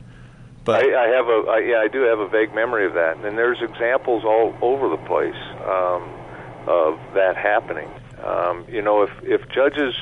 But 0.66 0.84
I, 0.84 1.04
I 1.04 1.08
have 1.08 1.28
a 1.28 1.50
I, 1.50 1.60
yeah 1.60 1.78
I 1.80 1.88
do 1.90 2.04
have 2.04 2.20
a 2.20 2.28
vague 2.28 2.56
memory 2.56 2.86
of 2.86 2.94
that, 2.94 3.18
and 3.18 3.38
there's 3.38 3.62
examples 3.62 4.24
all 4.24 4.56
over 4.62 4.88
the 4.88 4.98
place 5.06 5.36
um, 5.66 6.04
of 6.68 7.00
that 7.16 7.36
happening. 7.36 7.90
Um, 8.24 8.66
you 8.70 8.82
know, 8.82 9.04
if 9.04 9.12
if 9.24 9.50
judges, 9.50 9.94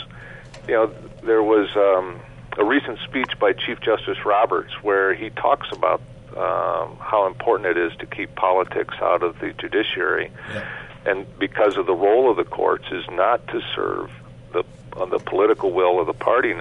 you 0.67 0.75
know, 0.75 0.93
there 1.23 1.41
was 1.41 1.67
um, 1.75 2.19
a 2.57 2.65
recent 2.65 2.99
speech 2.99 3.39
by 3.39 3.53
Chief 3.53 3.79
Justice 3.81 4.25
Roberts 4.25 4.71
where 4.81 5.13
he 5.13 5.29
talks 5.29 5.67
about 5.71 6.01
um, 6.35 6.97
how 6.99 7.27
important 7.27 7.77
it 7.77 7.77
is 7.77 7.97
to 7.99 8.05
keep 8.05 8.35
politics 8.35 8.95
out 9.01 9.23
of 9.23 9.39
the 9.39 9.53
judiciary, 9.53 10.31
yeah. 10.49 10.67
and 11.05 11.25
because 11.39 11.75
of 11.75 11.85
the 11.85 11.93
role 11.93 12.31
of 12.31 12.37
the 12.37 12.45
courts 12.45 12.85
is 12.91 13.03
not 13.11 13.45
to 13.47 13.61
serve 13.75 14.09
the 14.53 14.63
uh, 14.93 15.05
the 15.05 15.19
political 15.19 15.71
will 15.71 15.99
of 15.99 16.07
the 16.07 16.13
party 16.13 16.53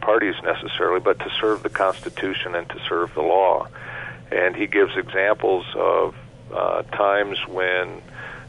parties 0.00 0.34
necessarily, 0.42 1.00
but 1.00 1.18
to 1.18 1.30
serve 1.40 1.62
the 1.62 1.70
Constitution 1.70 2.54
and 2.54 2.68
to 2.68 2.80
serve 2.88 3.14
the 3.14 3.22
law. 3.22 3.68
And 4.30 4.54
he 4.54 4.66
gives 4.66 4.96
examples 4.96 5.66
of 5.74 6.14
uh, 6.52 6.82
times 6.82 7.38
when 7.46 8.02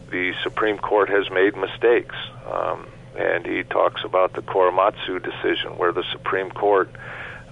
the 0.09 0.33
Supreme 0.43 0.77
Court 0.77 1.09
has 1.09 1.29
made 1.29 1.55
mistakes. 1.55 2.15
Um, 2.45 2.87
and 3.17 3.45
he 3.45 3.63
talks 3.63 4.03
about 4.03 4.33
the 4.33 4.41
Korematsu 4.41 5.21
decision, 5.23 5.77
where 5.77 5.91
the 5.91 6.03
Supreme 6.11 6.49
Court 6.49 6.89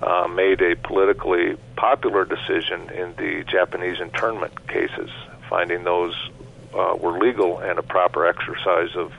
uh, 0.01 0.28
made 0.28 0.62
a 0.62 0.76
politically 0.76 1.57
popular 1.76 2.26
decision 2.26 2.89
in 2.89 3.14
the 3.16 3.43
Japanese 3.47 3.99
internment 3.99 4.68
cases, 4.68 5.10
finding 5.49 5.84
those 5.84 6.16
uh, 6.74 6.95
were 6.99 7.18
legal 7.18 7.60
and 7.60 7.80
a 7.80 7.84
proper 7.84 8.26
exercise 8.26 8.95
of 8.95 9.12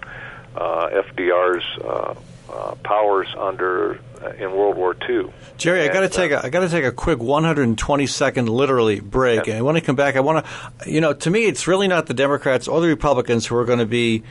uh, 0.57 0.89
FDR's 0.91 1.65
uh, 1.85 2.15
uh, 2.53 2.75
powers 2.83 3.29
under 3.39 4.01
uh, 4.23 4.31
in 4.31 4.53
World 4.53 4.77
War 4.77 4.97
II. 5.09 5.33
Jerry, 5.57 5.83
and, 5.83 5.91
I 5.91 5.93
got 5.93 6.01
to 6.01 6.09
take 6.09 6.33
a 6.33 6.45
I 6.45 6.49
got 6.49 6.61
to 6.61 6.69
take 6.69 6.85
a 6.85 6.93
quick 6.93 7.19
120 7.19 8.07
second 8.07 8.49
literally 8.49 9.01
break. 9.01 9.47
And 9.47 9.57
I 9.57 9.63
want 9.63 9.77
to 9.77 9.81
come 9.83 9.97
back. 9.97 10.17
I 10.17 10.21
want 10.21 10.45
to, 10.45 10.91
you 10.91 11.01
know, 11.01 11.13
to 11.13 11.31
me, 11.31 11.45
it's 11.45 11.67
really 11.67 11.87
not 11.87 12.07
the 12.07 12.15
Democrats 12.15 12.67
or 12.67 12.81
the 12.81 12.89
Republicans 12.89 13.47
who 13.47 13.57
are 13.57 13.65
going 13.65 13.79
to 13.79 13.87
be 13.87 14.25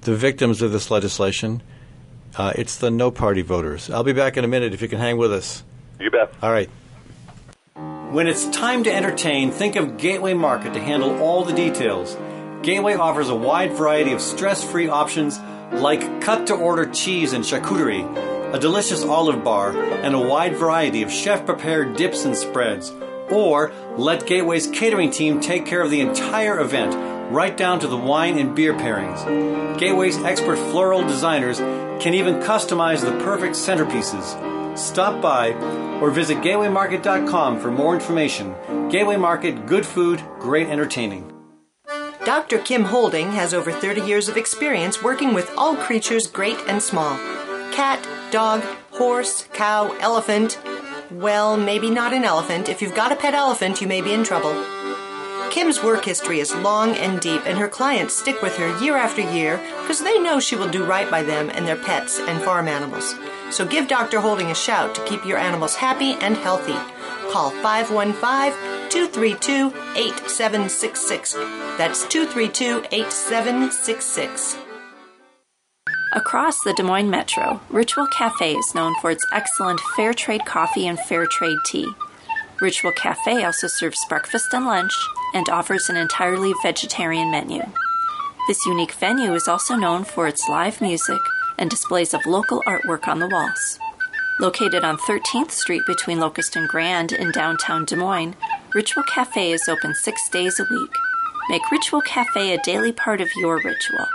the 0.00 0.16
victims 0.16 0.62
of 0.62 0.72
this 0.72 0.90
legislation. 0.90 1.62
Uh, 2.36 2.52
it's 2.56 2.76
the 2.76 2.90
no 2.90 3.10
party 3.10 3.42
voters. 3.42 3.90
I'll 3.90 4.04
be 4.04 4.12
back 4.12 4.36
in 4.36 4.44
a 4.44 4.48
minute 4.48 4.72
if 4.72 4.80
you 4.80 4.88
can 4.88 4.98
hang 4.98 5.18
with 5.18 5.32
us. 5.32 5.62
You 6.00 6.10
bet. 6.10 6.32
All 6.42 6.50
right. 6.50 6.70
When 8.10 8.26
it's 8.26 8.48
time 8.48 8.84
to 8.84 8.92
entertain, 8.92 9.50
think 9.50 9.76
of 9.76 9.96
Gateway 9.96 10.34
Market 10.34 10.74
to 10.74 10.80
handle 10.80 11.18
all 11.22 11.44
the 11.44 11.52
details. 11.52 12.16
Gateway 12.62 12.94
offers 12.94 13.28
a 13.28 13.34
wide 13.34 13.72
variety 13.72 14.12
of 14.12 14.20
stress 14.20 14.62
free 14.62 14.88
options 14.88 15.38
like 15.72 16.20
cut 16.20 16.46
to 16.48 16.54
order 16.54 16.84
cheese 16.86 17.32
and 17.32 17.44
charcuterie, 17.44 18.54
a 18.54 18.58
delicious 18.58 19.02
olive 19.02 19.42
bar, 19.42 19.74
and 19.74 20.14
a 20.14 20.20
wide 20.20 20.56
variety 20.56 21.02
of 21.02 21.10
chef 21.10 21.46
prepared 21.46 21.96
dips 21.96 22.24
and 22.24 22.36
spreads. 22.36 22.92
Or 23.30 23.72
let 23.96 24.26
Gateway's 24.26 24.66
catering 24.66 25.10
team 25.10 25.40
take 25.40 25.64
care 25.64 25.80
of 25.80 25.90
the 25.90 26.00
entire 26.00 26.60
event, 26.60 26.92
right 27.32 27.56
down 27.56 27.80
to 27.80 27.88
the 27.88 27.96
wine 27.96 28.38
and 28.38 28.54
beer 28.54 28.74
pairings. 28.74 29.78
Gateway's 29.78 30.18
expert 30.18 30.56
floral 30.56 31.02
designers 31.02 31.58
can 31.58 32.14
even 32.14 32.36
customize 32.36 33.00
the 33.00 33.12
perfect 33.24 33.54
centerpieces. 33.54 34.78
Stop 34.78 35.20
by 35.20 35.52
or 36.00 36.10
visit 36.10 36.38
gatewaymarket.com 36.38 37.60
for 37.60 37.70
more 37.70 37.94
information. 37.94 38.54
Gateway 38.90 39.16
Market, 39.16 39.66
good 39.66 39.86
food, 39.86 40.22
great 40.38 40.68
entertaining. 40.68 41.28
Dr. 42.24 42.58
Kim 42.58 42.84
Holding 42.84 43.32
has 43.32 43.52
over 43.52 43.72
30 43.72 44.02
years 44.02 44.28
of 44.28 44.36
experience 44.36 45.02
working 45.02 45.34
with 45.34 45.52
all 45.56 45.74
creatures 45.74 46.26
great 46.26 46.58
and 46.68 46.80
small 46.80 47.18
cat, 47.72 48.06
dog, 48.30 48.62
horse, 48.90 49.48
cow, 49.54 49.96
elephant. 49.98 50.58
Well, 51.10 51.56
maybe 51.56 51.90
not 51.90 52.12
an 52.12 52.24
elephant. 52.24 52.68
If 52.68 52.82
you've 52.82 52.94
got 52.94 53.12
a 53.12 53.16
pet 53.16 53.34
elephant, 53.34 53.80
you 53.80 53.86
may 53.86 54.02
be 54.02 54.12
in 54.12 54.24
trouble. 54.24 54.52
Kim's 55.52 55.82
work 55.82 56.06
history 56.06 56.40
is 56.40 56.54
long 56.54 56.96
and 56.96 57.20
deep, 57.20 57.42
and 57.44 57.58
her 57.58 57.68
clients 57.68 58.16
stick 58.16 58.40
with 58.40 58.56
her 58.56 58.82
year 58.82 58.96
after 58.96 59.20
year 59.20 59.58
because 59.82 60.00
they 60.00 60.18
know 60.18 60.40
she 60.40 60.56
will 60.56 60.70
do 60.70 60.82
right 60.82 61.10
by 61.10 61.22
them 61.22 61.50
and 61.50 61.68
their 61.68 61.76
pets 61.76 62.18
and 62.18 62.42
farm 62.42 62.68
animals. 62.68 63.14
So 63.50 63.66
give 63.66 63.86
Dr. 63.86 64.20
Holding 64.20 64.50
a 64.50 64.54
shout 64.54 64.94
to 64.94 65.04
keep 65.04 65.26
your 65.26 65.36
animals 65.36 65.74
happy 65.74 66.14
and 66.22 66.38
healthy. 66.38 66.78
Call 67.30 67.50
515 67.50 68.88
232 68.88 69.66
8766. 69.94 71.34
That's 71.76 72.08
232 72.08 72.86
8766. 72.90 74.56
Across 76.14 76.64
the 76.64 76.72
Des 76.72 76.82
Moines 76.82 77.10
Metro, 77.10 77.60
Ritual 77.68 78.06
Cafe 78.06 78.54
is 78.54 78.74
known 78.74 78.94
for 79.02 79.10
its 79.10 79.26
excellent 79.30 79.80
fair 79.96 80.14
trade 80.14 80.46
coffee 80.46 80.86
and 80.86 80.98
fair 80.98 81.26
trade 81.26 81.58
tea. 81.66 81.88
Ritual 82.62 82.92
Cafe 82.92 83.42
also 83.42 83.66
serves 83.66 84.04
breakfast 84.08 84.54
and 84.54 84.64
lunch 84.64 84.92
and 85.34 85.48
offers 85.48 85.90
an 85.90 85.96
entirely 85.96 86.54
vegetarian 86.62 87.28
menu. 87.28 87.60
This 88.46 88.64
unique 88.66 88.92
venue 88.92 89.34
is 89.34 89.48
also 89.48 89.74
known 89.74 90.04
for 90.04 90.28
its 90.28 90.48
live 90.48 90.80
music 90.80 91.18
and 91.58 91.68
displays 91.68 92.14
of 92.14 92.24
local 92.24 92.62
artwork 92.64 93.08
on 93.08 93.18
the 93.18 93.28
walls. 93.28 93.80
Located 94.38 94.84
on 94.84 94.96
13th 94.96 95.50
Street 95.50 95.82
between 95.88 96.20
Locust 96.20 96.54
and 96.54 96.68
Grand 96.68 97.10
in 97.10 97.32
downtown 97.32 97.84
Des 97.84 97.96
Moines, 97.96 98.36
Ritual 98.72 99.02
Cafe 99.12 99.50
is 99.50 99.68
open 99.68 99.92
six 99.96 100.28
days 100.28 100.60
a 100.60 100.66
week. 100.70 100.94
Make 101.50 101.68
Ritual 101.72 102.00
Cafe 102.02 102.54
a 102.54 102.62
daily 102.62 102.92
part 102.92 103.20
of 103.20 103.28
your 103.34 103.56
ritual. 103.56 104.06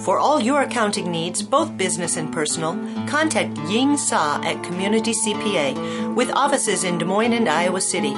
For 0.00 0.18
all 0.18 0.40
your 0.40 0.62
accounting 0.62 1.10
needs, 1.10 1.42
both 1.42 1.76
business 1.76 2.16
and 2.16 2.32
personal, 2.32 2.72
contact 3.06 3.58
Ying 3.68 3.98
Sa 3.98 4.40
at 4.42 4.64
Community 4.64 5.12
CPA 5.12 5.99
with 6.14 6.30
offices 6.30 6.84
in 6.84 6.98
Des 6.98 7.04
Moines 7.04 7.32
and 7.32 7.48
Iowa 7.48 7.80
City. 7.80 8.14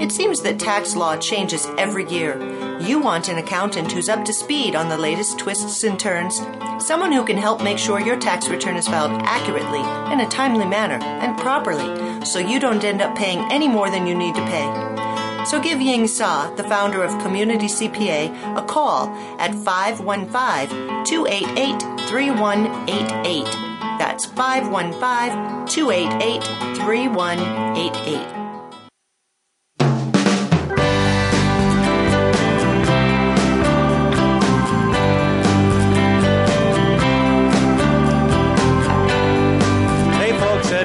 It 0.00 0.10
seems 0.10 0.42
that 0.42 0.58
tax 0.58 0.96
law 0.96 1.16
changes 1.16 1.66
every 1.78 2.08
year. 2.08 2.78
You 2.80 2.98
want 2.98 3.28
an 3.28 3.38
accountant 3.38 3.92
who's 3.92 4.08
up 4.08 4.24
to 4.24 4.32
speed 4.32 4.74
on 4.74 4.88
the 4.88 4.98
latest 4.98 5.38
twists 5.38 5.84
and 5.84 5.98
turns, 5.98 6.40
someone 6.84 7.12
who 7.12 7.24
can 7.24 7.36
help 7.36 7.62
make 7.62 7.78
sure 7.78 8.00
your 8.00 8.18
tax 8.18 8.48
return 8.48 8.76
is 8.76 8.88
filed 8.88 9.12
accurately, 9.22 9.80
in 10.12 10.20
a 10.20 10.28
timely 10.28 10.66
manner, 10.66 10.98
and 11.04 11.38
properly, 11.38 12.24
so 12.24 12.38
you 12.38 12.58
don't 12.58 12.84
end 12.84 13.00
up 13.00 13.16
paying 13.16 13.40
any 13.52 13.68
more 13.68 13.90
than 13.90 14.06
you 14.06 14.14
need 14.14 14.34
to 14.34 14.44
pay. 14.46 15.44
So 15.44 15.60
give 15.60 15.80
Ying 15.80 16.06
Sa, 16.06 16.50
the 16.54 16.64
founder 16.64 17.02
of 17.02 17.22
Community 17.22 17.66
CPA, 17.66 18.58
a 18.58 18.62
call 18.62 19.08
at 19.38 19.54
515 19.54 21.04
288 21.04 21.80
3188. 22.08 23.73
That's 23.98 24.26
515 24.26 25.66
288 25.66 26.42
3188. 26.76 28.44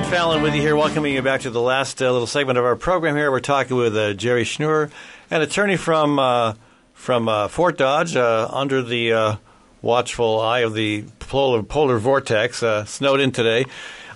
Fallon 0.09 0.41
with 0.41 0.55
you 0.55 0.61
here, 0.61 0.75
welcoming 0.75 1.13
you 1.13 1.21
back 1.21 1.41
to 1.41 1.51
the 1.51 1.61
last 1.61 2.01
uh, 2.01 2.11
little 2.11 2.25
segment 2.25 2.57
of 2.57 2.65
our 2.65 2.75
program 2.75 3.15
here. 3.15 3.29
We're 3.29 3.41
talking 3.41 3.77
with 3.77 3.95
uh, 3.95 4.13
Jerry 4.13 4.43
Schnurr, 4.43 4.89
an 5.29 5.41
attorney 5.41 5.77
from 5.77 6.17
uh, 6.17 6.55
from 6.93 7.29
uh, 7.29 7.47
Fort 7.47 7.77
Dodge, 7.77 8.15
uh, 8.15 8.49
under 8.51 8.81
the 8.81 9.13
uh, 9.13 9.35
watchful 9.83 10.41
eye 10.41 10.61
of 10.61 10.73
the 10.73 11.03
polar, 11.29 11.63
polar 11.63 11.97
vortex, 11.97 12.63
snowed 12.89 13.21
in 13.21 13.31
today. 13.31 13.65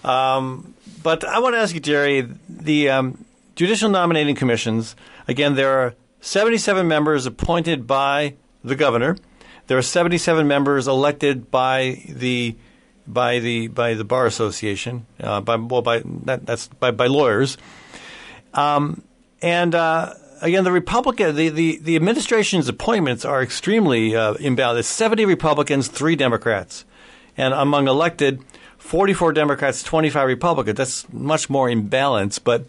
Um, 0.04 0.74
but 1.02 1.24
I 1.24 1.40
want 1.40 1.56
to 1.56 1.60
ask 1.60 1.74
you, 1.74 1.80
Jerry, 1.80 2.28
the 2.50 2.90
um, 2.90 3.26
judicial 3.56 3.90
nominating 3.90 4.36
commissions, 4.36 4.96
again, 5.28 5.56
there 5.56 5.80
are 5.80 5.96
77 6.20 6.88
members 6.88 7.26
appointed 7.26 7.88
by 7.88 8.36
the 8.64 8.76
governor. 8.76 9.16
There 9.68 9.78
are 9.78 9.82
77 9.82 10.48
members 10.48 10.88
elected 10.88 11.50
by 11.50 12.04
the 12.10 12.56
by 13.06 13.40
the 13.40 13.68
by 13.68 13.96
the 13.96 14.04
bar 14.06 14.26
association, 14.26 15.06
uh, 15.20 15.42
by 15.42 15.56
well 15.56 15.82
by 15.82 16.02
that, 16.24 16.46
that's 16.46 16.68
by 16.68 16.92
by 16.92 17.08
lawyers, 17.08 17.58
um, 18.54 19.04
And 19.44 19.76
uh, 19.76 20.14
again, 20.42 20.64
the 20.64 20.72
Republican, 20.72 21.36
the, 21.36 21.50
the, 21.50 21.78
the 21.80 21.96
administration's 21.98 22.70
appointments 22.70 23.26
are 23.26 23.44
extremely 23.44 24.16
uh, 24.16 24.36
imbalanced. 24.36 24.86
70 24.86 25.26
Republicans, 25.26 25.90
three 25.90 26.16
Democrats. 26.16 26.86
And 27.38 27.54
among 27.54 27.88
elected, 27.88 28.44
44 28.78 29.34
Democrats, 29.34 29.82
25 29.84 30.28
Republicans. 30.28 30.78
That's 30.78 31.12
much 31.14 31.50
more 31.50 31.68
imbalanced. 31.68 32.42
But, 32.44 32.66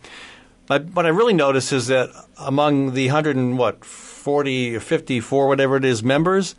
but 0.67 0.85
what 0.87 1.07
I 1.07 1.11
really 1.11 1.35
notice 1.35 1.73
is 1.73 1.89
that 1.89 2.11
among 2.39 2.95
the 2.95 3.07
100 3.07 3.37
and 3.37 3.59
what, 3.59 3.85
40 3.85 4.77
or 4.77 4.81
54, 4.81 5.49
whatever 5.49 5.77
it 5.77 5.85
is, 5.85 6.03
members, 6.03 6.55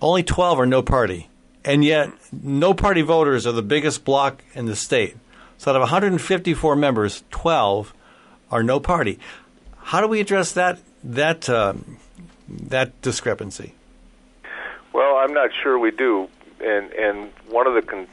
only 0.00 0.22
12 0.22 0.60
are 0.60 0.66
no 0.66 0.82
party. 0.82 1.28
And 1.64 1.84
yet, 1.84 2.10
no 2.32 2.74
party 2.74 3.02
voters 3.02 3.46
are 3.46 3.52
the 3.52 3.62
biggest 3.62 4.04
block 4.04 4.42
in 4.54 4.66
the 4.66 4.74
state. 4.74 5.16
So 5.58 5.70
out 5.70 5.76
of 5.76 5.82
154 5.82 6.74
members, 6.74 7.22
12 7.30 7.94
are 8.50 8.64
no 8.64 8.80
party. 8.80 9.20
How 9.78 10.00
do 10.00 10.08
we 10.08 10.20
address 10.20 10.52
that 10.52 10.80
that 11.04 11.48
uh, 11.48 11.74
that 12.48 13.00
discrepancy? 13.00 13.74
Well, 14.92 15.16
I'm 15.16 15.32
not 15.32 15.50
sure 15.62 15.78
we 15.78 15.90
do, 15.90 16.28
and 16.62 16.92
and 16.92 17.32
one 17.48 17.66
of 17.66 17.74
the 17.74 17.82
con- 17.82 18.08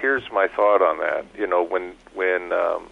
here's 0.00 0.30
my 0.32 0.48
thought 0.48 0.82
on 0.82 0.98
that. 0.98 1.24
You 1.38 1.46
know, 1.46 1.62
when 1.62 1.94
when 2.14 2.52
um, 2.52 2.90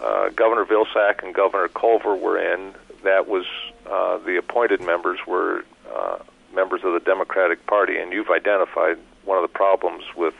uh, 0.00 0.30
Governor 0.30 0.64
Vilsack 0.64 1.22
and 1.22 1.34
Governor 1.34 1.68
Culver 1.68 2.14
were 2.14 2.38
in, 2.38 2.74
that 3.02 3.28
was 3.28 3.44
uh, 3.86 4.18
the 4.18 4.36
appointed 4.36 4.80
members 4.80 5.18
were 5.26 5.64
uh, 5.92 6.18
members 6.54 6.82
of 6.84 6.92
the 6.92 7.00
Democratic 7.00 7.66
Party, 7.66 7.98
and 7.98 8.12
you've 8.12 8.30
identified 8.30 8.98
one 9.24 9.36
of 9.36 9.42
the 9.42 9.48
problems 9.48 10.04
with 10.16 10.34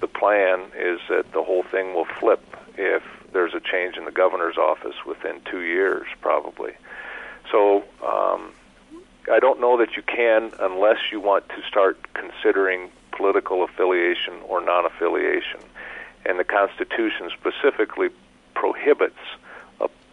the 0.00 0.06
plan 0.06 0.60
is 0.76 1.00
that 1.08 1.30
the 1.32 1.42
whole 1.42 1.62
thing 1.62 1.94
will 1.94 2.04
flip 2.04 2.42
if 2.76 3.02
there's 3.32 3.54
a 3.54 3.60
change 3.60 3.96
in 3.96 4.04
the 4.04 4.10
governor's 4.10 4.58
office 4.58 4.96
within 5.06 5.40
two 5.50 5.62
years, 5.62 6.06
probably. 6.20 6.72
So 7.50 7.84
um, 8.04 8.52
I 9.32 9.40
don't 9.40 9.60
know 9.60 9.76
that 9.78 9.96
you 9.96 10.02
can 10.02 10.52
unless 10.60 10.98
you 11.10 11.20
want 11.20 11.48
to 11.50 11.62
start 11.68 11.98
considering 12.14 12.90
political 13.12 13.64
affiliation 13.64 14.34
or 14.48 14.60
non-affiliation. 14.60 15.60
And 16.24 16.38
the 16.38 16.44
Constitution 16.44 17.30
specifically 17.38 18.08
prohibits 18.54 19.18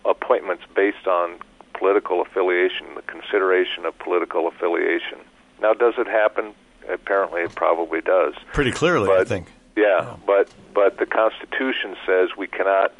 appointments 0.06 0.64
based 0.76 1.08
on 1.08 1.40
political 1.74 2.22
affiliation, 2.22 2.88
the 2.96 3.02
consideration 3.04 3.86
of 3.86 3.98
political 4.00 4.48
affiliation. 4.48 5.20
Now, 5.62 5.74
does 5.74 5.96
it 5.98 6.08
happen? 6.08 6.54
Apparently, 6.90 7.42
it 7.42 7.56
probably 7.56 8.02
does. 8.02 8.34
Pretty 8.52 8.72
clearly, 8.72 9.08
but, 9.08 9.20
I 9.20 9.24
think. 9.24 9.48
Yeah, 9.76 10.00
oh. 10.02 10.20
but 10.26 10.50
but 10.74 10.98
the 10.98 11.06
Constitution 11.06 11.96
says 12.06 12.30
we 12.38 12.48
cannot 12.48 12.94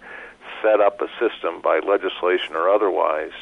set 0.62 0.80
up 0.80 1.02
a 1.02 1.08
system 1.20 1.62
by 1.62 1.80
legislation 1.80 2.56
or 2.56 2.70
otherwise 2.70 3.34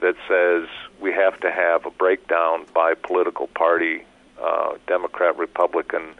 that 0.00 0.14
says 0.28 0.68
we 1.00 1.12
have 1.12 1.38
to 1.40 1.50
have 1.50 1.86
a 1.86 1.90
breakdown 1.90 2.66
by 2.74 2.94
political 2.94 3.46
party, 3.48 4.04
uh, 4.42 4.74
Democrat, 4.86 5.36
Republican, 5.38 6.14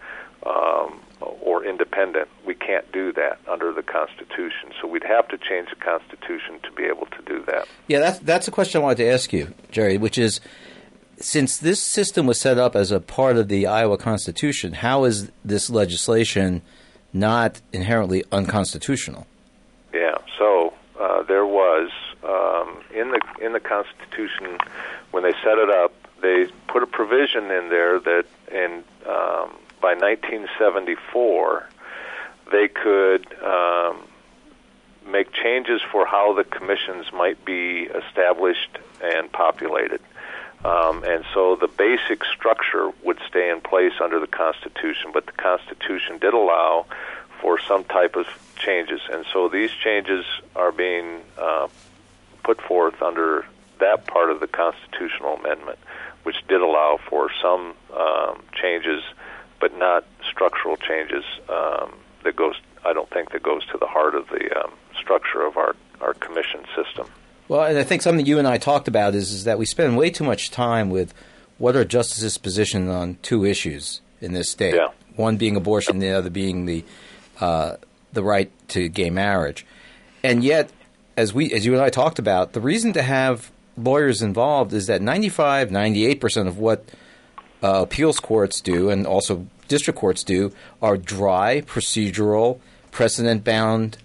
um, 0.45 1.01
or 1.21 1.65
independent. 1.65 2.29
We 2.47 2.55
can't 2.55 2.91
do 2.93 3.13
that 3.13 3.39
under 3.49 3.73
the 3.73 3.83
Constitution. 3.83 4.73
So 4.81 4.89
we'd 4.89 5.05
have 5.05 5.29
to 5.29 5.39
change 5.39 5.69
the 5.71 5.77
Constitution 5.77 6.61
to 6.63 6.73
be 6.73 6.85
able 6.85 7.07
to 7.07 7.23
do 7.27 7.45
that. 7.47 7.69
Yeah, 7.89 7.99
that's 7.99 8.19
that's 8.21 8.49
a 8.49 8.51
question 8.51 8.81
I 8.81 8.85
wanted 8.85 8.99
to 8.99 9.11
ask 9.11 9.33
you, 9.33 9.53
Jerry, 9.71 9.99
which 9.99 10.17
is 10.17 10.41
since 11.19 11.59
this 11.59 11.83
system 11.83 12.27
was 12.27 12.41
set 12.41 12.59
up 12.59 12.75
as 12.75 12.91
a 12.91 13.01
part 13.01 13.37
of 13.37 13.49
the 13.49 13.67
Iowa 13.67 13.99
Constitution, 13.99 14.73
how 14.73 15.05
is 15.05 15.31
this 15.45 15.69
legislation 15.69 16.63
not 17.13 17.61
inherently 17.73 18.25
unconstitutional? 18.33 19.27
Yeah, 19.93 20.17
so 20.39 20.73
uh, 20.99 21.23
there 21.25 21.45
was 21.45 21.91
um, 22.25 22.70
in 23.01 23.11
the 23.11 23.21
in 23.41 23.53
the 23.53 23.61
Constitution 23.61 24.59
when 25.11 25.23
they 25.23 25.33
set 25.43 25.59
it 25.59 25.71
up, 25.71 25.93
they 26.23 26.47
put 26.69 26.83
a 26.83 26.87
provision 26.87 27.51
in 27.51 27.69
there 27.69 27.99
that 27.99 28.25
in 28.53 28.85
um, 29.07 29.57
by 29.81 29.95
1974 29.95 31.69
they 32.53 32.69
could 32.69 33.27
um, 33.43 34.03
make 35.07 35.33
changes 35.33 35.81
for 35.91 36.05
how 36.05 36.35
the 36.35 36.45
commissions 36.45 37.07
might 37.13 37.45
be 37.45 37.83
established 37.83 38.79
and 39.03 39.31
populated. 39.33 40.01
Um, 40.65 41.05
and 41.05 41.25
so 41.33 41.57
the 41.57 41.69
basic 41.69 42.23
structure 42.25 42.91
would 43.03 43.19
stay 43.27 43.51
in 43.51 43.63
place 43.63 43.95
under 44.03 44.21
the 44.21 44.27
Constitution, 44.27 45.11
but 45.15 45.25
the 45.25 45.33
Constitution 45.33 46.19
did 46.19 46.35
allow 46.35 46.87
for 47.41 47.59
some 47.59 47.85
type 47.85 48.17
of 48.17 48.27
changes. 48.57 49.01
And 49.11 49.25
so 49.33 49.49
these 49.49 49.71
changes 49.71 50.27
are 50.55 50.71
being 50.71 51.21
uh, 51.39 51.69
put 52.43 52.61
forth 52.63 53.01
under 53.03 53.47
that 53.81 54.07
part 54.07 54.31
of 54.31 54.41
the 54.41 54.47
constitutional 54.47 55.35
amendment, 55.35 55.79
which 56.23 56.37
did 56.49 56.61
allow 56.61 56.99
for 57.09 57.31
some 57.43 57.75
um, 57.97 58.43
changes, 58.53 59.03
but 59.61 59.77
not 59.77 60.05
structural 60.29 60.77
changes 60.77 61.25
um, 61.49 61.95
that 62.25 62.37
goes. 62.37 62.55
I 62.85 62.93
don't 62.93 63.11
think 63.11 63.33
that 63.33 63.43
goes 63.43 63.65
to 63.67 63.79
the 63.79 63.87
heart 63.87 64.15
of 64.15 64.29
the 64.29 64.59
um, 64.59 64.73
structure 64.99 65.43
of 65.43 65.57
our 65.57 65.75
our 66.01 66.15
commission 66.15 66.65
system. 66.75 67.07
Well, 67.49 67.65
and 67.65 67.77
I 67.77 67.83
think 67.83 68.03
something 68.03 68.25
you 68.25 68.39
and 68.39 68.47
I 68.47 68.59
talked 68.59 68.87
about 68.87 69.15
is, 69.15 69.33
is 69.33 69.45
that 69.45 69.59
we 69.59 69.67
spend 69.67 69.97
way 69.97 70.11
too 70.11 70.25
much 70.25 70.51
time 70.51 70.89
with 70.89 71.13
what 71.59 71.75
are 71.75 71.85
justices' 71.85 72.39
positions 72.39 72.89
on 72.89 73.19
two 73.23 73.45
issues 73.45 74.01
in 74.21 74.33
this 74.33 74.51
state. 74.51 74.75
Yeah. 74.75 74.89
One 75.17 75.37
being 75.37 75.57
abortion, 75.57 75.99
the 75.99 76.13
other 76.13 76.31
being 76.31 76.67
the 76.67 76.85
uh, 77.41 77.77
the 78.13 78.23
right 78.23 78.51
to 78.69 78.89
gay 78.89 79.11
marriage. 79.11 79.67
And 80.23 80.45
yet, 80.45 80.71
as 81.17 81.33
we 81.33 81.53
as 81.53 81.65
you 81.67 81.73
and 81.75 81.83
I 81.83 81.91
talked 81.91 82.19
about, 82.19 82.53
the 82.53 82.61
reason 82.61 82.93
to 82.95 83.03
have 83.03 83.51
lawyers 83.77 84.23
involved 84.23 84.73
is 84.73 84.87
that 84.87 85.03
95, 85.03 85.71
98 85.71 86.21
percent 86.21 86.49
of 86.49 86.59
what 86.59 86.85
uh, 87.63 87.83
appeals 87.83 88.21
courts 88.21 88.61
do, 88.61 88.91
and 88.91 89.07
also 89.07 89.47
district 89.69 89.99
courts 89.99 90.25
do, 90.25 90.53
are 90.83 90.97
dry, 90.97 91.63
procedural, 91.63 92.61
precedent 92.91 93.45
bound 93.45 93.99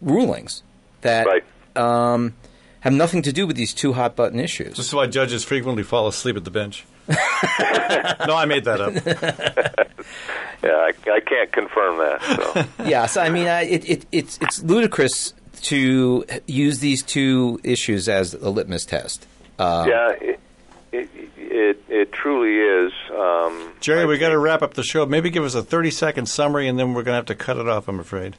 rulings 0.00 0.62
that 1.02 1.26
right. 1.26 1.44
um, 1.76 2.34
have 2.80 2.92
nothing 2.92 3.22
to 3.22 3.32
do 3.32 3.46
with 3.46 3.56
these 3.56 3.72
two 3.72 3.92
hot 3.92 4.16
button 4.16 4.40
issues. 4.40 4.76
This 4.76 4.88
is 4.88 4.94
why 4.94 5.06
judges 5.06 5.44
frequently 5.44 5.82
fall 5.82 6.08
asleep 6.08 6.36
at 6.36 6.44
the 6.44 6.50
bench. 6.50 6.84
no, 7.08 7.16
I 8.36 8.44
made 8.46 8.64
that 8.64 8.80
up. 8.80 8.94
yeah, 10.62 10.70
I, 10.70 10.92
I, 11.10 11.20
can't 11.20 11.52
confirm 11.52 11.98
that. 11.98 12.22
So. 12.22 12.84
yeah, 12.84 13.06
so 13.06 13.20
I 13.20 13.28
mean, 13.28 13.48
I, 13.48 13.62
it, 13.62 13.88
it, 13.88 14.06
it's 14.12 14.38
it's 14.40 14.62
ludicrous 14.62 15.34
to 15.62 16.24
use 16.46 16.78
these 16.80 17.02
two 17.02 17.60
issues 17.64 18.08
as 18.08 18.34
a 18.34 18.50
litmus 18.50 18.84
test. 18.84 19.26
Uh, 19.58 19.86
yeah, 19.88 20.10
it, 20.20 20.40
it, 20.92 21.08
it, 21.36 21.84
it 21.88 22.12
truly 22.12 22.58
is. 22.58 22.92
Um, 23.10 23.72
Jerry, 23.80 24.06
we 24.06 24.18
got 24.18 24.30
to 24.30 24.38
wrap 24.38 24.62
up 24.62 24.74
the 24.74 24.82
show. 24.82 25.06
Maybe 25.06 25.30
give 25.30 25.44
us 25.44 25.54
a 25.54 25.62
thirty 25.62 25.90
second 25.90 26.26
summary, 26.26 26.68
and 26.68 26.78
then 26.78 26.94
we're 26.94 27.02
going 27.02 27.14
to 27.14 27.16
have 27.16 27.26
to 27.26 27.34
cut 27.34 27.56
it 27.56 27.68
off. 27.68 27.88
I'm 27.88 28.00
afraid. 28.00 28.36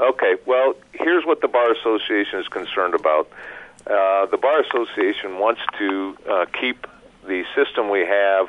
Okay. 0.00 0.36
Well, 0.46 0.74
here's 0.92 1.24
what 1.24 1.40
the 1.40 1.48
bar 1.48 1.72
association 1.72 2.40
is 2.40 2.48
concerned 2.48 2.94
about. 2.94 3.30
Uh, 3.86 4.26
the 4.26 4.38
Bar 4.38 4.60
Association 4.60 5.38
wants 5.38 5.60
to 5.76 6.16
uh, 6.30 6.46
keep 6.60 6.86
the 7.26 7.42
system 7.54 7.90
we 7.90 8.00
have 8.00 8.48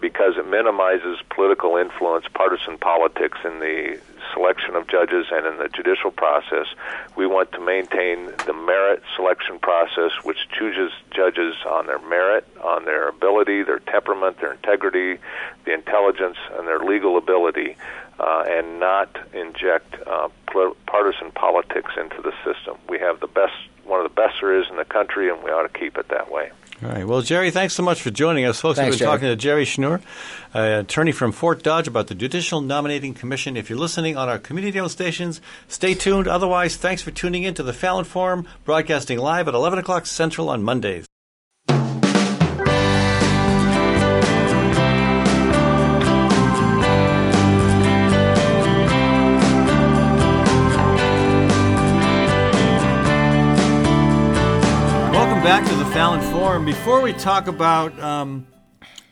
because 0.00 0.38
it 0.38 0.48
minimizes 0.48 1.18
political 1.28 1.76
influence, 1.76 2.24
partisan 2.32 2.78
politics 2.78 3.38
in 3.44 3.58
the 3.60 4.00
selection 4.32 4.74
of 4.74 4.86
judges 4.88 5.26
and 5.30 5.46
in 5.46 5.58
the 5.58 5.68
judicial 5.68 6.10
process. 6.10 6.66
We 7.16 7.26
want 7.26 7.52
to 7.52 7.60
maintain 7.60 8.26
the 8.46 8.52
merit 8.52 9.02
selection 9.16 9.58
process, 9.58 10.12
which 10.22 10.48
chooses 10.56 10.92
judges 11.10 11.54
on 11.66 11.86
their 11.86 11.98
merit, 11.98 12.46
on 12.62 12.84
their 12.84 13.08
ability, 13.08 13.62
their 13.62 13.80
temperament, 13.80 14.40
their 14.40 14.52
integrity, 14.52 15.20
the 15.64 15.74
intelligence, 15.74 16.36
and 16.56 16.66
their 16.66 16.80
legal 16.80 17.16
ability, 17.16 17.76
uh, 18.18 18.44
and 18.46 18.80
not 18.80 19.16
inject 19.32 19.94
uh, 20.06 20.28
partisan 20.86 21.30
politics 21.32 21.92
into 21.96 22.20
the 22.22 22.32
system. 22.44 22.76
We 22.88 22.98
have 22.98 23.20
the 23.20 23.28
best 23.28 23.54
one 23.84 24.00
of 24.00 24.08
the 24.08 24.14
best 24.14 24.36
there 24.40 24.58
is 24.60 24.68
in 24.70 24.76
the 24.76 24.84
country, 24.84 25.30
and 25.30 25.42
we 25.42 25.50
ought 25.50 25.62
to 25.62 25.78
keep 25.78 25.98
it 25.98 26.08
that 26.08 26.30
way. 26.30 26.50
All 26.82 26.88
right. 26.88 27.06
Well, 27.06 27.20
Jerry, 27.20 27.50
thanks 27.50 27.74
so 27.74 27.82
much 27.82 28.00
for 28.00 28.10
joining 28.10 28.46
us. 28.46 28.58
Folks, 28.58 28.78
thanks, 28.78 28.94
we've 28.94 29.00
been 29.00 29.06
Jerry. 29.06 29.18
talking 29.18 29.28
to 29.28 29.36
Jerry 29.36 29.64
Schnurr, 29.66 30.00
uh, 30.54 30.80
attorney 30.80 31.12
from 31.12 31.30
Fort 31.30 31.62
Dodge, 31.62 31.86
about 31.86 32.06
the 32.06 32.14
Judicial 32.14 32.62
Nominating 32.62 33.12
Commission. 33.12 33.54
If 33.54 33.68
you're 33.68 33.78
listening 33.78 34.16
on 34.16 34.30
our 34.30 34.38
community 34.38 34.80
owned 34.80 34.90
stations, 34.90 35.42
stay 35.68 35.92
tuned. 35.92 36.26
Otherwise, 36.26 36.76
thanks 36.76 37.02
for 37.02 37.10
tuning 37.10 37.42
in 37.42 37.52
to 37.54 37.62
the 37.62 37.74
Fallon 37.74 38.06
Forum, 38.06 38.48
broadcasting 38.64 39.18
live 39.18 39.46
at 39.46 39.52
11 39.52 39.78
o'clock 39.78 40.06
Central 40.06 40.48
on 40.48 40.62
Mondays. 40.62 41.06
back 55.50 55.66
to 55.66 55.74
the 55.74 55.79
Fallon 56.00 56.32
Forum. 56.32 56.64
Before 56.64 57.02
we 57.02 57.12
talk 57.12 57.46
about 57.46 58.00
um, 58.00 58.46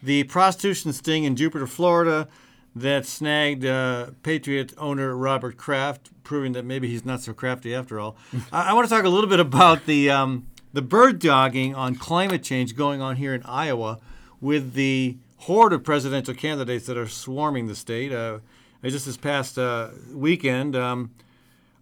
the 0.02 0.24
prostitution 0.24 0.94
sting 0.94 1.24
in 1.24 1.36
Jupiter, 1.36 1.66
Florida, 1.66 2.28
that 2.74 3.04
snagged 3.04 3.62
uh, 3.66 4.12
Patriot 4.22 4.72
owner 4.78 5.14
Robert 5.14 5.58
Kraft, 5.58 6.08
proving 6.24 6.52
that 6.52 6.64
maybe 6.64 6.88
he's 6.88 7.04
not 7.04 7.20
so 7.20 7.34
crafty 7.34 7.74
after 7.74 8.00
all. 8.00 8.16
I, 8.52 8.70
I 8.70 8.72
want 8.72 8.88
to 8.88 8.94
talk 8.94 9.04
a 9.04 9.10
little 9.10 9.28
bit 9.28 9.38
about 9.38 9.84
the 9.84 10.08
um, 10.08 10.46
the 10.72 10.80
bird 10.80 11.18
dogging 11.18 11.74
on 11.74 11.94
climate 11.94 12.42
change 12.42 12.74
going 12.74 13.02
on 13.02 13.16
here 13.16 13.34
in 13.34 13.42
Iowa 13.42 13.98
with 14.40 14.72
the 14.72 15.18
horde 15.40 15.74
of 15.74 15.84
presidential 15.84 16.32
candidates 16.32 16.86
that 16.86 16.96
are 16.96 17.06
swarming 17.06 17.66
the 17.66 17.76
state. 17.76 18.12
Uh, 18.12 18.38
just 18.82 19.04
this 19.04 19.18
past 19.18 19.58
uh, 19.58 19.90
weekend, 20.10 20.74
um, 20.74 21.10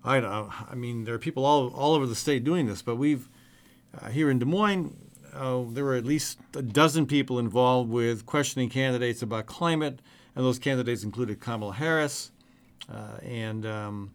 I 0.04 0.18
don't 0.18 0.32
know. 0.32 0.52
I 0.68 0.74
mean, 0.74 1.04
there 1.04 1.14
are 1.14 1.20
people 1.20 1.44
all 1.44 1.68
all 1.68 1.94
over 1.94 2.07
the 2.07 2.16
state 2.16 2.42
doing 2.42 2.66
this, 2.66 2.82
but 2.82 2.96
we've 2.96 3.28
uh, 4.01 4.09
here 4.09 4.30
in 4.30 4.38
Des 4.38 4.47
Moines. 4.47 4.97
Uh, 5.34 5.64
there 5.68 5.84
were 5.84 5.94
at 5.94 6.05
least 6.05 6.38
a 6.55 6.62
dozen 6.62 7.07
people 7.07 7.38
involved 7.38 7.90
with 7.90 8.24
questioning 8.24 8.70
candidates 8.70 9.20
about 9.22 9.47
climate, 9.47 10.01
and 10.34 10.44
those 10.44 10.59
candidates 10.59 11.05
included 11.05 11.40
Kamala 11.40 11.74
Harris 11.74 12.30
uh, 12.90 13.18
and 13.22 13.66
um, 13.66 14.12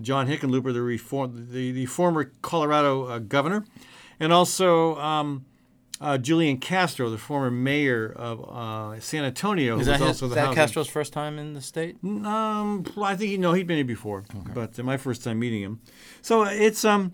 John 0.00 0.26
Hickenlooper, 0.26 0.72
the, 0.72 0.82
reform, 0.82 1.48
the, 1.50 1.72
the 1.72 1.86
former 1.86 2.32
Colorado 2.42 3.04
uh, 3.04 3.18
governor, 3.20 3.64
and 4.18 4.32
also 4.32 4.96
um, 4.96 5.44
uh, 6.00 6.18
Julian 6.18 6.58
Castro, 6.58 7.10
the 7.10 7.18
former 7.18 7.50
mayor 7.50 8.12
of 8.14 8.44
uh, 8.48 9.00
San 9.00 9.24
Antonio. 9.24 9.78
Is 9.78 9.86
that, 9.86 10.00
his, 10.00 10.20
that 10.20 10.54
Castro's 10.54 10.88
first 10.88 11.12
time 11.12 11.38
in 11.38 11.54
the 11.54 11.62
state? 11.62 11.96
Um, 12.04 12.84
I 13.00 13.16
think 13.16 13.30
you 13.30 13.38
know 13.38 13.52
he'd 13.52 13.66
been 13.66 13.76
here 13.76 13.84
before, 13.84 14.24
okay. 14.34 14.50
but 14.54 14.78
uh, 14.78 14.82
my 14.82 14.96
first 14.96 15.24
time 15.24 15.38
meeting 15.38 15.62
him. 15.62 15.80
So 16.22 16.42
it's 16.44 16.84
um, 16.84 17.12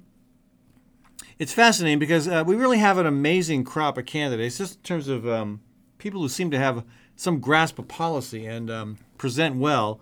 it's 1.39 1.53
fascinating 1.53 1.99
because 1.99 2.29
uh, 2.29 2.45
we 2.47 2.55
really 2.55 2.79
have 2.79 2.99
an 2.99 3.07
amazing 3.07 3.65
crop 3.65 3.99
of 3.99 4.07
candidates, 4.07 4.59
just 4.59 4.77
in 4.77 4.83
terms 4.83 5.09
of 5.09 5.27
um, 5.27 5.61
people 5.99 6.21
who 6.21 6.29
seem 6.29 6.51
to 6.51 6.59
have 6.59 6.85
some 7.17 7.41
grasp 7.41 7.79
of 7.79 7.89
policy 7.89 8.47
and 8.47 8.71
um, 8.71 8.99
present 9.19 9.57
well. 9.57 10.01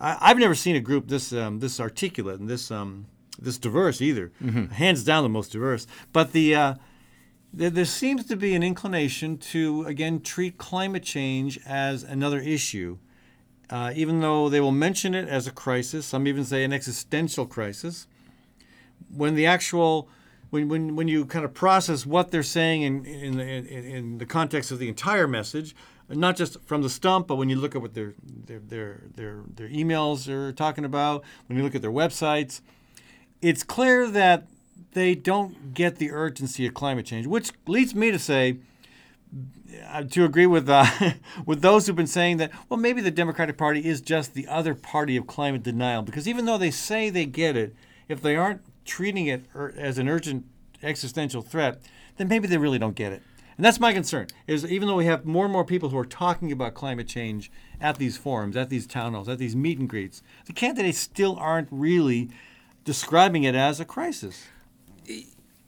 I, 0.00 0.28
have 0.28 0.38
never 0.38 0.54
seen 0.54 0.76
a 0.76 0.80
group 0.80 1.08
this 1.08 1.32
um, 1.32 1.60
this 1.60 1.80
articulate 1.80 2.40
and 2.40 2.48
this 2.48 2.70
um, 2.70 3.06
this 3.38 3.58
diverse 3.58 4.00
either. 4.00 4.32
Mm-hmm. 4.42 4.66
Hands 4.66 5.02
down, 5.04 5.22
the 5.22 5.28
most 5.28 5.52
diverse. 5.52 5.86
But 6.12 6.32
the 6.32 6.54
uh, 6.54 6.74
there, 7.52 7.70
there 7.70 7.84
seems 7.84 8.26
to 8.26 8.36
be 8.36 8.54
an 8.54 8.62
inclination 8.62 9.38
to 9.38 9.84
again 9.84 10.20
treat 10.20 10.58
climate 10.58 11.04
change 11.04 11.58
as 11.64 12.02
another 12.02 12.40
issue, 12.40 12.98
uh, 13.70 13.92
even 13.94 14.20
though 14.20 14.48
they 14.48 14.60
will 14.60 14.72
mention 14.72 15.14
it 15.14 15.28
as 15.28 15.46
a 15.46 15.52
crisis. 15.52 16.06
Some 16.06 16.26
even 16.26 16.44
say 16.44 16.64
an 16.64 16.72
existential 16.72 17.46
crisis. 17.46 18.06
When 19.08 19.34
the 19.34 19.46
actual 19.46 20.08
when, 20.54 20.68
when, 20.68 20.94
when 20.94 21.08
you 21.08 21.26
kind 21.26 21.44
of 21.44 21.52
process 21.52 22.06
what 22.06 22.30
they're 22.30 22.44
saying 22.44 22.82
in, 22.82 23.04
in, 23.04 23.40
in, 23.40 23.66
in 23.66 24.18
the 24.18 24.24
context 24.24 24.70
of 24.70 24.78
the 24.78 24.88
entire 24.88 25.26
message, 25.26 25.74
not 26.08 26.36
just 26.36 26.62
from 26.64 26.80
the 26.80 26.88
stump, 26.88 27.26
but 27.26 27.34
when 27.34 27.48
you 27.48 27.56
look 27.56 27.74
at 27.74 27.82
what 27.82 27.94
their 27.94 28.14
their 28.22 28.60
their 28.60 29.00
their, 29.16 29.40
their 29.52 29.68
emails 29.68 30.28
are 30.28 30.52
talking 30.52 30.84
about, 30.84 31.24
when 31.48 31.58
you 31.58 31.64
look 31.64 31.74
at 31.74 31.82
their 31.82 31.90
websites, 31.90 32.60
it's 33.42 33.64
clear 33.64 34.08
that 34.08 34.46
they 34.92 35.16
don't 35.16 35.74
get 35.74 35.96
the 35.96 36.12
urgency 36.12 36.66
of 36.66 36.74
climate 36.74 37.04
change, 37.04 37.26
which 37.26 37.50
leads 37.66 37.92
me 37.92 38.12
to 38.12 38.18
say, 38.18 38.58
uh, 39.88 40.04
to 40.04 40.24
agree 40.24 40.46
with 40.46 40.68
uh, 40.68 40.86
with 41.46 41.62
those 41.62 41.88
who've 41.88 41.96
been 41.96 42.06
saying 42.06 42.36
that, 42.36 42.52
well, 42.68 42.78
maybe 42.78 43.00
the 43.00 43.10
Democratic 43.10 43.58
Party 43.58 43.84
is 43.84 44.00
just 44.00 44.34
the 44.34 44.46
other 44.46 44.76
party 44.76 45.16
of 45.16 45.26
climate 45.26 45.64
denial, 45.64 46.02
because 46.02 46.28
even 46.28 46.44
though 46.44 46.58
they 46.58 46.70
say 46.70 47.10
they 47.10 47.26
get 47.26 47.56
it, 47.56 47.74
if 48.08 48.22
they 48.22 48.36
aren't 48.36 48.60
treating 48.84 49.26
it 49.26 49.44
as 49.76 49.98
an 49.98 50.08
urgent 50.08 50.46
existential 50.82 51.42
threat, 51.42 51.82
then 52.16 52.28
maybe 52.28 52.46
they 52.46 52.58
really 52.58 52.78
don't 52.78 52.94
get 52.94 53.12
it. 53.12 53.22
And 53.56 53.64
that's 53.64 53.78
my 53.78 53.92
concern. 53.92 54.26
Is 54.46 54.64
even 54.70 54.88
though 54.88 54.96
we 54.96 55.06
have 55.06 55.24
more 55.24 55.44
and 55.44 55.52
more 55.52 55.64
people 55.64 55.90
who 55.90 55.98
are 55.98 56.04
talking 56.04 56.50
about 56.50 56.74
climate 56.74 57.06
change 57.06 57.50
at 57.80 57.98
these 57.98 58.16
forums, 58.16 58.56
at 58.56 58.68
these 58.68 58.86
town 58.86 59.14
halls, 59.14 59.28
at 59.28 59.38
these 59.38 59.54
meet 59.54 59.78
and 59.78 59.88
greets, 59.88 60.22
the 60.46 60.52
candidates 60.52 60.98
still 60.98 61.36
aren't 61.36 61.68
really 61.70 62.30
describing 62.84 63.44
it 63.44 63.54
as 63.54 63.78
a 63.78 63.84
crisis. 63.84 64.46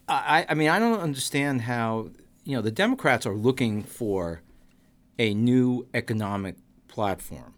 I, 0.09 0.47
I 0.49 0.55
mean, 0.55 0.69
I 0.69 0.79
don't 0.79 1.01
understand 1.01 1.63
how 1.63 2.11
you 2.45 2.57
know 2.57 2.63
the 2.63 2.71
Democrats 2.71 3.27
are 3.27 3.35
looking 3.35 3.83
for 3.83 4.43
a 5.19 5.33
new 5.35 5.87
economic 5.95 6.57
platform, 6.89 7.55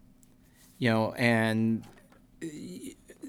you 0.77 0.89
know, 0.89 1.13
and 1.13 1.85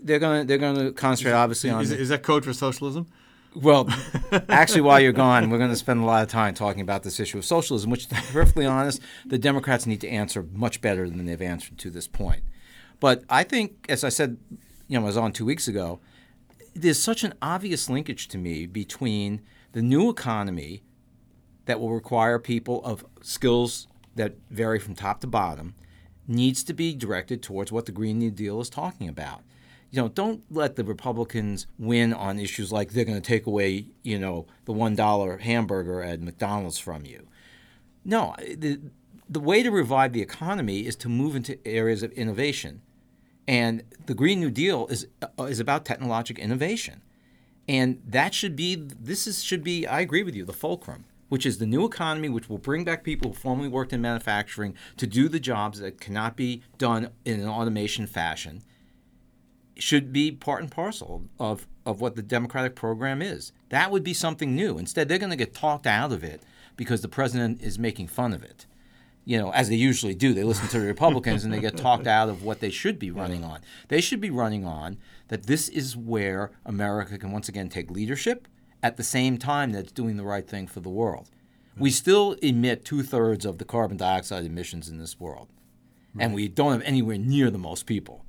they're 0.03 0.19
gonna 0.19 0.45
they're 0.45 0.59
gonna 0.59 0.93
concentrate 0.93 1.33
obviously 1.33 1.71
on. 1.71 1.83
Is, 1.83 1.93
is 1.93 2.09
that 2.11 2.23
code 2.23 2.45
for 2.45 2.53
socialism? 2.53 3.07
Well, 3.55 3.89
actually, 4.49 4.83
while 4.83 5.01
you're 5.01 5.13
gone, 5.13 5.51
we're 5.51 5.59
going 5.59 5.71
to 5.71 5.77
spend 5.77 6.01
a 6.01 6.07
lot 6.07 6.23
of 6.23 6.29
time 6.29 6.55
talking 6.55 6.83
about 6.83 7.03
this 7.03 7.19
issue 7.19 7.39
of 7.39 7.45
socialism, 7.45 7.91
which, 7.91 8.07
to 8.07 8.15
be 8.15 8.21
perfectly 8.33 8.65
honest, 8.65 9.01
the 9.27 9.39
Democrats 9.39 9.87
need 9.87 10.01
to 10.03 10.09
answer 10.09 10.47
much 10.53 10.81
better 10.81 11.09
than 11.09 11.27
they've 11.27 11.43
answered 11.43 11.77
to 11.79 11.91
this 11.91 12.07
point. 12.07 12.45
But 13.01 13.25
I 13.29 13.43
think, 13.43 13.87
as 13.89 14.05
I 14.05 14.09
said, 14.09 14.37
you 14.87 14.99
know, 14.99 15.03
I 15.03 15.07
was 15.07 15.17
on 15.17 15.33
two 15.33 15.45
weeks 15.45 15.67
ago, 15.67 16.01
there's 16.75 17.03
such 17.03 17.25
an 17.25 17.35
obvious 17.43 17.91
linkage 17.91 18.29
to 18.29 18.39
me 18.39 18.67
between 18.67 19.41
the 19.73 19.83
new 19.83 20.09
economy 20.09 20.85
that 21.67 21.81
will 21.81 21.93
require 21.93 22.39
people 22.39 22.85
of 22.85 23.05
skills 23.21 23.89
that 24.15 24.37
vary 24.51 24.79
from 24.79 24.95
top 24.95 25.21
to 25.21 25.27
bottom 25.27 25.75
needs 26.27 26.63
to 26.65 26.73
be 26.73 26.95
directed 26.95 27.43
towards 27.43 27.73
what 27.73 27.87
the 27.87 27.93
Green 27.93 28.19
New 28.19 28.31
Deal 28.31 28.61
is 28.61 28.71
talking 28.71 29.09
about 29.09 29.43
you 29.91 30.01
know, 30.01 30.09
don't 30.09 30.43
let 30.51 30.77
the 30.77 30.85
Republicans 30.85 31.67
win 31.79 32.13
on 32.13 32.39
issues 32.39 32.71
like 32.71 32.93
they're 32.93 33.05
going 33.05 33.21
to 33.21 33.27
take 33.27 33.47
away, 33.47 33.87
you 34.03 34.19
know, 34.19 34.47
the 34.65 34.73
one 34.73 34.95
dollar 34.95 35.39
hamburger 35.39 36.03
at 36.03 36.21
McDonald's 36.21 36.79
from 36.79 37.05
you. 37.05 37.27
No, 38.05 38.35
the 38.39 38.81
the 39.29 39.41
way 39.41 39.63
to 39.63 39.71
revive 39.71 40.13
the 40.13 40.23
economy 40.23 40.87
is 40.87 40.97
to 40.97 41.09
move 41.09 41.37
into 41.37 41.59
areas 41.67 42.03
of 42.03 42.13
innovation, 42.13 42.83
and 43.47 43.83
the 44.07 44.15
Green 44.15 44.41
New 44.41 44.51
Deal 44.51 44.87
is 44.89 45.07
uh, 45.23 45.45
is 45.45 45.59
about 45.59 45.85
technological 45.85 46.43
innovation, 46.43 47.03
and 47.69 48.01
that 48.07 48.33
should 48.33 48.55
be 48.55 48.77
this 48.77 49.27
is 49.27 49.43
should 49.43 49.65
be 49.65 49.87
I 49.87 50.01
agree 50.01 50.23
with 50.23 50.35
you 50.35 50.45
the 50.45 50.53
fulcrum 50.53 51.05
which 51.29 51.47
is 51.47 51.59
the 51.59 51.67
new 51.67 51.85
economy, 51.85 52.29
which 52.29 52.49
will 52.49 52.59
bring 52.59 52.83
back 52.83 53.05
people 53.05 53.31
who 53.31 53.37
formerly 53.37 53.69
worked 53.69 53.93
in 53.93 54.01
manufacturing 54.01 54.75
to 54.97 55.07
do 55.07 55.29
the 55.29 55.39
jobs 55.39 55.79
that 55.79 56.01
cannot 56.01 56.37
be 56.37 56.61
done 56.77 57.09
in 57.25 57.39
an 57.39 57.49
automation 57.49 58.05
fashion 58.05 58.61
should 59.81 60.13
be 60.13 60.31
part 60.31 60.63
and 60.63 60.71
parcel 60.71 61.23
of, 61.39 61.67
of 61.87 62.01
what 62.01 62.17
the 62.17 62.23
Democratic 62.23 62.75
program 62.75 63.23
is. 63.23 63.53
That 63.71 63.91
would 63.91 64.05
be 64.05 64.15
something 64.15 64.55
new. 64.55 64.79
Instead, 64.79 65.09
they're 65.09 65.19
going 65.19 65.31
to 65.31 65.37
get 65.37 65.55
talked 65.55 65.87
out 65.87 66.13
of 66.13 66.23
it 66.23 66.43
because 66.77 67.03
the 67.03 67.09
president 67.09 67.63
is 67.63 67.79
making 67.79 68.09
fun 68.09 68.33
of 68.33 68.43
it. 68.43 68.67
You 69.25 69.39
know, 69.39 69.53
as 69.53 69.69
they 69.69 69.75
usually 69.77 70.15
do, 70.15 70.33
they 70.33 70.45
listen 70.45 70.69
to 70.69 70.81
the 70.81 70.87
Republicans 70.87 71.45
and 71.45 71.53
they 71.53 71.61
get 71.61 71.77
talked 71.77 72.07
out 72.07 72.29
of 72.29 72.43
what 72.43 72.61
they 72.61 72.71
should 72.71 72.99
be 72.99 73.11
running 73.11 73.45
on. 73.45 73.61
They 73.89 74.01
should 74.01 74.21
be 74.21 74.31
running 74.31 74.65
on 74.65 74.97
that 75.29 75.45
this 75.45 75.69
is 75.69 75.97
where 75.97 76.51
America 76.65 77.19
can 77.19 77.31
once 77.31 77.49
again 77.49 77.69
take 77.69 77.91
leadership 77.91 78.49
at 78.83 78.97
the 78.97 79.03
same 79.03 79.37
time 79.37 79.73
that 79.73 79.81
it's 79.81 79.93
doing 79.93 80.17
the 80.17 80.25
right 80.25 80.49
thing 80.49 80.67
for 80.67 80.81
the 80.81 80.89
world. 80.89 81.31
We 81.77 81.91
mm. 81.91 81.95
still 81.95 82.33
emit 82.43 82.85
two 82.85 83.03
thirds 83.03 83.45
of 83.45 83.59
the 83.59 83.65
carbon 83.65 83.97
dioxide 83.97 84.45
emissions 84.45 84.89
in 84.89 84.99
this 84.99 85.21
world, 85.21 85.49
right. 86.15 86.25
and 86.25 86.35
we 86.35 86.49
don't 86.49 86.73
have 86.73 86.83
anywhere 86.83 87.19
near 87.19 87.51
the 87.51 87.59
most 87.59 87.87
people. 87.87 88.25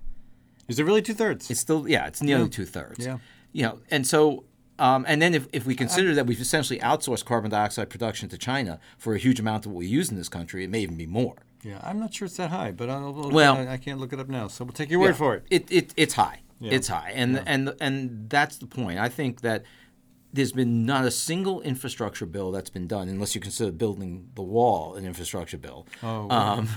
Is 0.72 0.80
it 0.80 0.84
really 0.84 1.01
two 1.01 1.13
thirds? 1.13 1.51
It's 1.51 1.59
still 1.59 1.88
yeah, 1.88 2.07
it's 2.07 2.22
nearly 2.22 2.45
yeah. 2.45 2.49
two 2.49 2.65
thirds. 2.65 3.05
Yeah. 3.05 3.17
You 3.51 3.63
know, 3.63 3.80
and 3.89 4.07
so 4.07 4.45
um, 4.80 5.05
and 5.07 5.22
then 5.22 5.36
if, 5.36 5.47
if 5.53 5.65
we 5.65 5.76
consider 5.76 6.15
that 6.15 6.26
we've 6.26 6.41
essentially 6.41 6.80
outsourced 6.80 7.26
carbon 7.26 7.51
dioxide 7.51 7.89
production 7.89 8.30
to 8.30 8.38
China 8.38 8.80
for 8.97 9.13
a 9.13 9.19
huge 9.19 9.39
amount 9.39 9.67
of 9.67 9.72
what 9.72 9.80
we 9.80 9.86
use 9.86 10.09
in 10.09 10.17
this 10.17 10.30
country, 10.30 10.63
it 10.63 10.72
may 10.72 10.80
even 10.80 10.97
be 10.97 11.05
more. 11.05 11.36
Yeah, 11.61 11.80
I'm 11.84 11.99
not 11.99 12.13
sure 12.13 12.26
it's 12.26 12.38
that 12.38 12.49
high, 12.49 12.72
but 12.72 12.89
I'll, 12.89 13.13
well, 13.30 13.57
I, 13.57 13.74
I 13.74 13.78
can't 13.78 13.99
look 13.99 14.11
it 14.11 14.19
up 14.19 14.28
now. 14.28 14.47
So 14.47 14.63
we'll 14.63 14.74
take 14.74 14.89
your 14.89 14.99
word 14.99 15.09
yeah, 15.09 15.13
for 15.13 15.36
it. 15.36 15.45
It, 15.51 15.72
it. 15.72 15.93
It's 15.95 16.15
high. 16.15 16.39
Yeah. 16.59 16.74
It's 16.74 16.88
high, 16.88 17.11
and 17.13 17.34
yeah. 17.34 17.43
and 17.45 17.76
and 17.80 18.30
that's 18.30 18.57
the 18.57 18.67
point. 18.67 18.99
I 18.99 19.09
think 19.09 19.41
that 19.41 19.63
there's 20.34 20.51
been 20.51 20.86
not 20.86 21.05
a 21.05 21.11
single 21.11 21.61
infrastructure 21.61 22.26
bill 22.26 22.51
that's 22.51 22.69
been 22.69 22.88
done, 22.88 23.09
unless 23.09 23.36
you 23.36 23.41
consider 23.41 23.72
building 23.72 24.30
the 24.36 24.41
wall 24.41 24.95
an 24.95 25.05
infrastructure 25.05 25.57
bill. 25.57 25.86
Oh, 26.01 26.30
um, 26.30 26.69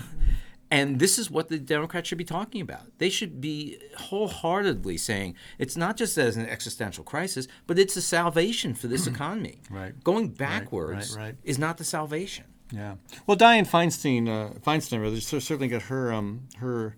and 0.70 0.98
this 0.98 1.18
is 1.18 1.30
what 1.30 1.48
the 1.48 1.58
Democrats 1.58 2.08
should 2.08 2.18
be 2.18 2.24
talking 2.24 2.60
about. 2.60 2.82
They 2.98 3.10
should 3.10 3.40
be 3.40 3.78
wholeheartedly 3.96 4.96
saying 4.96 5.34
it's 5.58 5.76
not 5.76 5.96
just 5.96 6.16
as 6.18 6.36
an 6.36 6.46
existential 6.46 7.04
crisis, 7.04 7.46
but 7.66 7.78
it's 7.78 7.96
a 7.96 8.02
salvation 8.02 8.74
for 8.74 8.88
this 8.88 9.06
economy. 9.14 9.60
right. 9.70 10.02
Going 10.02 10.28
backwards 10.28 11.10
right, 11.10 11.18
right, 11.18 11.26
right. 11.26 11.36
is 11.44 11.58
not 11.58 11.76
the 11.76 11.84
salvation. 11.84 12.46
Yeah. 12.72 12.96
Well, 13.26 13.36
Dianne 13.36 13.68
Feinstein, 13.68 14.28
uh, 14.28 14.54
Feinstein, 14.60 15.00
rather, 15.00 15.20
certainly 15.20 15.68
got 15.68 15.82
her 15.82 16.12
um, 16.12 16.48
her 16.58 16.96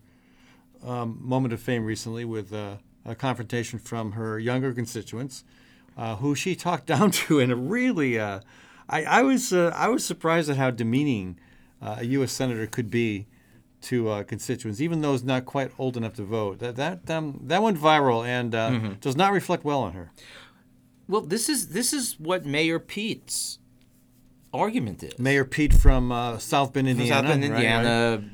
um, 0.85 1.19
moment 1.21 1.53
of 1.53 1.61
fame 1.61 1.85
recently 1.85 2.25
with 2.25 2.53
uh, 2.53 2.77
a 3.05 3.15
confrontation 3.15 3.79
from 3.79 4.13
her 4.13 4.39
younger 4.39 4.73
constituents, 4.73 5.45
uh, 5.97 6.17
who 6.17 6.35
she 6.35 6.55
talked 6.55 6.87
down 6.95 7.11
to 7.11 7.41
in 7.41 7.51
a 7.51 7.57
really. 7.57 8.19
Uh, 8.19 8.41
I, 8.89 9.05
I 9.05 9.23
was 9.23 9.53
uh, 9.53 9.73
I 9.75 9.89
was 9.89 10.05
surprised 10.05 10.49
at 10.49 10.57
how 10.57 10.71
demeaning 10.71 11.39
uh, 11.83 11.97
a 11.99 12.05
U.S. 12.05 12.33
senator 12.33 12.67
could 12.67 12.89
be 12.89 13.27
to 13.87 14.09
uh, 14.09 14.23
constituents, 14.25 14.81
even 14.81 15.01
those 15.01 15.23
not 15.23 15.45
quite 15.45 15.73
old 15.79 15.97
enough 15.97 16.15
to 16.15 16.25
vote. 16.25 16.59
That 16.59 16.77
that 16.77 17.11
um, 17.11 17.41
that 17.45 17.63
went 17.63 17.79
viral 17.79 18.27
and 18.27 18.55
uh, 18.55 18.71
mm-hmm. 18.71 18.93
does 19.01 19.17
not 19.17 19.33
reflect 19.33 19.65
well 19.65 19.81
on 19.81 19.93
her. 19.93 20.13
Well, 21.09 21.23
this 21.23 21.49
is 21.49 21.69
this 21.69 21.93
is 21.93 22.19
what 22.19 22.45
Mayor 22.45 22.79
Pete's 22.79 23.59
argument 24.53 25.03
is. 25.03 25.19
Mayor 25.19 25.45
Pete 25.45 25.73
from 25.73 26.11
uh, 26.11 26.39
South 26.39 26.73
Bend, 26.73 26.89
Indiana. 26.89 27.15
South 27.15 27.27
Bend, 27.27 27.45
Indiana, 27.45 28.11
right, 28.11 28.17
right. 28.17 28.27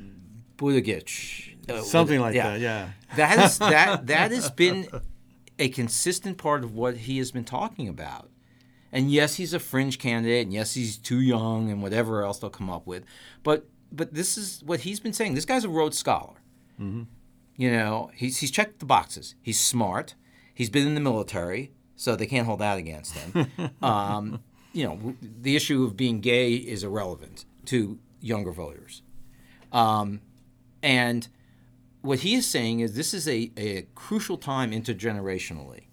Uh, 1.69 1.83
something 1.83 2.21
like 2.21 2.35
yeah. 2.35 2.51
that. 2.51 2.61
Yeah, 2.61 2.89
that 3.17 3.39
is 3.39 3.59
that 3.59 4.07
that 4.07 4.31
has 4.31 4.51
been 4.51 4.89
a 5.59 5.69
consistent 5.69 6.39
part 6.39 6.65
of 6.65 6.75
what 6.75 6.97
he 6.97 7.19
has 7.19 7.31
been 7.31 7.45
talking 7.45 7.89
about. 7.89 8.31
And 8.91 9.11
yes, 9.11 9.37
he's 9.37 9.55
a 9.55 9.59
fringe 9.59 9.99
candidate, 9.99 10.45
and 10.45 10.53
yes, 10.53 10.75
he's 10.75 10.99
too 10.99 11.21
young, 11.21 11.71
and 11.71 11.83
whatever 11.83 12.23
else 12.23 12.39
they'll 12.39 12.51
come 12.51 12.69
up 12.69 12.87
with. 12.87 13.05
But 13.43 13.67
but 13.93 14.15
this 14.15 14.37
is 14.37 14.63
what 14.65 14.81
he's 14.81 15.01
been 15.01 15.13
saying. 15.13 15.35
This 15.35 15.45
guy's 15.45 15.65
a 15.65 15.69
Rhodes 15.69 15.99
Scholar. 15.99 16.35
Mm-hmm. 16.81 17.03
You 17.57 17.71
know, 17.71 18.11
he's 18.15 18.39
he's 18.39 18.51
checked 18.51 18.81
the 18.81 18.87
boxes. 18.87 19.35
He's 19.43 19.61
smart. 19.61 20.15
He's 20.55 20.71
been 20.71 20.87
in 20.87 20.95
the 20.95 21.01
military, 21.01 21.73
so 21.97 22.17
they 22.17 22.27
can't 22.27 22.47
hold 22.47 22.61
that 22.61 22.79
against 22.79 23.15
him. 23.17 23.51
um, 23.83 24.43
you 24.73 24.87
know, 24.87 25.15
the 25.21 25.57
issue 25.57 25.85
of 25.85 25.97
being 25.97 26.21
gay 26.21 26.55
is 26.55 26.83
irrelevant 26.83 27.45
to 27.67 27.99
younger 28.21 28.53
voters. 28.53 29.03
Um, 29.71 30.21
and 30.83 31.29
what 32.01 32.21
he 32.21 32.35
is 32.35 32.47
saying 32.47 32.81
is 32.81 32.95
this 32.95 33.15
is 33.15 33.29
a, 33.29 33.53
a 33.57 33.87
crucial 33.95 34.37
time 34.37 34.73
intergenerationally. 34.73 35.85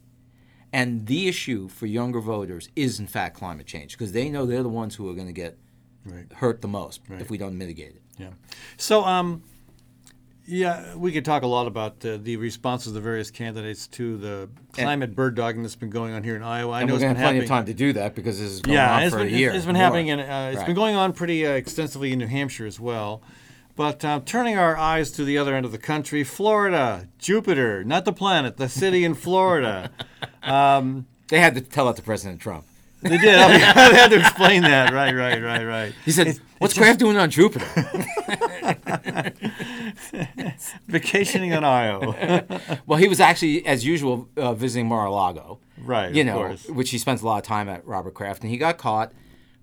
And 0.72 1.08
the 1.08 1.28
issue 1.28 1.68
for 1.68 1.88
younger 1.88 2.20
voters 2.20 2.70
is, 2.76 3.00
in 3.00 3.08
fact, 3.08 3.36
climate 3.36 3.66
change 3.66 3.94
because 3.94 4.12
they 4.12 4.30
know 4.30 4.46
they're 4.46 4.64
the 4.64 4.70
ones 4.70 4.96
who 4.96 5.10
are 5.10 5.14
going 5.14 5.28
to 5.28 5.34
get 5.34 5.58
right. 6.06 6.32
hurt 6.34 6.62
the 6.62 6.68
most 6.68 7.02
right. 7.10 7.22
if 7.22 7.30
we 7.30 7.38
don't 7.38 7.58
mitigate 7.58 7.96
it. 7.96 8.02
Yeah. 8.18 8.30
So, 8.78 9.04
um, 9.04 9.44
yeah, 10.46 10.96
we 10.96 11.12
could 11.12 11.26
talk 11.26 11.44
a 11.44 11.48
lot 11.48 11.68
about 11.68 12.04
uh, 12.04 12.18
the 12.22 12.38
responses 12.38 12.88
of 12.88 12.94
the 12.96 13.02
various 13.02 13.30
candidates 13.30 13.88
to 13.88 14.18
the 14.18 14.50
climate 14.72 15.10
and, 15.10 15.16
bird 15.16 15.36
dogging 15.36 15.62
that's 15.62 15.76
been 15.76 15.92
going 15.92 16.14
on 16.14 16.24
here 16.24 16.36
in 16.36 16.42
Iowa. 16.42 16.74
I 16.74 16.84
know 16.84 16.96
it's 16.96 17.04
been 17.04 17.14
plenty 17.14 17.22
happening. 17.22 17.44
of 17.44 17.50
time 17.50 17.66
to 17.66 17.74
do 17.74 17.94
that 17.94 18.16
because 18.16 18.40
this 18.40 18.50
is 18.50 18.62
going 18.62 18.76
yeah, 18.76 19.04
on 19.04 19.10
for 19.12 19.18
been, 19.18 19.28
a 19.28 19.30
year. 19.30 19.52
It's 19.52 19.66
been 19.66 19.76
happening, 19.76 20.08
in, 20.08 20.20
uh, 20.20 20.50
it's 20.52 20.58
right. 20.58 20.66
been 20.66 20.76
going 20.76 20.96
on 20.96 21.14
pretty 21.14 21.46
uh, 21.46 21.52
extensively 21.52 22.12
in 22.12 22.20
New 22.20 22.28
Hampshire 22.28 22.66
as 22.66 22.80
well. 22.80 23.22
But 23.76 24.04
uh, 24.04 24.22
turning 24.26 24.58
our 24.58 24.76
eyes 24.76 25.12
to 25.12 25.24
the 25.24 25.38
other 25.38 25.56
end 25.56 25.66
of 25.66 25.72
the 25.72 25.78
country, 25.78 26.24
Florida, 26.24 27.08
Jupiter, 27.20 27.84
not 27.84 28.04
the 28.04 28.12
planet, 28.12 28.58
the 28.58 28.70
city 28.70 29.06
in 29.06 29.14
Florida. 29.14 29.92
Um, 30.42 31.06
they 31.28 31.40
had 31.40 31.54
to 31.56 31.62
tell 31.62 31.88
that 31.88 31.98
to 31.98 32.02
President 32.02 32.40
Trump. 32.40 32.66
They 33.02 33.18
did. 33.18 33.36
I 33.36 33.48
mean, 33.48 33.60
had 33.62 34.10
to 34.10 34.20
explain 34.20 34.64
that. 34.64 34.94
Right, 34.94 35.16
right, 35.16 35.42
right, 35.42 35.64
right. 35.64 35.94
He 36.04 36.12
said, 36.12 36.28
it's, 36.28 36.40
"What's 36.58 36.74
it's 36.74 36.80
Kraft 36.80 37.00
just... 37.00 37.00
doing 37.00 37.18
on 37.18 37.30
Jupiter?" 37.30 37.66
Vacationing 40.88 41.54
on 41.54 41.64
Io. 41.64 42.44
well, 42.86 43.00
he 43.00 43.08
was 43.08 43.22
actually, 43.22 43.66
as 43.66 43.86
usual, 43.86 44.28
uh, 44.36 44.54
visiting 44.54 44.88
Mar-a-Lago. 44.88 45.60
Right. 45.78 46.14
You 46.14 46.26
know, 46.26 46.36
course. 46.36 46.68
which 46.68 46.90
he 46.90 46.98
spends 46.98 47.22
a 47.22 47.26
lot 47.26 47.38
of 47.38 47.44
time 47.44 47.70
at 47.70 47.88
Robert 47.88 48.14
Kraft, 48.14 48.42
and 48.42 48.52
he 48.52 48.58
got 48.58 48.78
caught 48.78 49.14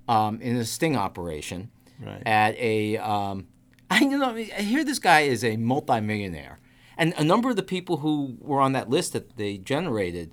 um, 0.09 0.41
in 0.41 0.57
a 0.57 0.65
sting 0.65 0.97
operation 0.97 1.71
right. 2.01 2.23
at 2.25 2.57
a. 2.57 2.97
Um, 2.97 3.49
I 3.91 4.01
you 4.01 4.19
know 4.19 4.35
I 4.35 4.43
hear 4.43 4.83
this 4.83 4.99
guy 4.99 5.21
is 5.21 5.45
a 5.45 5.59
multimillionaire, 5.59 6.59
and 6.97 7.13
a 7.19 7.25
number 7.25 7.51
of 7.51 7.57
the 7.57 7.63
people 7.63 7.99
who 7.99 8.39
were 8.41 8.61
on 8.61 8.73
that 8.73 8.89
list 8.89 9.13
that 9.13 9.37
they 9.37 9.59
generated 9.59 10.33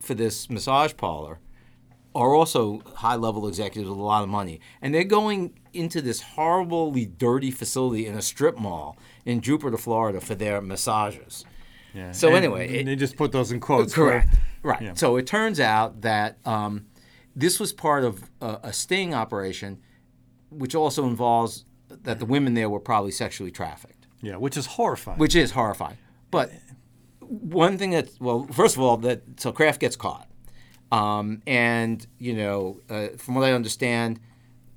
for 0.00 0.14
this 0.14 0.48
massage 0.48 0.96
parlor 0.96 1.38
are 2.14 2.34
also 2.34 2.80
high 2.94 3.16
level 3.16 3.48
executives 3.48 3.88
with 3.88 3.98
a 3.98 4.02
lot 4.02 4.22
of 4.22 4.28
money. 4.28 4.60
And 4.80 4.94
they're 4.94 5.04
going 5.04 5.58
into 5.72 6.00
this 6.00 6.20
horribly 6.20 7.06
dirty 7.06 7.50
facility 7.50 8.06
in 8.06 8.14
a 8.14 8.22
strip 8.22 8.56
mall 8.56 8.96
in 9.24 9.40
Jupiter, 9.40 9.76
Florida 9.76 10.20
for 10.20 10.34
their 10.34 10.60
massages. 10.60 11.44
Yeah. 11.92 12.12
So, 12.12 12.28
and 12.28 12.36
anyway. 12.36 12.68
It, 12.68 12.86
they 12.86 12.96
just 12.96 13.16
put 13.16 13.32
those 13.32 13.52
in 13.52 13.60
quotes. 13.60 13.94
Correct. 13.94 14.34
right. 14.62 14.82
Yeah. 14.82 14.94
So 14.94 15.16
it 15.16 15.26
turns 15.26 15.60
out 15.60 16.02
that 16.02 16.38
um, 16.46 16.86
this 17.34 17.58
was 17.58 17.72
part 17.72 18.04
of 18.04 18.30
a, 18.40 18.60
a 18.64 18.72
sting 18.72 19.14
operation, 19.14 19.80
which 20.50 20.74
also 20.74 21.06
involves 21.06 21.64
that 21.88 22.18
the 22.18 22.26
women 22.26 22.54
there 22.54 22.68
were 22.68 22.80
probably 22.80 23.10
sexually 23.10 23.50
trafficked. 23.50 24.06
Yeah, 24.20 24.36
which 24.36 24.56
is 24.56 24.66
horrifying. 24.66 25.18
Which 25.18 25.34
is 25.34 25.50
horrifying. 25.50 25.98
But 26.30 26.50
one 27.20 27.78
thing 27.78 27.90
that, 27.90 28.08
well, 28.20 28.46
first 28.52 28.76
of 28.76 28.82
all, 28.82 28.96
that 28.98 29.22
so 29.38 29.52
Kraft 29.52 29.80
gets 29.80 29.96
caught. 29.96 30.28
Um, 30.94 31.42
and, 31.46 32.06
you 32.18 32.34
know, 32.34 32.80
uh, 32.88 33.08
from 33.18 33.34
what 33.34 33.44
I 33.44 33.52
understand, 33.52 34.20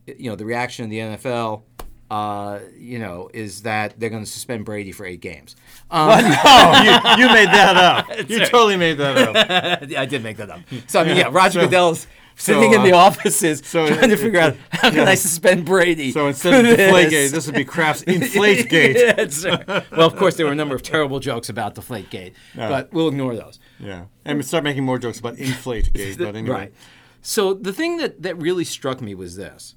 you 0.07 0.30
know, 0.30 0.36
the 0.36 0.45
reaction 0.45 0.84
in 0.84 0.89
the 0.89 0.99
NFL, 0.99 1.61
uh, 2.09 2.59
you 2.76 2.97
know, 2.97 3.30
is 3.34 3.61
that 3.63 3.99
they're 3.99 4.09
going 4.09 4.24
to 4.24 4.30
suspend 4.30 4.65
Brady 4.65 4.91
for 4.91 5.05
eight 5.05 5.22
games. 5.22 5.55
Um, 5.91 6.07
no, 6.07 6.18
you, 6.18 7.24
you, 7.24 7.28
made 7.34 7.49
that 7.49 7.78
up. 7.78 8.07
You 8.30 8.39
totally 8.39 8.78
made 8.78 8.97
that 8.97 9.18
up. 9.18 9.91
I 9.97 10.05
did 10.05 10.24
make 10.24 10.38
that 10.38 10.49
up. 10.49 10.61
So 10.88 11.01
I 11.01 11.03
mean, 11.03 11.18
yeah, 11.18 11.30
Roger 11.32 11.59
so, 11.59 11.65
Goodell's 11.65 12.07
sitting 12.38 12.71
so, 12.71 12.79
uh, 12.79 12.83
in 12.83 12.89
the 12.89 12.95
offices 12.95 13.61
so 13.65 13.88
trying 13.88 14.09
to 14.09 14.15
figure 14.15 14.39
out 14.39 14.55
how 14.69 14.91
can 14.91 15.07
I 15.07 15.15
suspend 15.15 15.65
Brady. 15.65 16.11
So 16.11 16.27
instead 16.27 16.65
of 16.65 16.71
Deflategate, 16.77 17.31
this 17.31 17.45
would 17.47 17.55
be 17.55 17.65
Kraft's 17.65 18.03
Inflategate. 18.07 19.43
yeah, 19.43 19.83
well, 19.91 20.07
of 20.07 20.15
course, 20.15 20.35
there 20.35 20.45
were 20.45 20.51
a 20.51 20.55
number 20.55 20.75
of 20.75 20.83
terrible 20.83 21.19
jokes 21.19 21.49
about 21.49 21.75
Deflategate, 21.75 22.33
yeah. 22.55 22.69
but 22.69 22.93
we'll 22.93 23.07
ignore 23.09 23.35
those. 23.35 23.59
Yeah, 23.79 24.05
and 24.23 24.45
start 24.45 24.63
making 24.63 24.83
more 24.83 24.99
jokes 24.99 25.19
about 25.19 25.35
Inflategate. 25.35 26.17
but 26.17 26.35
anyway. 26.35 26.55
Right. 26.55 26.73
So 27.21 27.53
the 27.53 27.73
thing 27.73 27.97
that, 27.97 28.21
that 28.21 28.38
really 28.41 28.63
struck 28.63 29.01
me 29.01 29.13
was 29.15 29.35
this, 29.35 29.75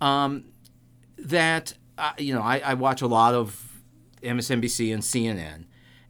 um, 0.00 0.44
that 1.16 1.74
uh, 1.96 2.12
you 2.18 2.34
know 2.34 2.42
I, 2.42 2.58
I 2.58 2.74
watch 2.74 3.00
a 3.00 3.06
lot 3.06 3.34
of 3.34 3.80
MSNBC 4.22 4.92
and 4.92 5.02
CNN. 5.02 5.66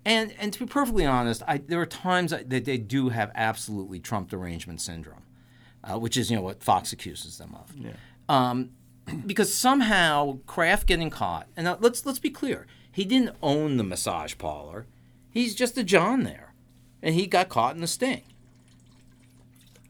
And, 0.07 0.35
and 0.39 0.53
to 0.53 0.59
be 0.59 0.67
perfectly 0.67 1.07
honest, 1.07 1.43
I, 1.49 1.57
there 1.57 1.81
are 1.81 1.87
times 1.87 2.31
that 2.31 2.51
they 2.51 2.77
do 2.77 3.09
have 3.09 3.33
absolutely 3.35 4.01
Trump 4.01 4.29
derangement 4.29 4.83
syndrome 4.83 5.24
uh, 5.85 5.99
which 5.99 6.17
is 6.17 6.31
you 6.31 6.37
know 6.37 6.43
what 6.43 6.63
Fox 6.63 6.93
accuses 6.93 7.39
them 7.39 7.55
of. 7.55 7.75
Yeah. 7.77 7.93
Um, 8.29 8.71
because 9.27 9.53
somehow 9.53 10.39
Kraft 10.47 10.87
getting 10.87 11.11
caught, 11.11 11.47
and 11.57 11.65
now 11.65 11.79
let's 11.81 12.05
let's 12.07 12.19
be 12.19 12.31
clear, 12.31 12.67
he 12.91 13.05
didn't 13.05 13.37
own 13.43 13.77
the 13.77 13.85
massage 13.85 14.37
parlor. 14.39 14.87
He's 15.31 15.55
just 15.55 15.77
a 15.77 15.85
John 15.85 16.23
there, 16.23 16.55
and 17.03 17.15
he 17.15 17.27
got 17.27 17.49
caught 17.49 17.75
in 17.75 17.81
the 17.81 17.87
sting. 17.87 18.23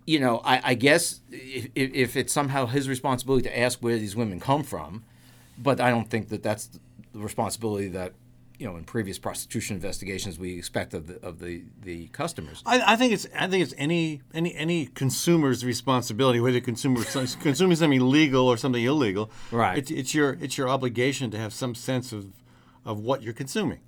You 0.06 0.20
know, 0.20 0.42
I, 0.44 0.60
I 0.70 0.74
guess 0.74 1.20
if, 1.30 1.70
if 1.74 2.16
it's 2.16 2.32
somehow 2.32 2.66
his 2.66 2.88
responsibility 2.88 3.48
to 3.48 3.58
ask 3.58 3.78
where 3.78 3.96
these 3.98 4.14
women 4.14 4.38
come 4.38 4.62
from, 4.62 5.02
but 5.56 5.80
I 5.80 5.90
don't 5.90 6.10
think 6.10 6.28
that 6.28 6.42
that's 6.42 6.68
the 7.12 7.20
responsibility 7.20 7.88
that 7.88 8.12
you 8.58 8.66
know 8.66 8.76
in 8.76 8.84
previous 8.84 9.18
prostitution 9.18 9.74
investigations 9.74 10.38
we 10.38 10.56
expect 10.56 10.94
of 10.94 11.06
the 11.06 11.26
of 11.26 11.40
the, 11.40 11.64
the 11.82 12.06
customers. 12.08 12.62
I, 12.64 12.92
I 12.92 12.96
think 12.96 13.12
it's 13.12 13.26
I 13.36 13.48
think 13.48 13.62
it's 13.62 13.74
any 13.76 14.22
any 14.32 14.54
any 14.54 14.86
consumer's 14.86 15.64
responsibility 15.64 16.40
whether 16.40 16.60
consumer 16.60 17.02
consuming 17.04 17.76
something 17.76 18.10
legal 18.10 18.46
or 18.46 18.56
something 18.56 18.82
illegal. 18.82 19.30
Right. 19.50 19.78
It's, 19.78 19.90
it's 19.90 20.14
your 20.14 20.38
it's 20.40 20.56
your 20.56 20.68
obligation 20.68 21.30
to 21.32 21.38
have 21.38 21.52
some 21.52 21.74
sense 21.74 22.12
of 22.12 22.32
of 22.84 23.00
what 23.00 23.22
you're 23.22 23.34
consuming. 23.34 23.80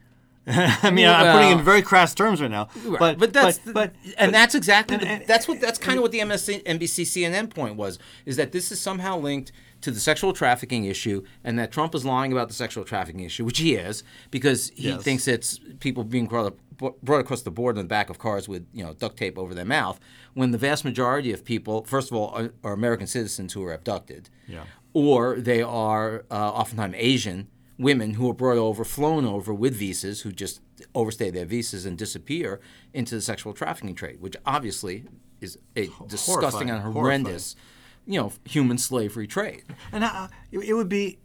I 0.49 0.93
mean, 0.93 1.07
well, 1.07 1.25
I'm 1.25 1.33
putting 1.37 1.59
in 1.59 1.65
very 1.65 1.83
crass 1.83 2.15
terms 2.15 2.41
right 2.41 2.51
now, 2.51 2.69
right. 2.85 3.01
but 3.01 3.19
but 3.19 3.33
that's 3.33 3.59
but, 3.59 3.75
but 3.75 3.93
and 4.17 4.33
that's 4.33 4.55
exactly 4.55 4.97
and, 4.97 5.05
and, 5.05 5.27
that's 5.27 5.49
what 5.49 5.61
that's 5.61 5.77
kind 5.77 5.99
of 5.99 6.03
what 6.03 6.13
the 6.13 6.21
MSC, 6.21 6.63
NBC 6.63 7.03
CNN 7.03 7.53
point 7.53 7.75
was 7.75 7.99
is 8.25 8.37
that 8.37 8.53
this 8.53 8.71
is 8.71 8.81
somehow 8.81 9.19
linked 9.19 9.51
to 9.87 9.93
the 9.93 10.01
sexual 10.01 10.33
trafficking 10.33 10.85
issue 10.85 11.23
and 11.45 11.57
that 11.61 11.71
Trump 11.71 11.95
is 11.95 12.05
lying 12.05 12.33
about 12.33 12.49
the 12.49 12.55
sexual 12.55 12.83
trafficking 12.83 13.21
issue, 13.21 13.45
which 13.45 13.59
he 13.59 13.77
is, 13.77 14.03
because 14.33 14.73
he 14.75 14.89
yes. 14.89 15.01
thinks 15.01 15.29
it's 15.29 15.61
people 15.79 16.03
being 16.03 16.27
brought, 16.27 16.47
up, 16.47 17.01
brought 17.05 17.21
across 17.21 17.43
the 17.43 17.53
board 17.53 17.77
in 17.77 17.85
the 17.85 17.89
back 17.89 18.11
of 18.11 18.19
cars 18.19 18.49
with 18.49 18.67
you 18.73 18.83
know 18.83 18.95
duct 18.95 19.17
tape 19.17 19.39
over 19.39 19.55
their 19.55 19.65
mouth, 19.65 20.01
when 20.35 20.51
the 20.51 20.59
vast 20.59 20.85
majority 20.85 21.33
of 21.33 21.45
people, 21.45 21.85
first 21.85 22.11
of 22.11 22.17
all, 22.17 22.31
are, 22.31 22.51
are 22.65 22.73
American 22.73 23.07
citizens 23.07 23.53
who 23.53 23.63
are 23.63 23.73
abducted, 23.73 24.29
yeah. 24.49 24.65
or 24.93 25.37
they 25.37 25.63
are 25.63 26.25
uh, 26.33 26.51
oftentimes 26.51 26.97
Asian 26.99 27.47
women 27.79 28.15
who 28.15 28.29
are 28.29 28.35
brought 28.35 28.59
over, 28.59 28.85
flown 28.85 29.25
over 29.25 29.55
with 29.55 29.77
visas, 29.77 30.23
who 30.23 30.33
just 30.33 30.61
overstay 30.97 31.31
their 31.31 31.45
visas 31.45 31.87
and 31.87 31.97
disappear 31.97 32.61
into 32.93 33.15
the 33.15 33.21
sexual 33.21 33.53
trafficking 33.53 33.95
trade, 33.95 34.21
which 34.21 34.35
obviously 34.45 35.05
is 35.41 35.57
a 35.77 35.89
disgusting 36.09 36.71
and 36.71 36.83
horrendous. 36.93 37.55
Horrifying 37.55 37.76
you 38.07 38.21
know 38.21 38.33
human 38.45 38.79
slavery 38.79 39.27
trade. 39.27 39.65
And 39.93 40.05
uh, 40.05 40.29
it 40.51 40.75
would 40.75 40.89
be 40.89 41.19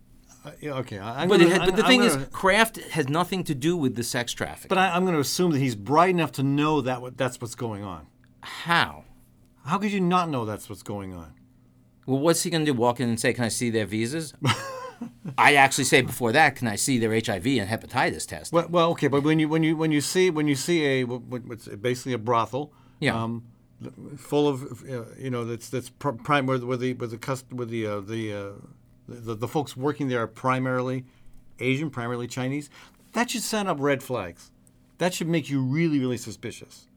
uh, 0.46 0.68
okay. 0.68 1.00
I'm 1.00 1.30
but, 1.30 1.40
gonna, 1.40 1.52
had, 1.52 1.66
but 1.66 1.76
the 1.76 1.84
I'm 1.84 1.90
thing 1.90 2.02
gonna, 2.02 2.22
is, 2.22 2.28
Kraft 2.32 2.78
has 2.78 3.08
nothing 3.08 3.44
to 3.46 3.56
do 3.56 3.78
with 3.78 3.96
the 3.96 4.04
sex 4.04 4.34
trafficking. 4.34 4.70
But 4.70 4.78
I, 4.78 4.96
am 4.96 5.04
going 5.04 5.14
to 5.14 5.22
assume 5.22 5.52
that 5.52 5.60
he's 5.60 5.76
bright 5.76 6.10
enough 6.10 6.32
to 6.34 6.44
know 6.44 6.82
that 6.82 7.02
what, 7.02 7.18
that's 7.18 7.40
what's 7.40 7.56
going 7.56 7.84
on. 7.84 8.08
How? 8.42 9.06
How 9.66 9.78
could 9.78 9.92
you 9.92 10.02
not 10.02 10.30
know 10.30 10.46
that's 10.46 10.68
what's 10.68 10.82
going 10.82 11.14
on? 11.14 11.34
Well, 12.08 12.20
what's 12.20 12.42
he 12.42 12.50
going 12.50 12.66
to 12.66 12.72
do? 12.72 12.78
Walk 12.78 13.00
in 13.00 13.10
and 13.10 13.20
say, 13.20 13.34
"Can 13.34 13.44
I 13.44 13.50
see 13.50 13.70
their 13.70 13.86
visas?" 13.86 14.34
I 15.38 15.56
actually 15.56 15.84
say 15.84 16.02
before 16.02 16.32
that, 16.32 16.56
"Can 16.56 16.68
I 16.68 16.76
see 16.76 16.98
their 16.98 17.12
HIV 17.12 17.46
and 17.46 17.70
hepatitis 17.70 18.28
test?" 18.28 18.52
Well, 18.52 18.68
well, 18.70 18.90
okay, 18.92 19.08
but 19.08 19.22
when 19.22 19.38
you 19.38 19.48
when 19.48 19.62
you 19.62 19.78
when 19.78 19.92
you 19.92 20.02
see 20.02 20.32
when 20.32 20.48
you 20.48 20.56
see 20.56 20.86
a 20.86 21.04
what's 21.04 21.68
basically 21.68 22.14
a 22.14 22.18
brothel, 22.18 22.74
yeah. 23.00 23.22
Um, 23.22 23.44
full 24.18 24.48
of 24.48 24.84
you 25.20 25.30
know 25.30 25.44
that's 25.46 25.70
that's 25.70 25.90
prime 25.90 26.46
where, 26.46 26.60
where 26.60 26.78
the 26.78 26.94
where 26.94 27.08
the 27.08 27.18
cust- 27.18 27.52
where 27.52 27.66
the 27.66 27.86
uh, 27.86 28.00
the, 28.00 28.34
uh, 28.34 28.52
the 29.08 29.36
the 29.36 29.48
folks 29.48 29.76
working 29.76 30.08
there 30.08 30.22
are 30.22 30.28
primarily 30.28 31.06
Asian, 31.60 31.90
primarily 31.90 32.28
Chinese. 32.28 32.70
That 33.14 33.30
should 33.30 33.44
send 33.44 33.68
up 33.68 33.78
red 33.80 34.04
flags. 34.04 34.52
That 34.98 35.14
should 35.14 35.28
make 35.28 35.50
you 35.50 35.62
really 35.62 36.00
really 36.00 36.18
suspicious. 36.18 36.88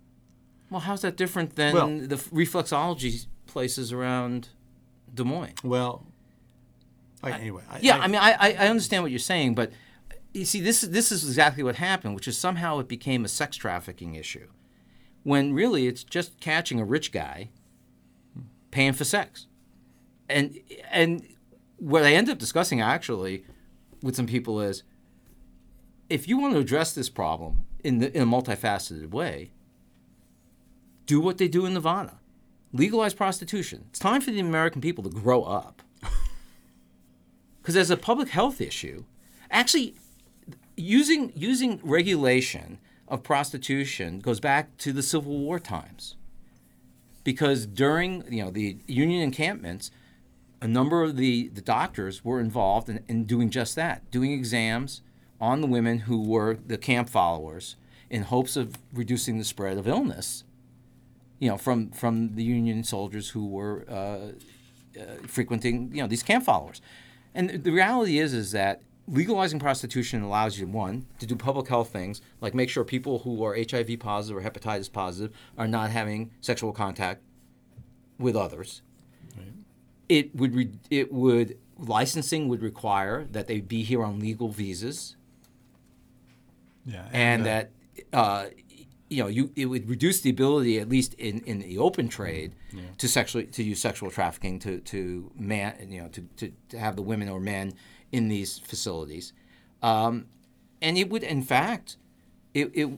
Well, 0.71 0.81
how's 0.81 1.03
that 1.03 1.17
different 1.17 1.57
than 1.57 1.75
well, 1.75 1.87
the 1.87 2.17
reflexology 2.17 3.27
places 3.47 3.93
around 3.93 4.49
Des 5.15 5.25
Moines? 5.25 5.55
Well, 5.63 6.07
I, 7.23 7.33
anyway. 7.33 7.63
I, 7.71 7.79
yeah, 7.81 7.99
I, 7.99 8.05
I 8.05 8.07
mean, 8.09 8.21
I, 8.21 8.57
I 8.59 8.69
understand 8.69 9.03
what 9.03 9.13
you're 9.13 9.19
saying, 9.19 9.55
but 9.55 9.73
you 10.33 10.45
see, 10.45 10.61
this 10.61 10.83
this 10.83 11.13
is 11.13 11.25
exactly 11.25 11.63
what 11.63 11.77
happened, 11.77 12.15
which 12.15 12.29
is 12.29 12.37
somehow 12.37 12.79
it 12.81 12.89
became 12.89 13.25
a 13.25 13.29
sex 13.29 13.57
trafficking 13.57 14.17
issue, 14.17 14.49
when 15.25 15.53
really 15.53 15.87
it's 15.87 16.05
just 16.05 16.39
catching 16.41 16.81
a 16.81 16.85
rich 16.85 17.13
guy 17.13 17.51
paying 18.71 18.93
for 18.93 19.05
sex, 19.05 19.47
and 20.29 20.59
and 20.91 21.27
what 21.79 22.05
I 22.05 22.13
end 22.13 22.31
up 22.31 22.39
discussing 22.39 22.81
actually 22.81 23.45
with 24.03 24.15
some 24.15 24.27
people 24.27 24.61
is 24.61 24.85
if 26.09 26.29
you 26.29 26.39
want 26.39 26.55
to 26.55 26.61
address 26.61 26.95
this 26.95 27.09
problem 27.09 27.65
in, 27.83 27.99
the, 27.99 28.15
in 28.17 28.23
a 28.23 28.27
multifaceted 28.27 29.11
way, 29.11 29.51
do 31.07 31.21
what 31.21 31.39
they 31.39 31.49
do 31.49 31.67
in 31.67 31.75
Nevada 31.75 32.21
legalize 32.75 33.15
prostitution. 33.15 33.87
It's 33.89 33.99
time 33.99 34.21
for 34.21 34.33
the 34.33 34.41
American 34.41 34.83
people 34.83 35.03
to 35.05 35.11
grow 35.11 35.45
up. 35.45 35.81
Because 37.63 37.77
as 37.79 37.89
a 37.89 37.97
public 37.97 38.29
health 38.29 38.61
issue, 38.61 39.05
actually, 39.51 39.95
using, 40.77 41.33
using 41.35 41.81
regulation 41.83 42.79
of 43.09 43.23
prostitution 43.23 44.21
goes 44.21 44.41
back 44.41 44.77
to 44.79 44.93
the 44.93 45.03
Civil 45.03 45.39
War 45.39 45.59
times. 45.59 46.17
Because 47.23 47.67
during 47.67 48.25
you 48.31 48.45
know 48.45 48.51
the 48.51 48.79
Union 48.87 49.23
encampments, 49.23 49.91
a 50.65 50.67
number 50.67 51.03
of 51.03 51.17
the, 51.17 51.49
the 51.49 51.61
doctors 51.61 52.25
were 52.25 52.41
involved 52.41 52.89
in, 52.89 53.05
in 53.07 53.25
doing 53.25 53.51
just 53.51 53.77
that, 53.77 54.11
doing 54.11 54.33
exams 54.33 55.03
on 55.39 55.61
the 55.61 55.67
women 55.67 56.01
who 56.01 56.23
were 56.23 56.57
the 56.67 56.79
camp 56.79 57.11
followers 57.11 57.77
in 58.09 58.23
hopes 58.23 58.57
of 58.57 58.79
reducing 58.93 59.39
the 59.39 59.45
spread 59.45 59.77
of 59.77 59.87
illness, 59.87 60.43
you 61.39 61.51
know, 61.51 61.59
from, 61.59 61.91
from 61.91 62.35
the 62.35 62.43
Union 62.43 62.83
soldiers 62.83 63.31
who 63.31 63.47
were 63.47 63.85
uh, 63.91 64.33
uh, 64.99 65.05
frequenting, 65.27 65.91
you 65.93 66.01
know, 66.01 66.07
these 66.07 66.23
camp 66.23 66.45
followers. 66.45 66.81
And 67.35 67.63
the 67.63 67.71
reality 67.71 68.19
is, 68.19 68.33
is 68.33 68.53
that 68.53 68.81
legalizing 69.07 69.59
prostitution 69.59 70.23
allows 70.23 70.59
you, 70.59 70.67
one, 70.67 71.07
to 71.19 71.27
do 71.27 71.37
public 71.37 71.69
health 71.69 71.91
things, 71.91 72.21
like 72.41 72.55
make 72.55 72.71
sure 72.71 72.85
people 72.85 73.21
who 73.21 73.45
are 73.45 73.55
HIV 73.55 73.99
positive 74.01 74.39
or 74.39 74.49
hepatitis 74.49 74.91
positive 74.91 75.35
are 75.59 75.69
not 75.69 75.91
having 75.91 76.31
sexual 76.41 76.73
contact 76.73 77.23
with 78.19 78.37
others 78.37 78.83
it 80.09 80.35
would 80.35 80.55
re- 80.55 80.79
it 80.91 81.13
would 81.13 81.59
licensing 81.79 82.49
would 82.49 82.63
require 82.63 83.27
that 83.31 83.47
they 83.47 83.61
be 83.61 83.83
here 83.83 84.03
on 84.03 84.21
legal 84.21 84.49
visas. 84.49 85.17
Yeah, 86.87 87.07
and, 87.13 87.15
and 87.15 87.43
uh, 87.43 87.45
that 87.45 87.71
uh, 88.13 88.47
you 89.09 89.23
know 89.23 89.29
you 89.29 89.51
it 89.57 89.67
would 89.67 89.89
reduce 89.89 90.21
the 90.21 90.31
ability 90.31 90.79
at 90.79 90.89
least 90.89 91.15
in, 91.15 91.41
in 91.41 91.61
the 91.61 91.79
open 91.79 92.09
trade 92.09 92.53
yeah. 92.73 92.83
to 92.99 93.09
sexually 93.09 93.47
to 93.47 93.63
use 93.63 93.81
sexual 93.81 94.11
trafficking 94.11 94.59
to 94.61 94.81
to 94.81 95.31
man 95.35 95.75
you 95.89 96.03
know 96.03 96.09
to, 96.09 96.23
to, 96.37 96.53
to 96.69 96.79
have 96.79 96.97
the 96.97 97.03
women 97.03 97.29
or 97.29 97.41
men 97.41 97.73
in 98.13 98.29
these 98.29 98.59
facilities, 98.59 99.33
um, 99.83 100.27
and 100.81 100.97
it 100.99 101.11
would 101.11 101.23
in 101.23 101.43
fact 101.43 101.97
it, 102.53 102.71
it 102.75 102.91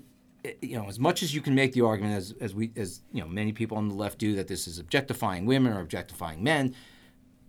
you 0.63 0.77
know, 0.77 0.89
as 0.89 0.99
much 0.99 1.23
as 1.23 1.35
you 1.35 1.41
can 1.41 1.55
make 1.55 1.73
the 1.73 1.81
argument, 1.81 2.15
as, 2.15 2.35
as 2.41 2.55
we, 2.55 2.71
as 2.77 3.01
you 3.13 3.21
know, 3.21 3.29
many 3.29 3.53
people 3.53 3.77
on 3.77 3.89
the 3.89 3.95
left 3.95 4.19
do, 4.19 4.35
that 4.37 4.49
this 4.49 4.67
is 4.67 4.79
objectifying 4.79 5.47
women 5.47 5.73
or 5.73 5.81
objectifying 5.81 6.43
men, 6.43 6.75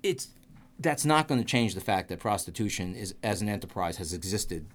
it's 0.03 0.30
that's 0.80 1.05
not 1.05 1.28
going 1.28 1.39
to 1.39 1.45
change 1.45 1.74
the 1.74 1.82
fact 1.82 2.08
that 2.10 2.20
prostitution 2.20 2.95
is 2.95 3.16
as 3.24 3.41
an 3.41 3.49
enterprise 3.49 3.97
has 3.97 4.14
existed 4.14 4.68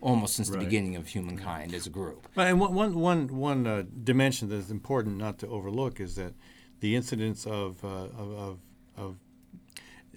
almost 0.00 0.36
since 0.36 0.48
right. 0.48 0.58
the 0.58 0.64
beginning 0.64 0.94
of 0.96 1.08
humankind 1.08 1.74
as 1.74 1.86
a 1.86 1.90
group. 1.90 2.28
And 2.36 2.60
one, 2.60 2.72
one, 2.72 2.94
one, 2.94 3.26
one 3.36 3.66
uh, 3.66 3.82
dimension 4.04 4.48
that 4.50 4.56
is 4.56 4.70
important 4.70 5.16
not 5.16 5.38
to 5.40 5.48
overlook 5.48 6.00
is 6.00 6.14
that 6.14 6.34
the 6.78 6.94
incidence 6.94 7.46
of, 7.46 7.84
uh, 7.84 7.88
of, 7.88 8.32
of, 8.32 8.58
of 8.96 9.16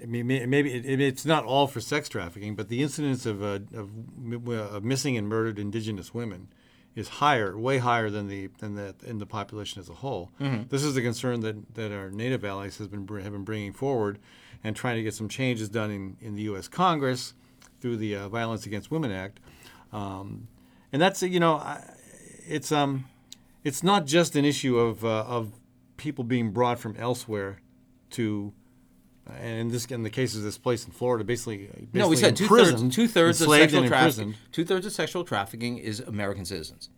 I 0.01 0.05
mean, 0.05 0.27
maybe 0.27 0.73
it, 0.73 0.99
it's 0.99 1.25
not 1.25 1.45
all 1.45 1.67
for 1.67 1.79
sex 1.79 2.09
trafficking, 2.09 2.55
but 2.55 2.67
the 2.67 2.81
incidence 2.81 3.25
of, 3.25 3.43
uh, 3.43 3.59
of, 3.75 3.89
of 4.47 4.83
missing 4.83 5.17
and 5.17 5.27
murdered 5.27 5.59
indigenous 5.59 6.13
women 6.13 6.47
is 6.95 7.07
higher, 7.07 7.57
way 7.57 7.79
higher 7.79 8.09
than 8.09 8.27
the 8.27 8.49
than 8.59 8.75
the 8.75 8.95
in 9.03 9.17
the 9.17 9.25
population 9.25 9.81
as 9.81 9.89
a 9.89 9.93
whole. 9.93 10.31
Mm-hmm. 10.39 10.63
This 10.69 10.83
is 10.83 10.95
a 10.95 11.01
concern 11.01 11.41
that, 11.41 11.75
that 11.75 11.91
our 11.91 12.09
native 12.09 12.45
allies 12.45 12.77
has 12.77 12.87
been 12.87 13.07
have 13.07 13.31
been 13.31 13.43
bringing 13.43 13.73
forward, 13.73 14.19
and 14.63 14.75
trying 14.75 14.97
to 14.97 15.03
get 15.03 15.13
some 15.13 15.27
changes 15.27 15.69
done 15.69 15.91
in, 15.91 16.17
in 16.21 16.35
the 16.35 16.43
U.S. 16.43 16.67
Congress 16.67 17.33
through 17.79 17.97
the 17.97 18.15
uh, 18.15 18.29
Violence 18.29 18.65
Against 18.65 18.91
Women 18.91 19.11
Act, 19.11 19.39
um, 19.91 20.47
and 20.91 21.01
that's 21.01 21.21
you 21.23 21.39
know 21.39 21.77
it's 22.47 22.71
um 22.71 23.05
it's 23.63 23.83
not 23.83 24.05
just 24.05 24.35
an 24.35 24.45
issue 24.45 24.77
of 24.77 25.03
uh, 25.03 25.23
of 25.23 25.51
people 25.97 26.23
being 26.23 26.51
brought 26.51 26.79
from 26.79 26.95
elsewhere 26.97 27.59
to 28.11 28.53
and 29.28 29.59
in 29.59 29.67
this 29.69 29.86
in 29.86 30.03
the 30.03 30.09
case 30.09 30.36
of 30.36 30.43
this 30.43 30.57
place 30.57 30.86
in 30.86 30.91
Florida, 30.91 31.24
basically, 31.24 31.67
basically 31.67 31.88
no, 31.93 32.07
we 32.07 32.15
said 32.15 32.36
two 32.36 32.47
thirds 32.47 32.95
two 32.95 33.07
thirds 33.07 33.41
of 33.41 33.49
sexual 33.49 33.88
trafficking. 33.88 34.36
Two 34.51 34.65
thirds 34.65 34.86
of 34.86 34.91
sexual 34.91 35.24
trafficking 35.24 35.78
is 35.78 35.99
American 36.01 36.45
citizens. 36.45 36.89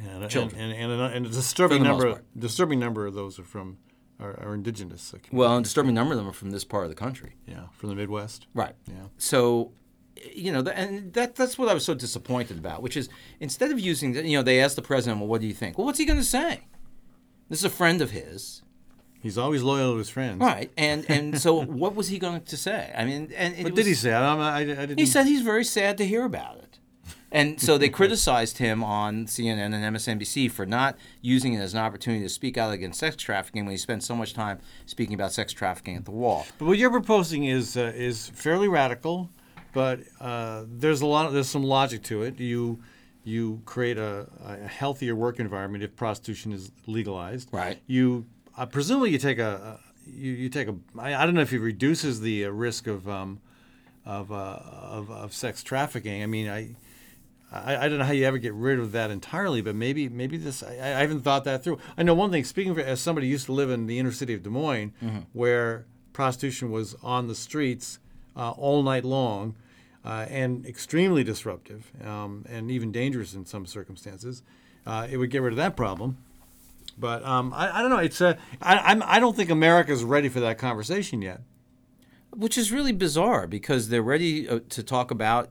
And, 0.00 0.30
Children. 0.30 0.60
And, 0.60 0.72
and, 0.72 0.92
and, 0.92 1.14
and 1.14 1.26
a 1.26 1.28
disturbing 1.28 1.82
number, 1.82 2.22
disturbing 2.38 2.78
number 2.78 3.06
of 3.06 3.14
those 3.14 3.38
are 3.40 3.44
from 3.44 3.78
are, 4.20 4.38
are 4.40 4.54
indigenous. 4.54 5.12
Well, 5.32 5.58
a 5.58 5.62
disturbing 5.62 5.94
number 5.94 6.12
of 6.12 6.18
them 6.18 6.28
are 6.28 6.32
from 6.32 6.50
this 6.50 6.64
part 6.64 6.84
of 6.84 6.90
the 6.90 6.96
country. 6.96 7.34
Yeah, 7.46 7.66
from 7.72 7.88
the 7.88 7.94
Midwest. 7.96 8.46
Right. 8.54 8.74
Yeah. 8.86 8.94
So, 9.18 9.72
you 10.32 10.52
know, 10.52 10.60
and 10.70 11.12
that 11.14 11.34
that's 11.34 11.58
what 11.58 11.68
I 11.68 11.74
was 11.74 11.84
so 11.84 11.94
disappointed 11.94 12.58
about, 12.58 12.82
which 12.82 12.96
is 12.96 13.08
instead 13.40 13.72
of 13.72 13.80
using, 13.80 14.14
you 14.14 14.36
know, 14.38 14.42
they 14.42 14.60
asked 14.60 14.76
the 14.76 14.82
president, 14.82 15.20
"Well, 15.20 15.28
what 15.28 15.40
do 15.40 15.48
you 15.48 15.54
think?" 15.54 15.76
Well, 15.76 15.86
what's 15.86 15.98
he 15.98 16.04
going 16.04 16.18
to 16.18 16.24
say? 16.24 16.68
This 17.48 17.60
is 17.60 17.64
a 17.64 17.70
friend 17.70 18.00
of 18.00 18.10
his 18.10 18.62
He's 19.20 19.36
always 19.36 19.62
loyal 19.62 19.92
to 19.92 19.98
his 19.98 20.08
friends. 20.10 20.40
Right. 20.40 20.70
And 20.76 21.04
and 21.10 21.40
so 21.40 21.62
what 21.64 21.94
was 21.94 22.08
he 22.08 22.18
going 22.18 22.42
to 22.42 22.56
say? 22.56 22.92
I 22.96 23.04
mean, 23.04 23.32
and 23.36 23.56
what 23.56 23.72
was, 23.72 23.74
did 23.74 23.86
he 23.86 23.94
say? 23.94 24.12
I, 24.12 24.34
I, 24.34 24.58
I 24.60 24.64
didn't... 24.64 24.98
He 24.98 25.06
said 25.06 25.26
he's 25.26 25.42
very 25.42 25.64
sad 25.64 25.98
to 25.98 26.06
hear 26.06 26.24
about 26.24 26.58
it. 26.58 26.68
And 27.30 27.60
so 27.60 27.76
they 27.76 27.90
criticized 27.90 28.58
him 28.58 28.82
on 28.82 29.26
CNN 29.26 29.74
and 29.74 29.96
MSNBC 29.96 30.50
for 30.50 30.64
not 30.64 30.96
using 31.20 31.52
it 31.52 31.60
as 31.60 31.74
an 31.74 31.80
opportunity 31.80 32.22
to 32.24 32.28
speak 32.28 32.56
out 32.56 32.72
against 32.72 32.98
sex 32.98 33.16
trafficking 33.16 33.66
when 33.66 33.72
he 33.72 33.76
spent 33.76 34.02
so 34.02 34.16
much 34.16 34.32
time 34.32 34.60
speaking 34.86 35.14
about 35.14 35.32
sex 35.32 35.52
trafficking 35.52 35.96
at 35.96 36.06
the 36.06 36.10
wall. 36.10 36.46
But 36.58 36.66
what 36.66 36.78
you're 36.78 36.90
proposing 36.90 37.44
is 37.44 37.76
uh, 37.76 37.92
is 37.94 38.30
fairly 38.30 38.68
radical, 38.68 39.28
but 39.74 40.00
uh, 40.20 40.64
there's 40.66 41.02
a 41.02 41.06
lot 41.06 41.26
of, 41.26 41.34
there's 41.34 41.48
some 41.48 41.62
logic 41.64 42.02
to 42.04 42.22
it. 42.22 42.40
You 42.40 42.80
you 43.24 43.60
create 43.66 43.98
a, 43.98 44.26
a 44.42 44.66
healthier 44.66 45.14
work 45.14 45.38
environment 45.38 45.84
if 45.84 45.94
prostitution 45.96 46.50
is 46.52 46.72
legalized. 46.86 47.50
Right. 47.52 47.78
You 47.86 48.24
uh, 48.58 48.66
presumably 48.66 49.10
you 49.10 49.18
take 49.18 49.38
a, 49.38 49.78
a 50.06 50.10
you, 50.10 50.32
you 50.32 50.48
take 50.48 50.68
a 50.68 50.74
I, 50.98 51.14
I 51.14 51.24
don't 51.24 51.34
know 51.34 51.42
if 51.42 51.52
it 51.52 51.60
reduces 51.60 52.20
the 52.20 52.44
uh, 52.44 52.50
risk 52.50 52.86
of 52.86 53.08
um, 53.08 53.40
of, 54.04 54.32
uh, 54.32 54.58
of, 54.62 55.10
of 55.10 55.34
sex 55.34 55.62
trafficking. 55.62 56.22
I 56.22 56.26
mean, 56.26 56.48
I, 56.48 56.74
I, 57.52 57.76
I 57.76 57.88
don't 57.88 57.98
know 57.98 58.04
how 58.04 58.12
you 58.12 58.24
ever 58.24 58.38
get 58.38 58.54
rid 58.54 58.78
of 58.78 58.92
that 58.92 59.10
entirely, 59.10 59.60
but 59.60 59.74
maybe 59.74 60.08
maybe 60.08 60.36
this 60.36 60.62
I, 60.62 60.72
I 60.72 61.00
haven't 61.00 61.20
thought 61.20 61.44
that 61.44 61.62
through. 61.62 61.78
I 61.96 62.02
know 62.02 62.14
one 62.14 62.30
thing. 62.30 62.44
Speaking 62.44 62.74
for, 62.74 62.80
as 62.80 63.00
somebody 63.00 63.28
who 63.28 63.32
used 63.32 63.46
to 63.46 63.52
live 63.52 63.70
in 63.70 63.86
the 63.86 63.98
inner 63.98 64.12
city 64.12 64.34
of 64.34 64.42
Des 64.42 64.50
Moines, 64.50 64.92
mm-hmm. 65.02 65.18
where 65.32 65.86
prostitution 66.12 66.70
was 66.70 66.96
on 67.02 67.28
the 67.28 67.34
streets 67.34 67.98
uh, 68.36 68.50
all 68.50 68.82
night 68.82 69.04
long. 69.04 69.54
Uh, 70.04 70.24
and 70.30 70.64
extremely 70.64 71.22
disruptive 71.22 71.92
um, 72.02 72.42
and 72.48 72.70
even 72.70 72.90
dangerous 72.90 73.34
in 73.34 73.44
some 73.44 73.66
circumstances. 73.66 74.42
Uh, 74.86 75.06
it 75.10 75.18
would 75.18 75.28
get 75.28 75.42
rid 75.42 75.52
of 75.52 75.56
that 75.56 75.76
problem. 75.76 76.16
But 76.98 77.24
um, 77.24 77.52
I, 77.54 77.78
I, 77.78 77.80
don't 77.80 77.90
know. 77.90 77.98
It's 77.98 78.20
a, 78.20 78.36
I, 78.60 78.78
I'm, 78.78 79.02
I 79.04 79.20
don't 79.20 79.36
think 79.36 79.50
America's 79.50 80.02
ready 80.02 80.28
for 80.28 80.40
that 80.40 80.58
conversation 80.58 81.22
yet. 81.22 81.42
Which 82.30 82.58
is 82.58 82.72
really 82.72 82.92
bizarre 82.92 83.46
because 83.46 83.88
they're 83.88 84.02
ready 84.02 84.48
uh, 84.48 84.60
to 84.70 84.82
talk 84.82 85.10
about, 85.10 85.50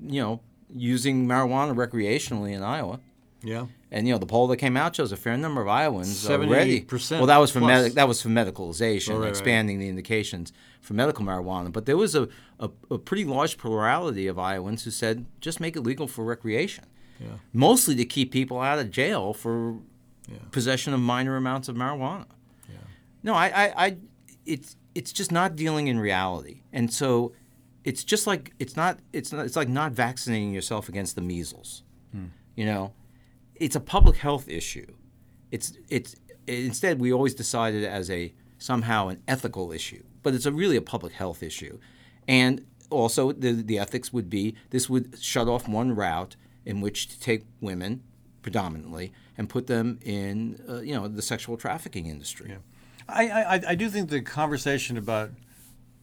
you 0.00 0.20
know, 0.20 0.40
using 0.72 1.26
marijuana 1.26 1.74
recreationally 1.74 2.52
in 2.52 2.62
Iowa. 2.62 3.00
Yeah. 3.42 3.66
And 3.92 4.06
you 4.06 4.12
know 4.12 4.18
the 4.18 4.26
poll 4.26 4.48
that 4.48 4.56
came 4.56 4.76
out 4.76 4.96
shows 4.96 5.12
a 5.12 5.16
fair 5.16 5.36
number 5.36 5.62
of 5.62 5.68
Iowans 5.68 6.28
already. 6.28 6.80
percent. 6.80 7.20
Well, 7.20 7.28
that 7.28 7.38
was 7.38 7.52
for 7.52 7.60
med- 7.60 7.92
that 7.92 8.08
was 8.08 8.20
for 8.20 8.28
medicalization, 8.28 9.14
oh, 9.14 9.20
right, 9.20 9.28
expanding 9.28 9.76
right. 9.76 9.84
the 9.84 9.88
indications 9.88 10.52
for 10.80 10.94
medical 10.94 11.24
marijuana. 11.24 11.72
But 11.72 11.86
there 11.86 11.96
was 11.96 12.14
a, 12.16 12.28
a, 12.58 12.68
a, 12.90 12.98
pretty 12.98 13.24
large 13.24 13.58
plurality 13.58 14.26
of 14.26 14.38
Iowans 14.38 14.84
who 14.84 14.90
said 14.90 15.26
just 15.40 15.60
make 15.60 15.76
it 15.76 15.82
legal 15.82 16.08
for 16.08 16.24
recreation. 16.24 16.84
Yeah. 17.20 17.36
Mostly 17.52 17.94
to 17.96 18.04
keep 18.04 18.32
people 18.32 18.60
out 18.60 18.78
of 18.78 18.90
jail 18.90 19.32
for 19.32 19.78
yeah. 20.28 20.38
possession 20.50 20.94
of 20.94 21.00
minor 21.00 21.36
amounts 21.36 21.68
of 21.68 21.76
marijuana. 21.76 22.26
Yeah. 22.68 22.76
No, 23.22 23.34
I, 23.34 23.46
I, 23.46 23.86
I, 23.86 23.96
it's 24.44 24.76
it's 24.94 25.12
just 25.12 25.30
not 25.30 25.56
dealing 25.56 25.88
in 25.88 25.98
reality, 25.98 26.62
and 26.72 26.92
so 26.92 27.32
it's 27.84 28.02
just 28.02 28.26
like 28.26 28.52
it's 28.58 28.76
not 28.76 28.98
it's 29.12 29.32
not 29.32 29.46
it's 29.46 29.56
like 29.56 29.68
not 29.68 29.92
vaccinating 29.92 30.52
yourself 30.52 30.88
against 30.88 31.14
the 31.14 31.22
measles. 31.22 31.82
Hmm. 32.12 32.26
You 32.54 32.66
know, 32.66 32.92
it's 33.54 33.76
a 33.76 33.80
public 33.80 34.16
health 34.16 34.48
issue. 34.48 34.92
It's 35.50 35.72
it's 35.88 36.16
instead 36.46 37.00
we 37.00 37.12
always 37.12 37.34
decided 37.34 37.84
as 37.84 38.10
a 38.10 38.34
somehow 38.58 39.08
an 39.08 39.22
ethical 39.28 39.72
issue, 39.72 40.02
but 40.22 40.34
it's 40.34 40.46
a 40.46 40.52
really 40.52 40.76
a 40.76 40.82
public 40.82 41.12
health 41.12 41.42
issue, 41.42 41.78
and 42.26 42.64
also 42.90 43.32
the 43.32 43.52
the 43.52 43.78
ethics 43.78 44.12
would 44.12 44.30
be 44.30 44.54
this 44.70 44.88
would 44.88 45.18
shut 45.20 45.48
off 45.48 45.68
one 45.68 45.94
route 45.94 46.36
in 46.64 46.80
which 46.80 47.08
to 47.08 47.20
take 47.20 47.44
women 47.60 48.02
predominantly 48.46 49.12
and 49.36 49.48
put 49.48 49.66
them 49.66 49.98
in, 50.04 50.62
uh, 50.68 50.76
you 50.76 50.94
know, 50.94 51.08
the 51.08 51.20
sexual 51.20 51.56
trafficking 51.56 52.06
industry. 52.06 52.50
Yeah. 52.50 52.58
I, 53.08 53.28
I, 53.28 53.60
I 53.70 53.74
do 53.74 53.90
think 53.90 54.08
the 54.08 54.20
conversation 54.20 54.96
about 54.96 55.32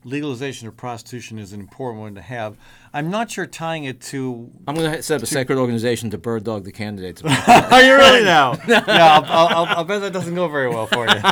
legalization 0.04 0.68
of 0.68 0.76
prostitution 0.76 1.40
is 1.40 1.54
an 1.54 1.62
important 1.62 2.02
one 2.02 2.16
to 2.16 2.22
have. 2.22 2.58
I'm 2.94 3.10
not 3.10 3.32
sure 3.32 3.46
tying 3.46 3.86
it 3.86 4.02
to. 4.12 4.52
I'm 4.68 4.76
going 4.76 4.92
to 4.92 5.02
set 5.02 5.16
up 5.16 5.24
a 5.24 5.26
sacred 5.26 5.58
organization 5.58 6.10
to 6.10 6.18
bird 6.18 6.44
dog 6.44 6.66
the 6.66 6.74
candidates. 6.74 7.24
Are 7.48 7.82
you 7.82 7.96
really 7.96 8.26
now? 8.26 8.60
yeah, 8.68 8.84
I'll, 8.88 9.24
I'll, 9.56 9.78
I'll, 9.78 9.86
bet 9.86 10.02
that 10.02 10.12
doesn't 10.12 10.36
go 10.36 10.50
very 10.50 10.68
well 10.68 10.88
for 10.88 11.08
you. 11.08 11.16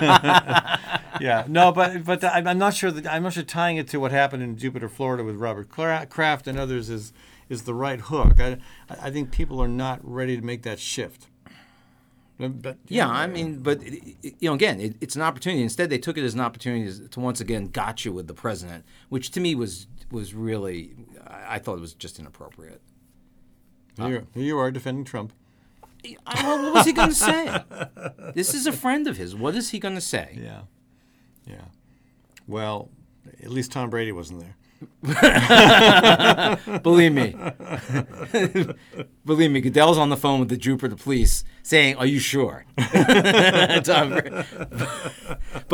yeah, 1.19 1.43
no, 1.49 1.73
but 1.73 2.05
but 2.05 2.23
I'm 2.23 2.57
not 2.57 2.73
sure 2.73 2.89
that 2.89 3.05
I'm 3.05 3.23
not 3.23 3.33
sure 3.33 3.43
tying 3.43 3.75
it 3.75 3.89
to 3.89 3.99
what 3.99 4.13
happened 4.13 4.43
in 4.43 4.55
Jupiter, 4.55 4.87
Florida, 4.87 5.25
with 5.25 5.35
Robert 5.35 5.67
Kraft 5.67 6.47
and 6.47 6.57
others 6.57 6.89
is 6.89 7.11
is 7.51 7.63
the 7.63 7.73
right 7.73 7.99
hook. 7.99 8.39
I 8.39 8.57
I 8.89 9.11
think 9.11 9.31
people 9.31 9.61
are 9.61 9.67
not 9.67 9.99
ready 10.03 10.35
to 10.35 10.41
make 10.41 10.63
that 10.63 10.79
shift. 10.79 11.27
But 12.39 12.77
yeah, 12.87 13.07
I 13.07 13.27
mean, 13.27 13.59
but 13.59 13.83
you 13.83 14.35
know, 14.41 14.53
again, 14.53 14.79
it, 14.81 14.95
it's 14.99 15.15
an 15.15 15.21
opportunity. 15.21 15.61
Instead, 15.61 15.89
they 15.89 15.99
took 15.99 16.17
it 16.17 16.23
as 16.23 16.33
an 16.33 16.39
opportunity 16.39 17.07
to 17.07 17.19
once 17.19 17.39
again 17.39 17.67
got 17.67 18.03
you 18.03 18.11
with 18.11 18.27
the 18.27 18.33
president, 18.33 18.83
which 19.09 19.29
to 19.31 19.39
me 19.39 19.53
was 19.53 19.87
was 20.11 20.33
really, 20.33 20.95
I, 21.25 21.59
thought 21.59 21.77
it 21.77 21.81
was 21.81 21.93
just 21.93 22.19
inappropriate. 22.19 22.81
Here, 23.95 24.25
here 24.33 24.43
you 24.43 24.57
are 24.57 24.71
defending 24.71 25.05
Trump. 25.05 25.31
I, 26.25 26.43
what 26.43 26.73
was 26.73 26.85
he 26.85 26.93
going 26.93 27.09
to 27.09 27.15
say? 27.15 27.63
This 28.33 28.53
is 28.53 28.65
a 28.65 28.71
friend 28.71 29.07
of 29.07 29.17
his. 29.17 29.35
What 29.35 29.55
is 29.55 29.69
he 29.69 29.79
going 29.79 29.95
to 29.95 30.01
say? 30.01 30.37
Yeah, 30.41 30.61
yeah. 31.45 31.65
Well, 32.47 32.89
at 33.41 33.49
least 33.49 33.71
Tom 33.71 33.89
Brady 33.89 34.11
wasn't 34.11 34.41
there. 34.41 34.55
Believe 36.83 37.13
me. 37.13 37.35
Believe 39.25 39.51
me, 39.51 39.61
Goodell's 39.61 39.97
on 39.97 40.09
the 40.09 40.17
phone 40.17 40.39
with 40.39 40.49
the 40.49 40.57
Jupiter 40.57 40.95
police 40.95 41.43
saying, 41.63 41.95
Are 41.97 42.05
you 42.05 42.19
sure? 42.19 42.65
but 42.75 42.87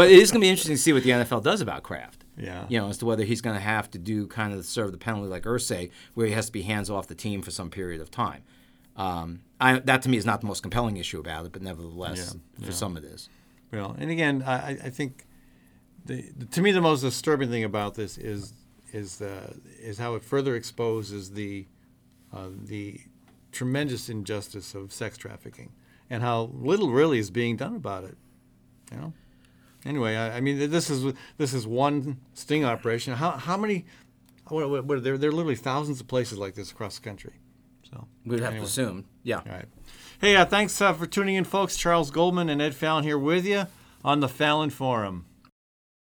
it 0.08 0.12
is 0.12 0.32
going 0.32 0.42
to 0.42 0.46
be 0.46 0.50
interesting 0.50 0.76
to 0.76 0.82
see 0.82 0.94
what 0.94 1.04
the 1.04 1.12
NFL 1.12 1.44
does 1.44 1.62
about 1.62 1.84
Kraft. 1.84 2.26
Yeah. 2.38 2.66
You 2.70 2.80
know, 2.80 2.90
as 2.90 2.98
to 3.00 3.06
whether 3.06 3.24
he's 3.24 3.42
going 3.42 3.56
to 3.56 3.62
have 3.62 3.90
to 3.92 3.98
do 3.98 4.28
kind 4.28 4.54
of 4.54 4.66
serve 4.66 4.92
the 4.92 4.98
penalty 4.98 5.28
like 5.28 5.44
Irsay, 5.44 5.90
where 6.14 6.28
he 6.28 6.34
has 6.34 6.48
to 6.48 6.52
be 6.52 6.62
hands 6.62 6.90
off 6.90 7.08
the 7.08 7.16
team 7.16 7.42
for 7.42 7.52
some 7.52 7.70
period 7.70 8.02
of 8.02 8.12
time. 8.12 8.44
Um, 8.96 9.42
I, 9.60 9.80
that 9.80 10.02
to 10.04 10.10
me 10.10 10.18
is 10.18 10.26
not 10.26 10.42
the 10.42 10.48
most 10.48 10.62
compelling 10.62 10.98
issue 10.98 11.20
about 11.20 11.46
it, 11.46 11.52
but 11.52 11.62
nevertheless, 11.62 12.34
yeah, 12.34 12.66
for 12.66 12.72
yeah. 12.72 12.78
some 12.78 12.98
it 12.98 13.04
is. 13.04 13.30
Well, 13.72 13.96
and 13.98 14.10
again, 14.10 14.44
I, 14.46 14.70
I 14.72 14.90
think 14.90 15.26
the, 16.06 16.24
to 16.52 16.62
me 16.62 16.72
the 16.72 16.82
most 16.82 17.02
disturbing 17.02 17.50
thing 17.50 17.64
about 17.64 17.96
this 17.96 18.18
is 18.18 18.54
is 18.94 19.22
uh, 19.22 19.54
is 19.80 19.98
how 19.98 20.16
it 20.16 20.24
further 20.24 20.56
exposes 20.56 21.32
the 21.32 21.66
uh, 22.34 22.48
the 22.66 23.02
tremendous 23.52 24.10
injustice 24.10 24.76
of 24.76 24.94
sex 24.94 25.18
trafficking 25.18 25.72
and 26.10 26.22
how 26.24 26.50
little 26.54 26.92
really 26.92 27.20
is 27.20 27.30
being 27.30 27.56
done 27.56 27.76
about 27.76 28.04
it. 28.04 28.18
You 28.92 28.98
know. 28.98 29.14
Anyway, 29.86 30.16
I, 30.16 30.38
I 30.38 30.42
mean, 30.42 30.70
this 30.70 30.90
is 30.90 31.14
this 31.38 31.54
is 31.54 31.68
one 31.68 32.18
sting 32.34 32.66
operation. 32.66 33.14
How 33.14 33.32
how 33.32 33.58
many? 33.58 33.86
What, 34.48 34.70
what, 34.70 34.86
what, 34.86 35.04
there, 35.04 35.18
there 35.18 35.30
are 35.30 35.34
literally 35.34 35.58
thousands 35.58 36.00
of 36.00 36.08
places 36.08 36.38
like 36.38 36.56
this 36.56 36.72
across 36.72 36.98
the 36.98 37.04
country. 37.04 37.34
So 37.90 38.08
we'd 38.26 38.40
have 38.40 38.52
anyway. 38.52 38.60
to 38.60 38.66
assume, 38.66 39.06
yeah. 39.24 39.38
All 39.38 39.52
right. 39.52 39.66
Hey, 40.20 40.36
uh, 40.36 40.46
thanks 40.46 40.80
uh, 40.82 40.94
for 40.94 41.06
tuning 41.06 41.36
in, 41.36 41.44
folks. 41.44 41.78
Charles 41.78 42.12
Goldman 42.12 42.50
and 42.50 42.62
Ed 42.62 42.74
Fallon 42.74 43.04
here 43.04 43.20
with 43.20 43.46
you 43.46 43.68
on 44.04 44.20
the 44.20 44.30
Fallon 44.30 44.70
Forum. 44.70 45.26